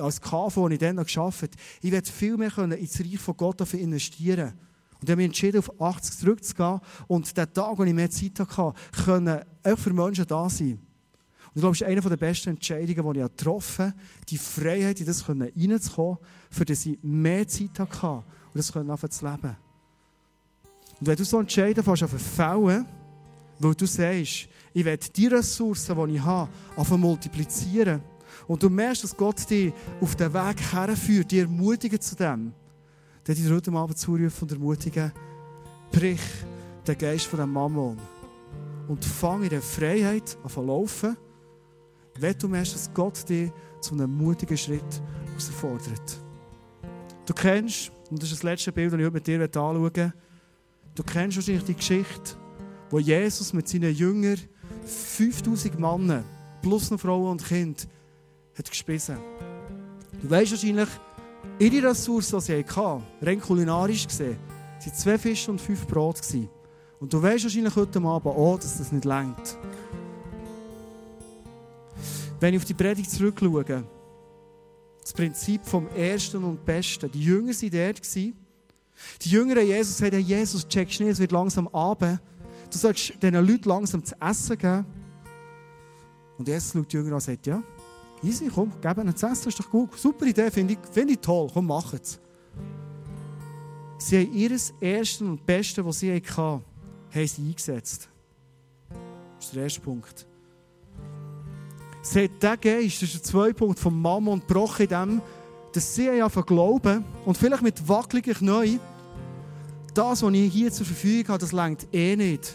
als 0.00 0.20
KV, 0.20 0.54
den 0.54 0.72
ich 0.72 0.78
dann 0.78 0.96
noch 0.96 1.04
geschafft 1.04 1.42
habe? 1.44 1.52
Ich 1.80 1.90
werde 1.90 2.12
viel 2.12 2.36
mehr 2.36 2.58
ins 2.58 3.00
Reich 3.00 3.18
von 3.18 3.38
Gott 3.38 3.58
dafür 3.58 3.80
investieren. 3.80 4.52
Und 5.00 5.04
ich 5.04 5.10
habe 5.10 5.16
mich 5.16 5.26
entschieden, 5.26 5.60
auf 5.60 5.80
80 5.80 6.18
zurückzugehen 6.18 6.80
und 7.06 7.34
den 7.34 7.52
Tag, 7.54 7.78
wo 7.78 7.84
ich 7.84 7.94
mehr 7.94 8.10
Zeit 8.10 8.38
hatte, 8.38 8.74
können 9.02 9.40
auch 9.62 9.78
für 9.78 9.94
Menschen 9.94 10.26
da 10.26 10.46
sein. 10.50 10.85
Und 11.56 11.60
ich 11.60 11.62
glaube, 11.62 11.78
das 11.78 11.80
ist 11.80 11.86
eine 11.86 12.00
der 12.02 12.16
besten 12.18 12.50
Entscheidungen, 12.50 13.14
die 13.14 13.20
ich 13.20 13.26
getroffen 13.26 13.86
habe, 13.86 13.96
die 14.28 14.36
Freiheit, 14.36 15.00
in 15.00 15.06
das 15.06 15.26
reinzukommen, 15.26 16.18
für 16.50 16.64
das 16.66 16.84
ich 16.84 16.98
mehr 17.02 17.48
Zeit 17.48 17.78
hatte 17.78 18.06
und 18.08 18.24
das 18.52 18.66
zu 18.66 18.78
leben. 19.24 19.56
Und 21.00 21.06
wenn 21.06 21.16
du 21.16 21.24
so 21.24 21.40
entscheiden 21.40 21.82
fängst, 21.82 22.02
auf 22.02 22.10
Fällen, 22.10 22.84
weil 23.58 23.74
du 23.74 23.86
sagst, 23.86 24.48
ich 24.74 24.84
werde 24.84 25.08
die 25.08 25.26
Ressourcen, 25.28 26.08
die 26.08 26.16
ich 26.16 26.22
habe, 26.22 26.50
auf 26.76 26.90
multiplizieren. 26.90 28.02
Und 28.46 28.62
du 28.62 28.68
merkst, 28.68 29.04
dass 29.04 29.16
Gott 29.16 29.48
dich 29.48 29.72
auf 30.02 30.14
den 30.14 30.34
Weg 30.34 30.60
herführt, 30.60 31.32
dich 31.32 31.40
ermutigen 31.40 31.98
zu 31.98 32.16
dem. 32.16 32.52
Dann 33.24 33.34
dich 33.34 33.50
heute 33.50 33.72
Abend 33.72 33.96
zurufen 33.96 34.42
und 34.42 34.52
ermutigen, 34.52 35.10
brich 35.90 36.20
den 36.86 36.98
Geist 36.98 37.24
von 37.24 37.40
dem 37.40 37.50
Mammon. 37.50 37.96
Und 38.88 39.02
fang 39.06 39.42
in 39.42 39.48
der 39.48 39.62
Freiheit 39.62 40.36
an 40.44 40.50
zu 40.50 40.60
laufen, 40.60 41.16
wenn 42.20 42.38
du 42.38 42.48
merkst, 42.48 42.74
dass 42.74 42.92
Gott 42.92 43.28
dich 43.28 43.50
zu 43.80 43.94
einem 43.94 44.16
mutigen 44.16 44.56
Schritt 44.56 45.02
herausfordert. 45.26 46.20
Du 47.26 47.34
kennst, 47.34 47.90
und 48.10 48.22
das 48.22 48.30
ist 48.30 48.38
das 48.38 48.42
letzte 48.42 48.72
Bild, 48.72 48.92
das 48.92 48.98
ich 48.98 49.04
heute 49.04 49.14
mit 49.14 49.26
dir 49.26 49.42
anschauen 49.42 49.80
möchte, 49.80 50.12
du 50.94 51.02
kennst 51.02 51.36
wahrscheinlich 51.36 51.64
die 51.64 51.74
Geschichte, 51.74 52.36
wo 52.90 52.98
Jesus 52.98 53.52
mit 53.52 53.68
seinen 53.68 53.94
Jüngern 53.94 54.38
5000 54.84 55.78
Männer 55.78 56.24
plus 56.62 56.90
noch 56.90 57.00
Frauen 57.00 57.32
und 57.32 57.44
Kinder 57.44 57.82
hat 58.56 58.70
gespissen. 58.70 59.18
Du 60.22 60.30
weißt 60.30 60.52
wahrscheinlich, 60.52 60.88
ihre 61.58 61.88
Ressourcen, 61.88 62.38
die 62.38 62.44
sie 62.44 62.64
hatten, 62.64 63.02
rein 63.22 63.40
kulinarisch 63.40 64.06
gesehen, 64.06 64.38
waren 64.80 64.94
zwei 64.94 65.18
Fische 65.18 65.50
und 65.50 65.60
fünf 65.60 65.86
Brot. 65.86 66.20
Und 67.00 67.12
du 67.12 67.22
weißt 67.22 67.44
wahrscheinlich 67.44 67.76
heute 67.76 68.00
Abend 68.00 68.26
auch, 68.26 68.58
dass 68.58 68.78
das 68.78 68.92
nicht 68.92 69.04
längt. 69.04 69.58
Wenn 72.40 72.54
ich 72.54 72.60
auf 72.60 72.66
die 72.66 72.74
Predigt 72.74 73.10
zurückschaue, 73.10 73.84
das 75.06 75.12
Prinzip 75.12 75.64
vom 75.64 75.86
Ersten 75.90 76.42
und 76.42 76.64
Besten. 76.64 77.08
Die 77.12 77.22
Jünger 77.22 77.52
waren 77.52 77.70
dort. 77.70 78.16
Die 79.22 79.28
Jünger 79.28 79.60
Jesus 79.60 79.98
gesagt, 79.98 80.14
Jesus, 80.14 80.66
checkst 80.66 80.98
nicht, 80.98 81.10
es 81.10 81.18
wird 81.20 81.30
langsam 81.30 81.68
Abend. 81.68 82.20
Du 82.72 82.76
sollst 82.76 83.12
diesen 83.22 83.34
Leuten 83.34 83.68
langsam 83.68 84.04
zu 84.04 84.20
essen 84.20 84.58
geben. 84.58 84.84
Und 86.38 86.48
Jesus 86.48 86.72
schaut 86.72 86.92
die 86.92 86.96
Jünger 86.96 87.08
an 87.10 87.14
und 87.14 87.20
sagt, 87.20 87.46
ja, 87.46 87.62
easy, 88.22 88.50
komm, 88.52 88.72
gib 88.82 88.98
ihnen 88.98 89.14
zu 89.14 89.26
essen, 89.26 89.48
ist 89.48 89.60
doch 89.60 89.70
gut. 89.70 89.96
Super 89.96 90.26
Idee, 90.26 90.50
finde 90.50 90.72
ich, 90.74 90.78
find 90.90 91.10
ich 91.12 91.18
toll, 91.18 91.48
komm, 91.52 91.66
mach 91.66 91.92
es. 91.94 92.18
Sie 93.98 94.18
haben 94.18 94.32
ihr 94.34 94.58
Erstes 94.80 95.20
und 95.20 95.46
Beste, 95.46 95.86
was 95.86 96.00
sie 96.00 96.12
hatten, 96.12 96.64
haben 97.14 97.26
sie 97.26 97.42
eingesetzt. 97.42 98.08
Das 99.36 99.46
ist 99.46 99.54
der 99.54 99.62
erste 99.62 99.80
Punkt. 99.80 100.26
Hat 102.14 102.42
diesen 102.42 102.60
Geist, 102.60 103.02
das 103.02 103.08
ist 103.08 103.14
der 103.14 103.22
zweite 103.22 103.54
Punkt 103.54 103.78
vom 103.78 104.00
Mammon, 104.00 104.40
gebrochen 104.40 104.82
in 104.82 104.88
dem, 104.88 105.22
dass 105.72 105.94
sie 105.94 106.08
einfach 106.08 106.46
glauben 106.46 107.04
und 107.24 107.36
vielleicht 107.36 107.62
mit 107.62 107.88
wackeligen 107.88 108.34
Knien, 108.34 108.80
das, 109.92 110.22
was 110.22 110.32
ich 110.32 110.52
hier 110.52 110.70
zur 110.70 110.86
Verfügung 110.86 111.28
habe, 111.28 111.38
das 111.38 111.52
längt 111.52 111.86
eh 111.92 112.16
nicht. 112.16 112.54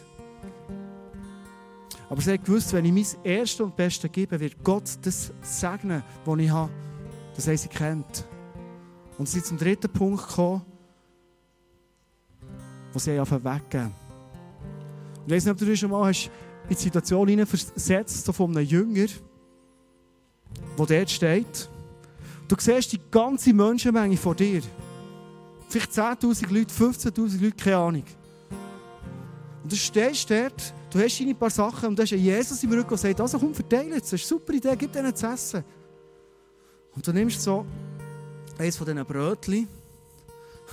Aber 2.10 2.22
sie 2.22 2.34
hat 2.34 2.46
gewusst, 2.46 2.74
wenn 2.74 2.86
ich 2.86 2.92
mein 2.92 3.24
Erstes 3.24 3.62
und 3.62 3.76
Bestes 3.76 4.12
gebe, 4.12 4.40
wird 4.40 4.64
Gott 4.64 4.84
das 5.02 5.32
segnen, 5.42 6.04
was 6.26 6.40
ich 6.40 6.50
habe. 6.50 6.72
Das 7.36 7.48
haben 7.48 7.58
sie 7.58 7.70
kennt. 7.70 8.26
Und 9.18 9.28
sie 9.28 9.40
sind 9.40 9.46
zum 9.46 9.58
dritten 9.58 9.90
Punkt 9.92 10.28
gekommen, 10.28 10.62
wo 12.92 13.00
sie 13.00 13.18
einfach 13.18 13.44
weggeben. 13.44 13.94
Und 15.20 15.28
ich 15.28 15.34
weiß 15.34 15.46
nicht, 15.46 15.54
ob 15.54 15.58
du 15.60 15.78
schon 15.78 15.90
mal 15.90 16.10
hast 16.10 16.30
in 16.64 16.76
die 16.76 16.82
Situation 16.82 17.28
hineinversetzt, 17.28 18.26
so 18.26 18.34
von 18.34 18.58
einem 18.58 18.68
Jünger, 18.68 19.08
der 20.78 20.86
dort 20.86 21.10
steht. 21.10 21.70
Du 22.48 22.56
siehst 22.60 22.92
die 22.92 23.00
ganze 23.10 23.54
Menschenmenge 23.54 24.18
vor 24.18 24.36
dir. 24.36 24.62
Vielleicht 25.70 25.92
10.000 25.92 26.54
Leute, 26.54 26.74
15.000 26.74 27.42
Leute, 27.42 27.56
keine 27.56 27.78
Ahnung. 27.78 28.04
Und 29.64 29.72
du 29.72 29.76
stehst 29.76 30.30
dort, 30.30 30.74
du 30.90 31.00
hast 31.00 31.20
deine 31.20 31.36
paar 31.36 31.50
Sachen 31.50 31.90
und 31.90 31.98
du 31.98 32.04
hast 32.04 32.12
Jesus 32.12 32.64
im 32.64 32.72
Rücken 32.72 32.92
und 32.92 32.98
sagt, 32.98 33.22
also 33.22 33.40
komm, 33.40 33.54
verteile 33.54 33.96
es, 33.96 34.02
das 34.02 34.14
ist 34.14 34.32
eine 34.32 34.40
super 34.40 34.54
Idee, 34.54 34.76
gib 34.78 34.92
denen 34.92 35.16
zu 35.16 35.28
essen. 35.28 35.64
Und 36.94 37.08
du 37.08 37.14
nimmst 37.14 37.42
so 37.42 37.66
eines 38.58 38.76
von 38.76 38.86
diesen 38.86 39.06
Brötchen 39.06 39.68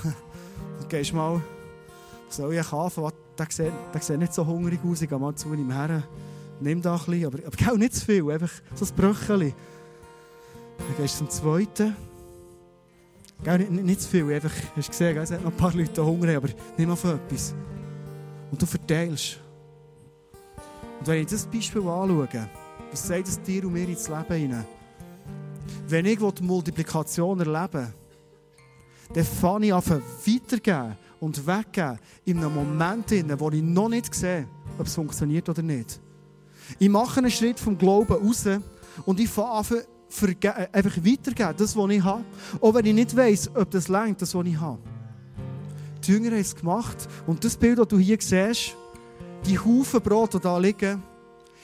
und 0.80 0.88
gehst 0.88 1.12
mal, 1.12 1.40
soll 2.28 2.54
ich 2.54 2.66
kaufen, 2.66 3.08
der 3.38 3.46
sieht, 3.50 3.72
der 3.94 4.00
sieht 4.00 4.18
nicht 4.18 4.34
so 4.34 4.44
hungrig 4.44 4.80
aus, 4.84 5.02
ich 5.02 5.08
gehe 5.08 5.18
mal 5.18 5.34
zu 5.34 5.52
ihm 5.54 5.70
her, 5.70 6.02
nimm 6.60 6.82
da 6.82 6.94
ein 6.94 6.98
bisschen, 6.98 7.26
aber, 7.26 7.38
aber 7.46 7.78
nicht 7.78 7.94
zu 7.94 8.04
viel, 8.04 8.30
einfach 8.30 8.52
so 8.74 8.84
ein 8.84 8.90
Bröckchen. 8.96 9.54
Dann 10.78 10.96
gehst 10.96 11.20
du 11.20 11.26
zum 11.26 11.30
zweiten. 11.30 11.96
Gell, 13.44 13.58
nicht, 13.58 13.84
nicht 13.84 14.00
zu 14.02 14.08
viel, 14.08 14.32
einfach, 14.32 14.52
hast 14.74 14.88
du 14.88 14.90
gesehen, 14.90 15.16
es 15.18 15.30
hat 15.30 15.44
noch 15.44 15.50
ein 15.50 15.56
paar 15.56 15.74
Leute 15.74 16.04
Hunger, 16.04 16.36
aber 16.36 16.48
nimm 16.76 16.90
auf 16.90 17.04
etwas. 17.04 17.54
Und 18.50 18.60
du 18.60 18.66
verteilst. 18.66 19.38
Und 20.98 21.06
wenn 21.06 21.20
ich 21.20 21.26
das 21.28 21.46
Beispiel 21.46 21.82
anschaue, 21.82 22.28
was 22.90 23.06
sagt 23.06 23.28
es 23.28 23.40
dir 23.42 23.64
und 23.64 23.72
mir 23.72 23.88
ins 23.88 24.08
Leben 24.08 24.34
hinein? 24.34 24.66
Wenn 25.86 26.06
ich 26.06 26.18
die 26.18 26.42
Multiplikation 26.42 27.38
erlebe, 27.40 27.92
dann 29.14 29.24
fange 29.24 29.66
ich 29.66 29.74
an 29.74 29.82
weitergeben 30.26 30.96
und 31.20 31.46
weggeben 31.46 31.98
in 32.24 32.38
einem 32.38 32.54
Moment, 32.54 33.10
wo 33.40 33.50
ich 33.50 33.62
noch 33.62 33.88
nicht 33.88 34.14
sehe, 34.14 34.46
ob 34.78 34.86
es 34.86 34.94
funktioniert 34.94 35.48
oder 35.48 35.62
nicht. 35.62 36.00
Ich 36.78 36.88
mache 36.88 37.18
einen 37.18 37.30
Schritt 37.30 37.58
vom 37.58 37.76
Glauben 37.78 38.12
raus 38.12 38.44
und 39.06 39.20
ich 39.20 39.28
fange 39.28 39.50
an, 39.50 39.64
äh, 40.42 40.68
einfach 40.72 40.96
weitergeben, 40.96 41.54
das, 41.56 41.76
was 41.76 41.90
ich 41.90 42.02
habe. 42.02 42.24
Auch 42.60 42.74
wenn 42.74 42.86
ich 42.86 42.94
nicht 42.94 43.16
weiss, 43.16 43.50
ob 43.54 43.70
das 43.70 43.88
längt, 43.88 44.20
das, 44.22 44.34
was 44.34 44.46
ich 44.46 44.58
habe. 44.58 44.78
Die 46.06 46.12
Jünger 46.12 46.30
haben 46.30 46.40
es 46.40 46.54
gemacht. 46.54 47.08
Und 47.26 47.44
das 47.44 47.56
Bild, 47.56 47.78
das 47.78 47.88
du 47.88 47.98
hier 47.98 48.18
siehst, 48.20 48.76
die 49.46 49.58
Haufen 49.58 50.00
Brot, 50.00 50.34
die 50.34 50.40
da 50.40 50.58
liegen, 50.58 51.02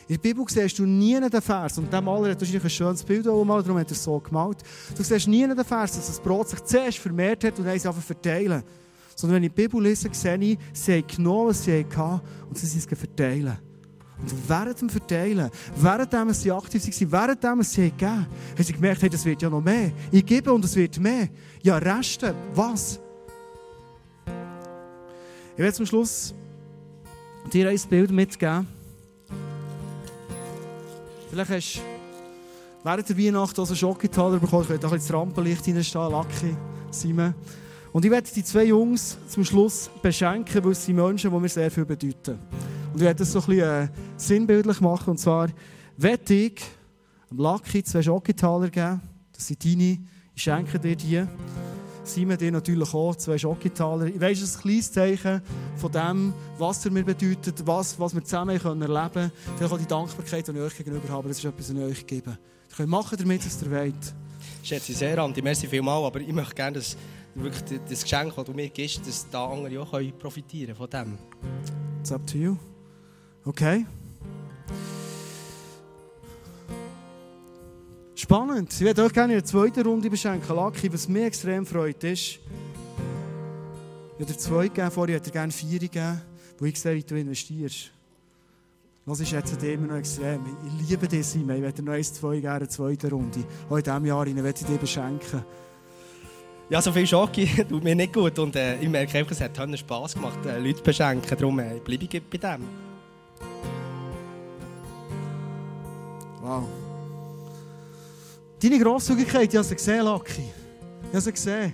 in 0.06 0.16
der 0.16 0.18
Bibel 0.18 0.44
siehst 0.46 0.78
du 0.78 0.84
nie 0.84 1.18
den 1.18 1.40
Vers, 1.40 1.78
und 1.78 1.90
der 1.90 2.02
Maler 2.02 2.32
hat 2.32 2.40
wahrscheinlich 2.40 2.64
ein 2.64 2.70
schönes 2.70 3.02
Bild 3.02 3.24
mal, 3.24 3.62
darum 3.62 3.78
hat 3.78 3.88
er 3.88 3.92
es 3.92 4.04
so 4.04 4.20
gemalt. 4.20 4.58
Du 4.94 5.02
siehst 5.02 5.26
nie 5.26 5.46
den 5.46 5.64
Vers, 5.64 5.92
dass 5.92 6.08
das 6.08 6.20
Brot 6.20 6.50
sich 6.50 6.62
zuerst 6.62 6.98
vermehrt 6.98 7.42
hat 7.42 7.58
und 7.58 7.64
dann 7.64 7.72
einfach 7.72 7.94
verteilen. 7.94 8.62
Sondern 9.16 9.36
wenn 9.36 9.44
ich 9.44 9.54
die 9.54 9.62
Bibel 9.62 9.82
lese, 9.82 10.10
sehe 10.12 10.36
ich, 10.36 10.58
sie 10.74 10.92
haben 10.92 11.06
genommen, 11.06 11.48
was 11.48 11.64
sie 11.64 11.86
hatten, 11.96 12.20
und 12.50 12.58
sie 12.58 12.66
sind 12.66 12.92
es 12.92 12.98
verteilen. 12.98 13.56
Und 14.20 14.48
während 14.48 14.80
dem 14.80 14.90
Verteilen, 14.90 15.50
während 15.76 16.36
sie 16.36 16.52
aktiv 16.52 16.82
waren, 17.10 17.36
während 17.40 17.66
sie 17.66 17.90
gegeben 17.90 18.10
haben, 18.10 18.26
haben 18.56 18.64
sie 18.64 18.72
gemerkt, 18.72 19.02
hey, 19.02 19.10
das 19.10 19.24
wird 19.24 19.42
ja 19.42 19.50
noch 19.50 19.60
mehr. 19.60 19.92
Ich 20.10 20.24
gebe 20.24 20.52
und 20.52 20.64
es 20.64 20.76
wird 20.76 20.98
mehr. 20.98 21.28
Ja, 21.62 21.78
Reste, 21.78 22.34
was? 22.54 23.00
Ich 25.56 25.58
werde 25.58 25.72
zum 25.74 25.86
Schluss 25.86 26.34
dir 27.52 27.68
ein 27.68 27.80
Bild 27.88 28.10
mitgeben. 28.10 28.66
Vielleicht 31.30 31.50
hast 31.50 31.76
du 31.76 31.80
während 32.84 33.08
der 33.08 33.18
Weihnacht 33.18 33.58
auch 33.58 33.66
so 33.66 33.74
Schockitaler 33.74 34.38
bekommen. 34.38 34.62
Ich 34.62 34.68
könnte 34.68 34.86
ein 34.86 34.92
bisschen 34.92 35.08
das 35.08 35.20
Rampenlicht 35.20 35.66
reinstehen, 35.66 36.10
Lucky, 36.10 36.56
Simon. 36.90 37.34
Und 37.92 38.04
ich 38.04 38.10
werde 38.10 38.28
die 38.34 38.44
zwei 38.44 38.64
Jungs 38.64 39.16
zum 39.28 39.44
Schluss 39.44 39.90
beschenken, 40.02 40.64
weil 40.64 40.74
sie 40.74 40.92
Menschen, 40.92 41.30
die 41.30 41.38
mir 41.38 41.48
sehr 41.48 41.70
viel 41.70 41.84
bedeuten. 41.84 42.38
Und 42.94 43.00
ich 43.00 43.06
werde 43.06 43.18
das 43.18 43.32
so 43.32 43.40
ein 43.40 43.46
bisschen 43.46 43.68
äh, 43.68 43.88
sinnbildlich 44.16 44.80
machen. 44.80 45.10
Und 45.10 45.18
zwar 45.18 45.48
werde 45.96 46.32
ich 46.32 46.62
dem 47.28 47.38
Lucky 47.38 47.82
zwei 47.82 48.02
Schokitaler 48.02 48.70
geben. 48.70 49.02
Das 49.32 49.48
sind 49.48 49.64
deine. 49.64 49.98
Ich 50.32 50.42
schenke 50.42 50.78
dir 50.78 50.94
die. 50.94 51.26
Simon 52.04 52.38
dir 52.38 52.52
natürlich 52.52 52.94
auch 52.94 53.16
zwei 53.16 53.36
Schokitaler. 53.36 54.06
Ich 54.06 54.20
weiss, 54.20 54.56
ein 54.56 54.60
kleines 54.60 54.92
Zeichen 54.92 55.42
von 55.74 55.90
dem, 55.90 56.32
was 56.56 56.84
er 56.84 56.92
mir 56.92 57.02
bedeutet, 57.02 57.66
was, 57.66 57.98
was 57.98 58.14
wir 58.14 58.22
zusammen 58.22 58.60
können 58.60 58.82
erleben 58.82 59.10
können. 59.12 59.32
Vielleicht 59.56 59.72
auch 59.72 59.78
die 59.78 59.86
Dankbarkeit, 59.86 60.46
die 60.46 60.52
ich 60.52 60.58
euch 60.58 60.76
gegenüber 60.76 61.08
habe. 61.08 61.26
Das 61.26 61.38
ist 61.38 61.44
etwas, 61.44 61.70
was 61.70 61.76
ich 61.76 61.82
euch 61.82 62.06
gebe. 62.06 62.30
Ihr 62.30 62.76
könnt 62.76 62.90
machen 62.90 63.18
damit, 63.18 63.44
was 63.44 63.60
ihr 63.60 63.70
wollt. 63.72 64.14
Ich 64.62 64.68
schätze 64.68 64.92
sehr, 64.92 65.18
Andi. 65.18 65.42
Merci 65.42 65.66
vielmals. 65.66 66.06
Aber 66.06 66.20
ich 66.20 66.32
möchte 66.32 66.54
gerne, 66.54 66.76
dass 66.76 66.96
wirklich 67.34 67.80
das 67.88 68.02
Geschenk, 68.04 68.36
das 68.36 68.44
du 68.44 68.52
mir 68.52 68.68
gibst, 68.68 69.04
dass 69.04 69.28
da 69.28 69.46
andere 69.46 69.80
auch 69.80 70.00
profitieren 70.16 70.76
von 70.76 70.88
dem. 70.88 71.18
It's 72.00 72.12
up 72.12 72.24
to 72.28 72.38
you. 72.38 72.73
Okay. 73.44 73.84
Spannend. 78.14 78.72
Ich 78.72 78.80
würde 78.80 79.04
euch 79.04 79.12
gerne 79.12 79.34
in 79.34 79.38
der 79.40 79.44
zweiten 79.44 79.86
Runde 79.86 80.08
beschenken. 80.08 80.56
Lucky, 80.56 80.90
was 80.90 81.08
mir 81.08 81.26
extrem 81.26 81.66
freut, 81.66 82.02
ist, 82.04 82.38
ich 84.16 84.20
habe 84.20 84.24
dir 84.24 84.38
zwei 84.38 84.68
gegeben, 84.68 84.90
vorher 84.90 85.16
hätte 85.16 85.26
ich 85.26 85.32
gerne 85.32 85.52
vier 85.52 85.78
gegeben, 85.78 86.22
wo 86.58 86.64
ich 86.64 86.80
sehe, 86.80 86.94
wie 86.94 87.02
du 87.02 87.16
investierst. 87.16 87.90
Was 89.04 89.20
ist 89.20 89.32
jetzt 89.32 89.62
immer 89.62 89.88
noch 89.88 89.96
extrem? 89.96 90.40
Ich 90.66 90.88
liebe 90.88 91.06
dich, 91.06 91.26
Simon. 91.26 91.56
Ich 91.56 91.62
werde 91.62 91.82
noch 91.82 91.92
eins, 91.92 92.14
zwei 92.14 92.40
gerne 92.40 92.56
in 92.56 92.60
der 92.60 92.70
zweiten 92.70 93.10
Runde. 93.10 93.44
Auch 93.68 93.76
in 93.76 93.82
diesem 93.82 94.06
Jahr 94.06 94.26
ich 94.26 94.36
werde 94.36 94.58
ich 94.58 94.66
dir 94.66 94.78
beschenken. 94.78 95.44
Ja, 96.70 96.80
so 96.80 96.92
viel 96.92 97.06
Schocke 97.06 97.46
tut 97.68 97.84
mir 97.84 97.94
nicht 97.94 98.14
gut. 98.14 98.38
Und 98.38 98.56
äh, 98.56 98.80
ich 98.80 98.88
merke 98.88 99.18
einfach, 99.18 99.32
es 99.32 99.40
hat 99.42 99.78
Spass 99.78 100.14
gemacht, 100.14 100.38
äh, 100.46 100.58
Leute 100.58 100.76
zu 100.76 100.82
beschenken. 100.82 101.36
Darum 101.38 101.58
äh, 101.58 101.78
bleibe 101.84 102.04
ich 102.04 102.22
bei 102.22 102.38
dem. 102.38 102.83
Wow. 106.44 106.68
Deine 108.60 108.78
Grosszügigkeit, 108.78 109.48
ich 109.48 109.56
habe 109.56 109.66
sie 109.66 109.76
gesehen, 109.76 110.04
Lucky. 110.04 110.42
Ich 111.04 111.08
habe 111.08 111.20
sie 111.22 111.32
gesehen. 111.32 111.72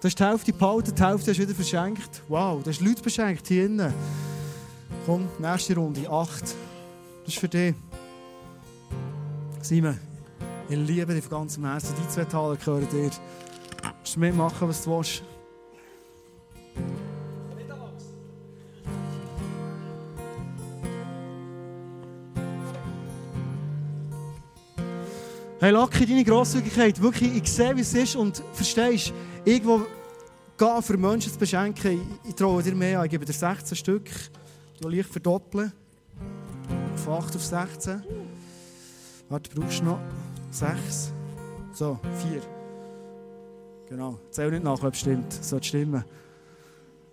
Du 0.00 0.08
hast 0.08 0.18
die 0.18 0.24
Hälfte 0.24 0.52
behalten, 0.54 0.94
die 0.94 1.02
Hälfte 1.02 1.30
hast 1.30 1.38
du 1.38 1.42
wieder 1.42 1.54
verschenkt. 1.54 2.22
Wow, 2.26 2.62
du 2.62 2.70
hast 2.70 2.80
Leute 2.80 3.02
beschenkt 3.02 3.46
hier 3.46 3.66
innen. 3.66 3.92
Komm, 5.04 5.28
nächste 5.38 5.74
Runde, 5.74 6.08
acht. 6.08 6.42
Das 7.24 7.34
ist 7.34 7.38
für 7.38 7.48
dich. 7.48 7.74
Simon, 9.60 9.98
ich 10.70 10.76
liebe 10.76 11.12
dich 11.12 11.24
von 11.24 11.40
ganzem 11.40 11.66
Herzen. 11.66 11.94
Die 12.02 12.08
zwei 12.08 12.24
Taler 12.24 12.56
gehören 12.56 12.88
dir. 12.90 13.10
Du 13.10 13.16
kannst 13.82 14.16
mitmachen, 14.16 14.68
was 14.68 14.84
du 14.84 14.96
willst. 14.96 15.22
Hey, 25.62 25.70
Lucky, 25.70 26.04
deine 26.04 26.24
Grosszügigkeit, 26.24 27.00
wirklich, 27.00 27.36
ich 27.36 27.48
sehe, 27.48 27.76
wie 27.76 27.82
es 27.82 27.94
ist 27.94 28.16
und 28.16 28.42
verstehst, 28.52 29.12
irgendwo 29.44 29.82
gehen 30.58 30.82
für 30.82 30.96
Menschen 30.96 31.32
zu 31.32 31.38
beschenken, 31.38 32.18
ich, 32.28 32.34
traue 32.34 32.64
dir 32.64 32.74
mehr 32.74 32.98
an, 32.98 33.04
ich 33.04 33.12
gebe 33.12 33.24
dir 33.24 33.32
16 33.32 33.76
Stück, 33.76 34.10
du 34.80 34.88
leicht 34.88 35.08
verdoppeln, 35.08 35.72
von 36.96 37.14
8 37.14 37.36
auf 37.36 37.44
16. 37.44 38.02
Warte, 39.28 39.50
brauchst 39.54 39.78
du 39.78 39.84
noch 39.84 40.00
6? 40.50 41.12
So, 41.74 41.96
4. 42.28 42.40
Genau, 43.88 44.18
zähl 44.30 44.50
nicht 44.50 44.64
nach, 44.64 44.82
ob 44.82 44.94
es 44.94 44.98
stimmt, 44.98 45.32
sollte 45.32 45.68
stimmen. 45.68 46.04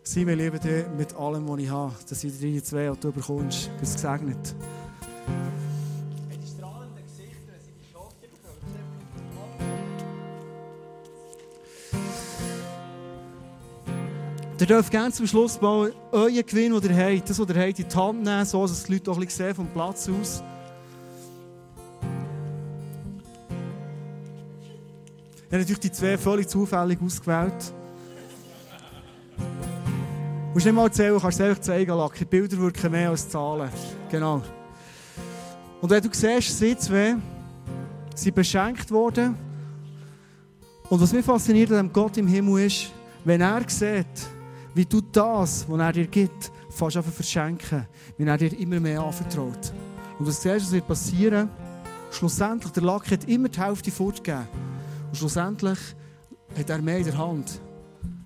Simon, 0.01 0.39
liebe 0.39 0.57
dich 0.57 0.85
mit 0.97 1.13
allem, 1.13 1.47
was 1.47 1.59
ich 1.59 1.69
habe, 1.69 1.93
dass 2.09 2.23
ich 2.23 2.41
deine 2.41 2.63
zwei, 2.63 2.89
die 2.89 2.99
du 2.99 3.11
bekommst, 3.11 3.69
bist 3.79 3.93
gesegnet. 3.93 4.55
Ihr 14.59 14.67
dürft 14.67 14.91
gerne 14.91 15.09
zum 15.13 15.25
Schluss 15.25 15.61
mal 15.61 15.93
euren 16.11 16.45
Gewinn, 16.45 16.77
den 16.81 16.91
ihr 16.91 17.17
habt, 17.17 17.29
das, 17.29 17.39
was 17.39 17.47
ihr 17.47 17.55
habt, 17.55 17.79
in 17.79 17.87
die 17.87 17.95
Hand 17.95 18.23
nehmen, 18.23 18.43
so 18.43 18.67
dass 18.67 18.83
die 18.83 18.93
Leute 18.93 19.09
auch 19.09 19.15
ein 19.15 19.23
bisschen 19.23 19.45
sehen 19.45 19.55
vom 19.55 19.67
Platz 19.67 20.09
aus. 20.09 20.43
Ich 25.37 25.43
habe 25.45 25.59
natürlich 25.59 25.79
die 25.79 25.91
zwei 25.93 26.17
völlig 26.17 26.49
zufällig 26.49 27.01
ausgewählt. 27.01 27.73
Du 29.37 30.53
musst 30.53 30.65
nicht 30.65 30.75
mal 30.75 30.87
erzählen, 30.87 31.13
du 31.13 31.21
kannst 31.21 31.39
es 31.39 31.45
einfach 31.45 31.61
zeigen, 31.61 31.91
Lucky. 31.91 32.25
Bilder 32.25 32.57
wirken 32.57 32.91
mehr 32.91 33.11
als 33.11 33.29
Zahlen. 33.29 33.69
Genau. 34.11 34.41
Und 35.79 35.89
wenn 35.89 36.03
du 36.03 36.09
siehst, 36.11 36.59
sie 36.59 36.75
zwei 36.75 37.15
sind 38.13 38.35
beschenkt 38.35 38.91
worden. 38.91 39.37
Und 40.89 40.99
was 40.99 41.13
mich 41.13 41.23
fasziniert 41.23 41.71
an 41.71 41.77
dem 41.87 41.93
Gott 41.93 42.17
im 42.17 42.27
Himmel 42.27 42.65
ist, 42.65 42.91
wenn 43.23 43.39
er 43.39 43.61
sieht, 43.69 44.05
wie 44.79 44.85
du 44.85 45.01
das, 45.01 45.67
was 45.67 45.77
er 45.77 45.91
dir 45.91 46.07
gibt, 46.07 46.53
fast 46.69 46.95
einfach 46.95 47.11
verschenken, 47.11 47.85
wenn 48.17 48.29
er 48.29 48.37
dir 48.37 48.57
immer 48.57 48.79
mehr 48.79 49.01
anvertraut. 49.01 49.73
Und 50.17 50.25
du 50.25 50.31
siehst, 50.31 50.45
was 50.45 50.71
wird 50.71 50.87
passieren, 50.87 51.49
schlussendlich, 52.11 52.71
der 52.71 52.83
Lack 52.83 53.11
hat 53.11 53.27
immer 53.27 53.49
die 53.49 53.59
Hälfte 53.59 53.91
fortgegeben. 53.91 54.47
Und 55.09 55.17
schlussendlich 55.17 55.77
hat 56.57 56.69
er 56.69 56.81
mehr 56.81 56.99
in 56.99 57.03
der 57.03 57.17
Hand, 57.17 57.59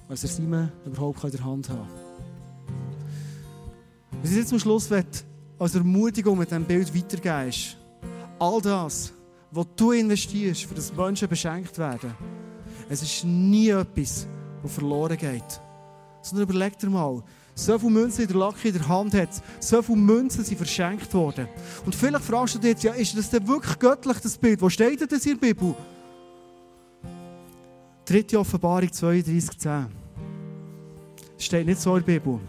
als 0.07 0.21
er 0.21 0.29
Simon 0.29 0.71
überhaupt 0.85 1.23
in 1.23 1.31
der 1.31 1.43
Hand 1.43 1.69
hat. 1.69 1.87
Was 4.21 4.29
ich 4.29 4.37
jetzt 4.37 4.49
zum 4.49 4.59
Schluss 4.59 4.91
will, 4.91 5.05
als 5.57 5.73
Ermutigung 5.73 6.37
mit 6.37 6.51
diesem 6.51 6.65
Bild 6.65 6.95
weitergeben 6.95 7.51
all 8.37 8.61
das, 8.61 9.11
was 9.49 9.65
du 9.75 9.91
investierst, 9.91 10.65
für 10.65 10.75
das 10.75 10.95
Menschen 10.95 11.27
beschenkt 11.27 11.79
werden, 11.79 12.13
es 12.89 13.01
ist 13.01 13.23
nie 13.23 13.69
etwas, 13.69 14.27
das 14.61 14.71
verloren 14.71 15.17
geht. 15.17 15.62
Sondern 16.23 16.49
überleg 16.49 16.79
dir 16.79 16.89
mal, 16.89 17.21
so 17.53 17.77
viele 17.77 17.91
Münzen 17.91 18.21
in 18.23 18.27
der 18.29 18.37
Lacke 18.37 18.67
in 18.67 18.73
der 18.73 18.87
Hand 18.87 19.13
hat, 19.13 19.29
so 19.59 19.81
viele 19.81 19.97
Münzen 19.97 20.43
sind 20.43 20.57
verschenkt 20.57 21.13
worden. 21.13 21.47
Und 21.85 21.93
vielleicht 21.93 22.25
fragst 22.25 22.55
du 22.55 22.59
dich 22.59 22.71
jetzt, 22.71 22.83
ja, 22.83 22.93
ist 22.93 23.15
das 23.15 23.29
denn 23.29 23.47
wirklich 23.47 23.77
göttlich, 23.77 24.17
das 24.17 24.37
Bild? 24.37 24.59
Wo 24.61 24.69
steht 24.69 24.99
denn 25.01 25.07
das 25.07 25.25
in 25.25 25.39
der 25.39 25.47
Bibel? 25.47 25.75
Dritte 28.05 28.39
Offenbarung 28.39 28.89
32,10. 28.89 29.85
Das 31.35 31.45
steht 31.45 31.65
nicht 31.65 31.79
so 31.79 31.95
in 31.95 32.03
der 32.03 32.19
Bibel. 32.19 32.39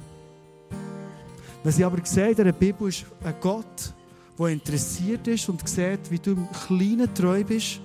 Was 1.63 1.79
ich 1.79 1.85
aber 1.85 1.99
sehe 2.05 2.29
in 2.31 2.37
dieser 2.37 2.53
Bibel 2.53 2.89
ist 2.89 3.05
ein 3.23 3.35
Gott, 3.41 3.95
der 4.39 4.47
interessiert 4.49 5.27
ist 5.29 5.49
und 5.49 5.67
sieht, 5.69 6.11
wie 6.11 6.19
du 6.19 6.33
im 6.33 6.49
Kleinen 6.51 7.13
treu 7.15 7.45
bist. 7.45 7.81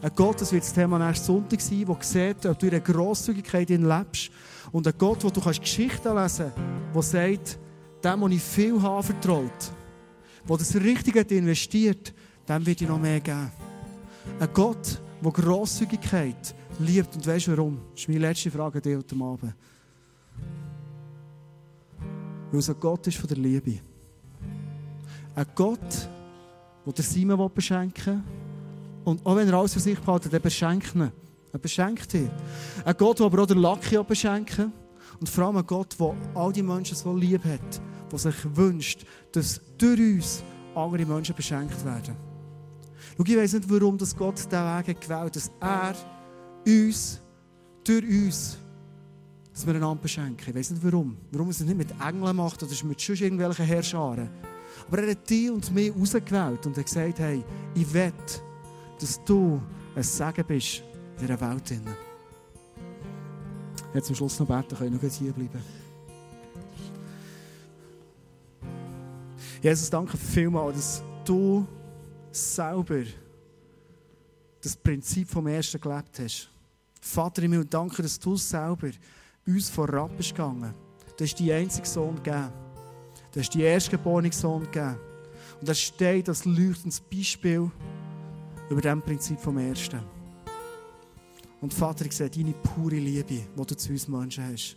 Ein 0.00 0.12
Gott, 0.14 0.40
das 0.40 0.52
wird 0.52 0.62
das 0.62 0.72
Thema 0.72 0.98
nächsten 0.98 1.26
Sonntag 1.26 1.60
sein, 1.60 1.84
der 1.84 1.96
sieht, 2.00 2.46
ob 2.46 2.58
du 2.58 2.66
in 2.66 2.72
einer 2.72 2.80
Grosszügigkeit 2.80 3.68
lebst 3.68 4.30
und 4.70 4.86
ein 4.86 4.94
Gott, 4.96 5.24
wo 5.24 5.30
du 5.30 5.40
kannst 5.40 5.60
Geschichten 5.60 6.14
lesen 6.14 6.52
kannst, 6.54 6.94
der 6.94 7.02
sagt, 7.02 7.58
dem, 8.04 8.20
dem 8.20 8.32
ich 8.32 8.42
viel 8.42 8.80
habe 8.80 9.02
vertraut, 9.02 9.72
der 10.48 10.56
das 10.56 10.74
Richtige 10.76 11.20
investiert, 11.20 12.14
dem 12.48 12.64
wird 12.64 12.80
ich 12.80 12.88
noch 12.88 13.00
mehr 13.00 13.18
geben. 13.18 13.50
Ein 14.38 14.48
Gott, 14.52 15.00
der 15.20 15.32
Grosszügigkeit 15.32 16.54
liebt. 16.78 17.14
Und 17.16 17.26
weißt 17.26 17.48
du 17.48 17.56
warum? 17.56 17.80
Das 17.90 18.02
ist 18.02 18.08
meine 18.08 18.20
letzte 18.20 18.50
Frage 18.52 18.78
an 18.78 18.82
dich 18.82 18.96
heute 18.96 19.16
Abend. 19.16 19.54
Weil 22.52 22.60
es 22.60 22.70
ein 22.70 22.76
Gott 22.78 23.06
ist 23.08 23.18
von 23.18 23.28
der 23.28 23.36
Liebe. 23.36 23.80
Ein 25.34 25.46
Gott, 25.56 26.08
der 26.86 27.04
Simon 27.04 27.50
beschenken 27.52 28.24
will. 28.24 28.47
Und 29.04 29.24
auch 29.24 29.36
wenn 29.36 29.48
er 29.48 29.54
alles 29.54 29.74
für 29.74 29.80
sich 29.80 29.98
behaltet, 29.98 30.32
der 30.32 30.40
beschenkt 30.40 30.94
ihn. 30.94 31.10
Er 31.52 31.58
beschenkt 31.58 32.12
dich. 32.12 32.28
Ein 32.84 32.96
Gott, 32.96 33.18
der 33.18 33.26
aber 33.26 33.42
auch 33.42 33.46
den 33.46 33.58
Lucky 33.58 33.98
beschenken 34.06 34.72
Und 35.20 35.28
vor 35.28 35.46
allem 35.46 35.56
ein 35.56 35.66
Gott, 35.66 35.96
der 35.98 36.14
all 36.34 36.52
die 36.52 36.62
Menschen 36.62 36.96
so 36.96 37.16
lieb 37.16 37.44
hat, 37.44 37.80
der 38.10 38.18
sich 38.18 38.56
wünscht, 38.56 39.04
dass 39.32 39.60
durch 39.76 39.98
uns 39.98 40.42
andere 40.74 41.04
Menschen 41.06 41.34
beschenkt 41.34 41.84
werden. 41.84 42.16
Schau, 43.16 43.24
ich 43.26 43.36
weiss 43.36 43.52
nicht, 43.52 43.68
warum 43.68 43.98
das 43.98 44.14
Gott 44.14 44.36
diesen 44.36 44.50
Weg 44.50 45.00
gewählt 45.00 45.10
hat, 45.10 45.36
dass 45.36 45.50
er 45.60 45.94
uns, 46.66 47.20
durch 47.84 48.04
uns, 48.04 48.58
dass 49.52 49.66
wir 49.66 49.74
einander 49.74 50.02
beschenken. 50.02 50.44
Ich 50.46 50.54
weiss 50.54 50.70
nicht 50.70 50.84
warum. 50.84 51.16
Warum 51.32 51.48
er 51.48 51.50
es 51.50 51.60
nicht 51.60 51.76
mit 51.76 51.90
Engeln 52.00 52.36
macht 52.36 52.62
oder 52.62 52.72
mit 52.84 53.00
sonst 53.00 53.20
irgendwelchen 53.20 53.64
Herrscharen. 53.64 54.30
Aber 54.86 55.02
er 55.02 55.10
hat 55.10 55.28
dich 55.28 55.50
und 55.50 55.74
mich 55.74 55.92
ausgewählt 55.92 56.64
und 56.66 56.76
hat 56.76 56.84
gesagt, 56.84 57.18
hey, 57.18 57.42
ich 57.74 57.92
will, 57.92 58.12
dass 58.98 59.22
du 59.24 59.60
ein 59.94 60.02
Segen 60.02 60.44
bist 60.46 60.82
in 61.18 61.26
dieser 61.26 61.40
Welt. 61.40 61.72
Jetzt 63.94 64.06
zum 64.06 64.16
Schluss 64.16 64.38
noch 64.38 64.46
beten, 64.46 64.76
können 64.76 65.00
wir 65.00 65.08
noch 65.08 65.16
hier 65.16 65.32
bleiben. 65.32 65.62
Jesus, 69.62 69.90
danke 69.90 70.16
vielmals, 70.16 70.76
dass 70.76 71.02
du 71.24 71.66
selber 72.30 73.02
das 74.60 74.76
Prinzip 74.76 75.28
vom 75.28 75.46
Ersten 75.46 75.80
gelebt 75.80 76.18
hast. 76.20 76.48
Vater 77.00 77.42
im 77.42 77.52
Himmel, 77.52 77.66
danke, 77.66 78.02
dass 78.02 78.18
du 78.18 78.36
selber 78.36 78.90
uns 79.46 79.70
vorab 79.70 80.16
bist 80.16 80.30
gegangen. 80.30 80.74
Du 81.16 81.24
hast 81.24 81.34
die 81.36 81.52
einzige 81.52 81.86
Sohn 81.86 82.16
gegeben. 82.16 82.52
Du 83.32 83.40
hast 83.40 83.50
die 83.50 83.62
erstgeborene 83.62 84.32
Sohn 84.32 84.64
gegeben. 84.64 84.96
Und 85.60 85.68
da 85.68 85.74
steht 85.74 86.28
das 86.28 86.44
leuchtendes 86.44 87.00
Beispiel 87.00 87.70
über 88.70 88.80
dem 88.80 89.02
Prinzip 89.02 89.40
vom 89.40 89.58
Ersten. 89.58 90.00
Und 91.60 91.74
Vater, 91.74 92.04
ich 92.06 92.12
sehe 92.12 92.30
deine 92.30 92.52
pure 92.52 92.96
Liebe, 92.96 93.24
die 93.24 93.46
du 93.54 93.76
zu 93.76 93.90
uns 93.90 94.06
Menschen 94.06 94.44
hast. 94.52 94.76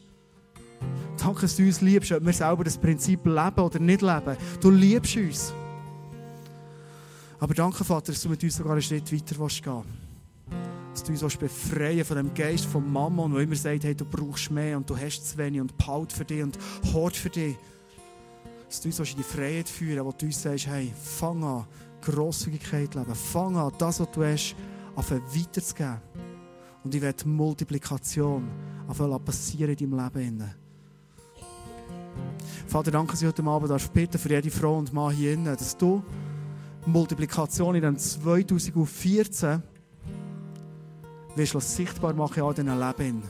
Danke, 1.17 1.41
dass 1.41 1.55
du 1.55 1.63
uns 1.63 1.81
liebst, 1.81 2.11
ob 2.11 2.25
wir 2.25 2.33
selber 2.33 2.63
das 2.63 2.77
Prinzip 2.77 3.25
leben 3.25 3.59
oder 3.59 3.79
nicht 3.79 4.01
leben. 4.01 4.37
Du 4.59 4.71
liebst 4.71 5.15
uns. 5.15 5.53
Aber 7.39 7.53
danke, 7.53 7.83
Vater, 7.83 8.11
dass 8.11 8.21
du 8.21 8.29
mit 8.29 8.43
uns 8.43 8.55
sogar 8.55 8.73
einen 8.73 8.81
Schritt 8.81 9.11
weiter 9.11 9.35
gehen 9.35 9.39
willst. 9.39 9.65
Dass 10.93 11.03
du 11.03 11.25
uns 11.25 11.37
befreien 11.37 12.03
von 12.03 12.17
dem 12.17 12.33
Geist 12.33 12.65
von 12.65 12.91
Mammon, 12.91 13.33
der 13.33 13.41
immer 13.41 13.55
sagt, 13.55 13.83
hey, 13.83 13.95
du 13.95 14.05
brauchst 14.05 14.51
mehr 14.51 14.77
und 14.77 14.89
du 14.89 14.97
hast 14.97 15.29
zu 15.29 15.37
wenig 15.37 15.61
und 15.61 15.77
behalt 15.77 16.11
für 16.11 16.25
dich 16.25 16.41
und 16.41 16.57
hort 16.93 17.15
für 17.15 17.29
dich. 17.29 17.55
Dass 18.67 18.81
du 18.81 18.89
uns 18.89 18.99
in 18.99 19.17
die 19.17 19.23
Freiheit 19.23 19.69
führen 19.69 20.05
wo 20.05 20.11
du 20.11 20.25
uns 20.25 20.41
sagst, 20.41 20.67
hey, 20.67 20.91
fang 20.95 21.43
an, 21.43 21.65
Grosszügigkeit 22.01 22.95
leben. 22.95 23.15
Fang 23.15 23.55
an, 23.55 23.71
das, 23.77 23.99
was 23.99 24.11
du 24.11 24.23
hast, 24.23 24.55
weiterzugeben. 24.95 26.01
Und 26.83 26.95
ich 26.95 27.01
werde 27.01 27.27
Multiplikation 27.27 28.47
passieren 29.23 29.75
in 29.75 29.89
deinem 29.89 30.11
Leben. 30.13 30.55
Vater, 32.67 32.91
danke, 32.91 33.11
dass 33.11 33.21
ich 33.21 33.27
heute 33.27 33.43
Abend 33.43 33.69
darf 33.69 33.89
bitten 33.91 34.17
für 34.17 34.29
jede 34.29 34.49
Frau 34.49 34.77
und 34.77 34.91
Mann 34.93 35.13
hier 35.13 35.33
innen, 35.33 35.45
dass 35.45 35.77
du 35.77 36.03
Multiplikation 36.85 37.75
in 37.75 37.81
dem 37.81 37.97
2014 37.97 39.61
wirst 41.35 41.53
du 41.53 41.59
sichtbar 41.59 42.13
machen 42.13 42.39
in 42.39 42.43
all 42.43 42.53
diesen 42.53 42.79
Leben, 42.79 43.23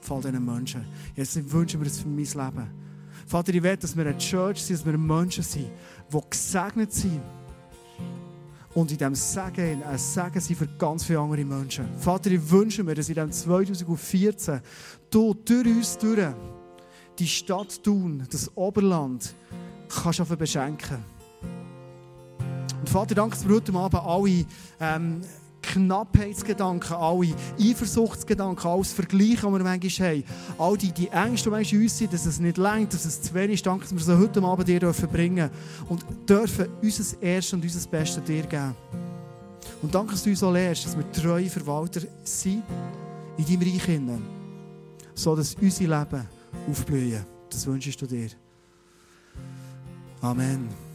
von 0.00 0.20
diesen 0.20 0.44
Menschen. 0.44 0.86
Jetzt 1.14 1.52
wünschen 1.52 1.80
wir 1.80 1.88
das 1.88 1.98
für 1.98 2.08
mein 2.08 2.24
Leben. 2.24 2.70
Vater, 3.26 3.54
ich 3.54 3.62
will, 3.62 3.76
dass 3.76 3.96
wir 3.96 4.06
eine 4.06 4.16
Church 4.18 4.62
sind, 4.62 4.78
dass 4.78 4.86
wir 4.86 4.96
Menschen 4.96 5.42
sind, 5.42 5.70
die 6.12 6.20
gesegnet 6.30 6.92
sind 6.92 7.20
und 8.76 8.92
in 8.92 8.98
diesem 8.98 9.14
Segen 9.14 9.82
ein 9.82 9.96
Segen 9.96 10.38
sind 10.38 10.56
für 10.56 10.66
ganz 10.78 11.04
viele 11.04 11.18
andere 11.20 11.46
Menschen. 11.46 11.88
Vater, 11.98 12.30
ich 12.30 12.50
wünsche 12.50 12.84
mir, 12.84 12.94
dass 12.94 13.08
in 13.08 13.14
diesem 13.14 13.32
2014 13.32 14.60
du 15.08 15.32
durch 15.32 15.66
uns 15.66 15.96
durch 15.96 16.34
die 17.18 17.26
Stadt 17.26 17.82
Thun, 17.82 18.26
das 18.30 18.54
Oberland, 18.54 19.34
kannst 19.88 20.18
du 20.18 20.36
beschenken. 20.36 20.98
Und 22.78 22.90
Vater, 22.90 23.14
danke, 23.14 23.34
dass 23.34 23.48
wir 23.48 23.56
heute 23.56 23.72
Abend 23.72 24.02
alle 24.04 24.44
ähm, 24.78 25.22
Knappheitsgedanken, 25.72 26.96
alle 26.96 27.34
Eifersuchtsgedanken, 27.60 28.70
alles 28.70 28.92
Vergleichen, 28.92 29.52
die 29.52 29.58
wir 29.58 29.64
manchmal 29.64 30.08
haben, 30.10 30.24
all 30.58 30.76
die, 30.76 30.92
die 30.92 31.08
Ängste, 31.08 31.50
die 31.50 31.56
manchmal 31.56 31.80
in 31.80 31.82
uns 31.82 31.98
sind, 31.98 32.12
dass 32.12 32.26
es 32.26 32.40
nicht 32.40 32.58
längt, 32.58 32.94
dass 32.94 33.04
es 33.04 33.20
zu 33.20 33.34
wenig 33.34 33.54
ist, 33.54 33.66
danke, 33.66 33.82
dass 33.82 33.92
wir 33.92 34.00
sie 34.00 34.18
heute 34.18 34.42
Abend 34.42 34.68
dir 34.68 34.80
dürfen 34.80 35.08
bringen 35.08 35.50
und 35.88 36.04
dürfen 36.28 36.68
unser 36.80 37.22
Erstes 37.22 37.52
und 37.52 37.62
unser 37.62 37.88
Bestes 37.88 38.24
dir 38.24 38.42
geben. 38.42 38.74
Und 39.82 39.94
danke, 39.94 40.12
dass 40.12 40.22
du 40.22 40.30
uns 40.30 40.42
auch 40.42 40.52
lehrst, 40.52 40.86
dass 40.86 40.96
wir 40.96 41.10
treue 41.12 41.50
Verwalter 41.50 42.00
sind 42.24 42.62
in 43.36 43.44
deinem 43.44 43.62
Reich, 43.62 44.20
so 45.14 45.36
dass 45.36 45.54
unser 45.54 45.82
Leben 45.82 46.26
aufblühen. 46.70 47.24
Das 47.50 47.66
wünschst 47.66 48.00
du 48.00 48.06
dir. 48.06 48.30
Amen. 50.20 50.85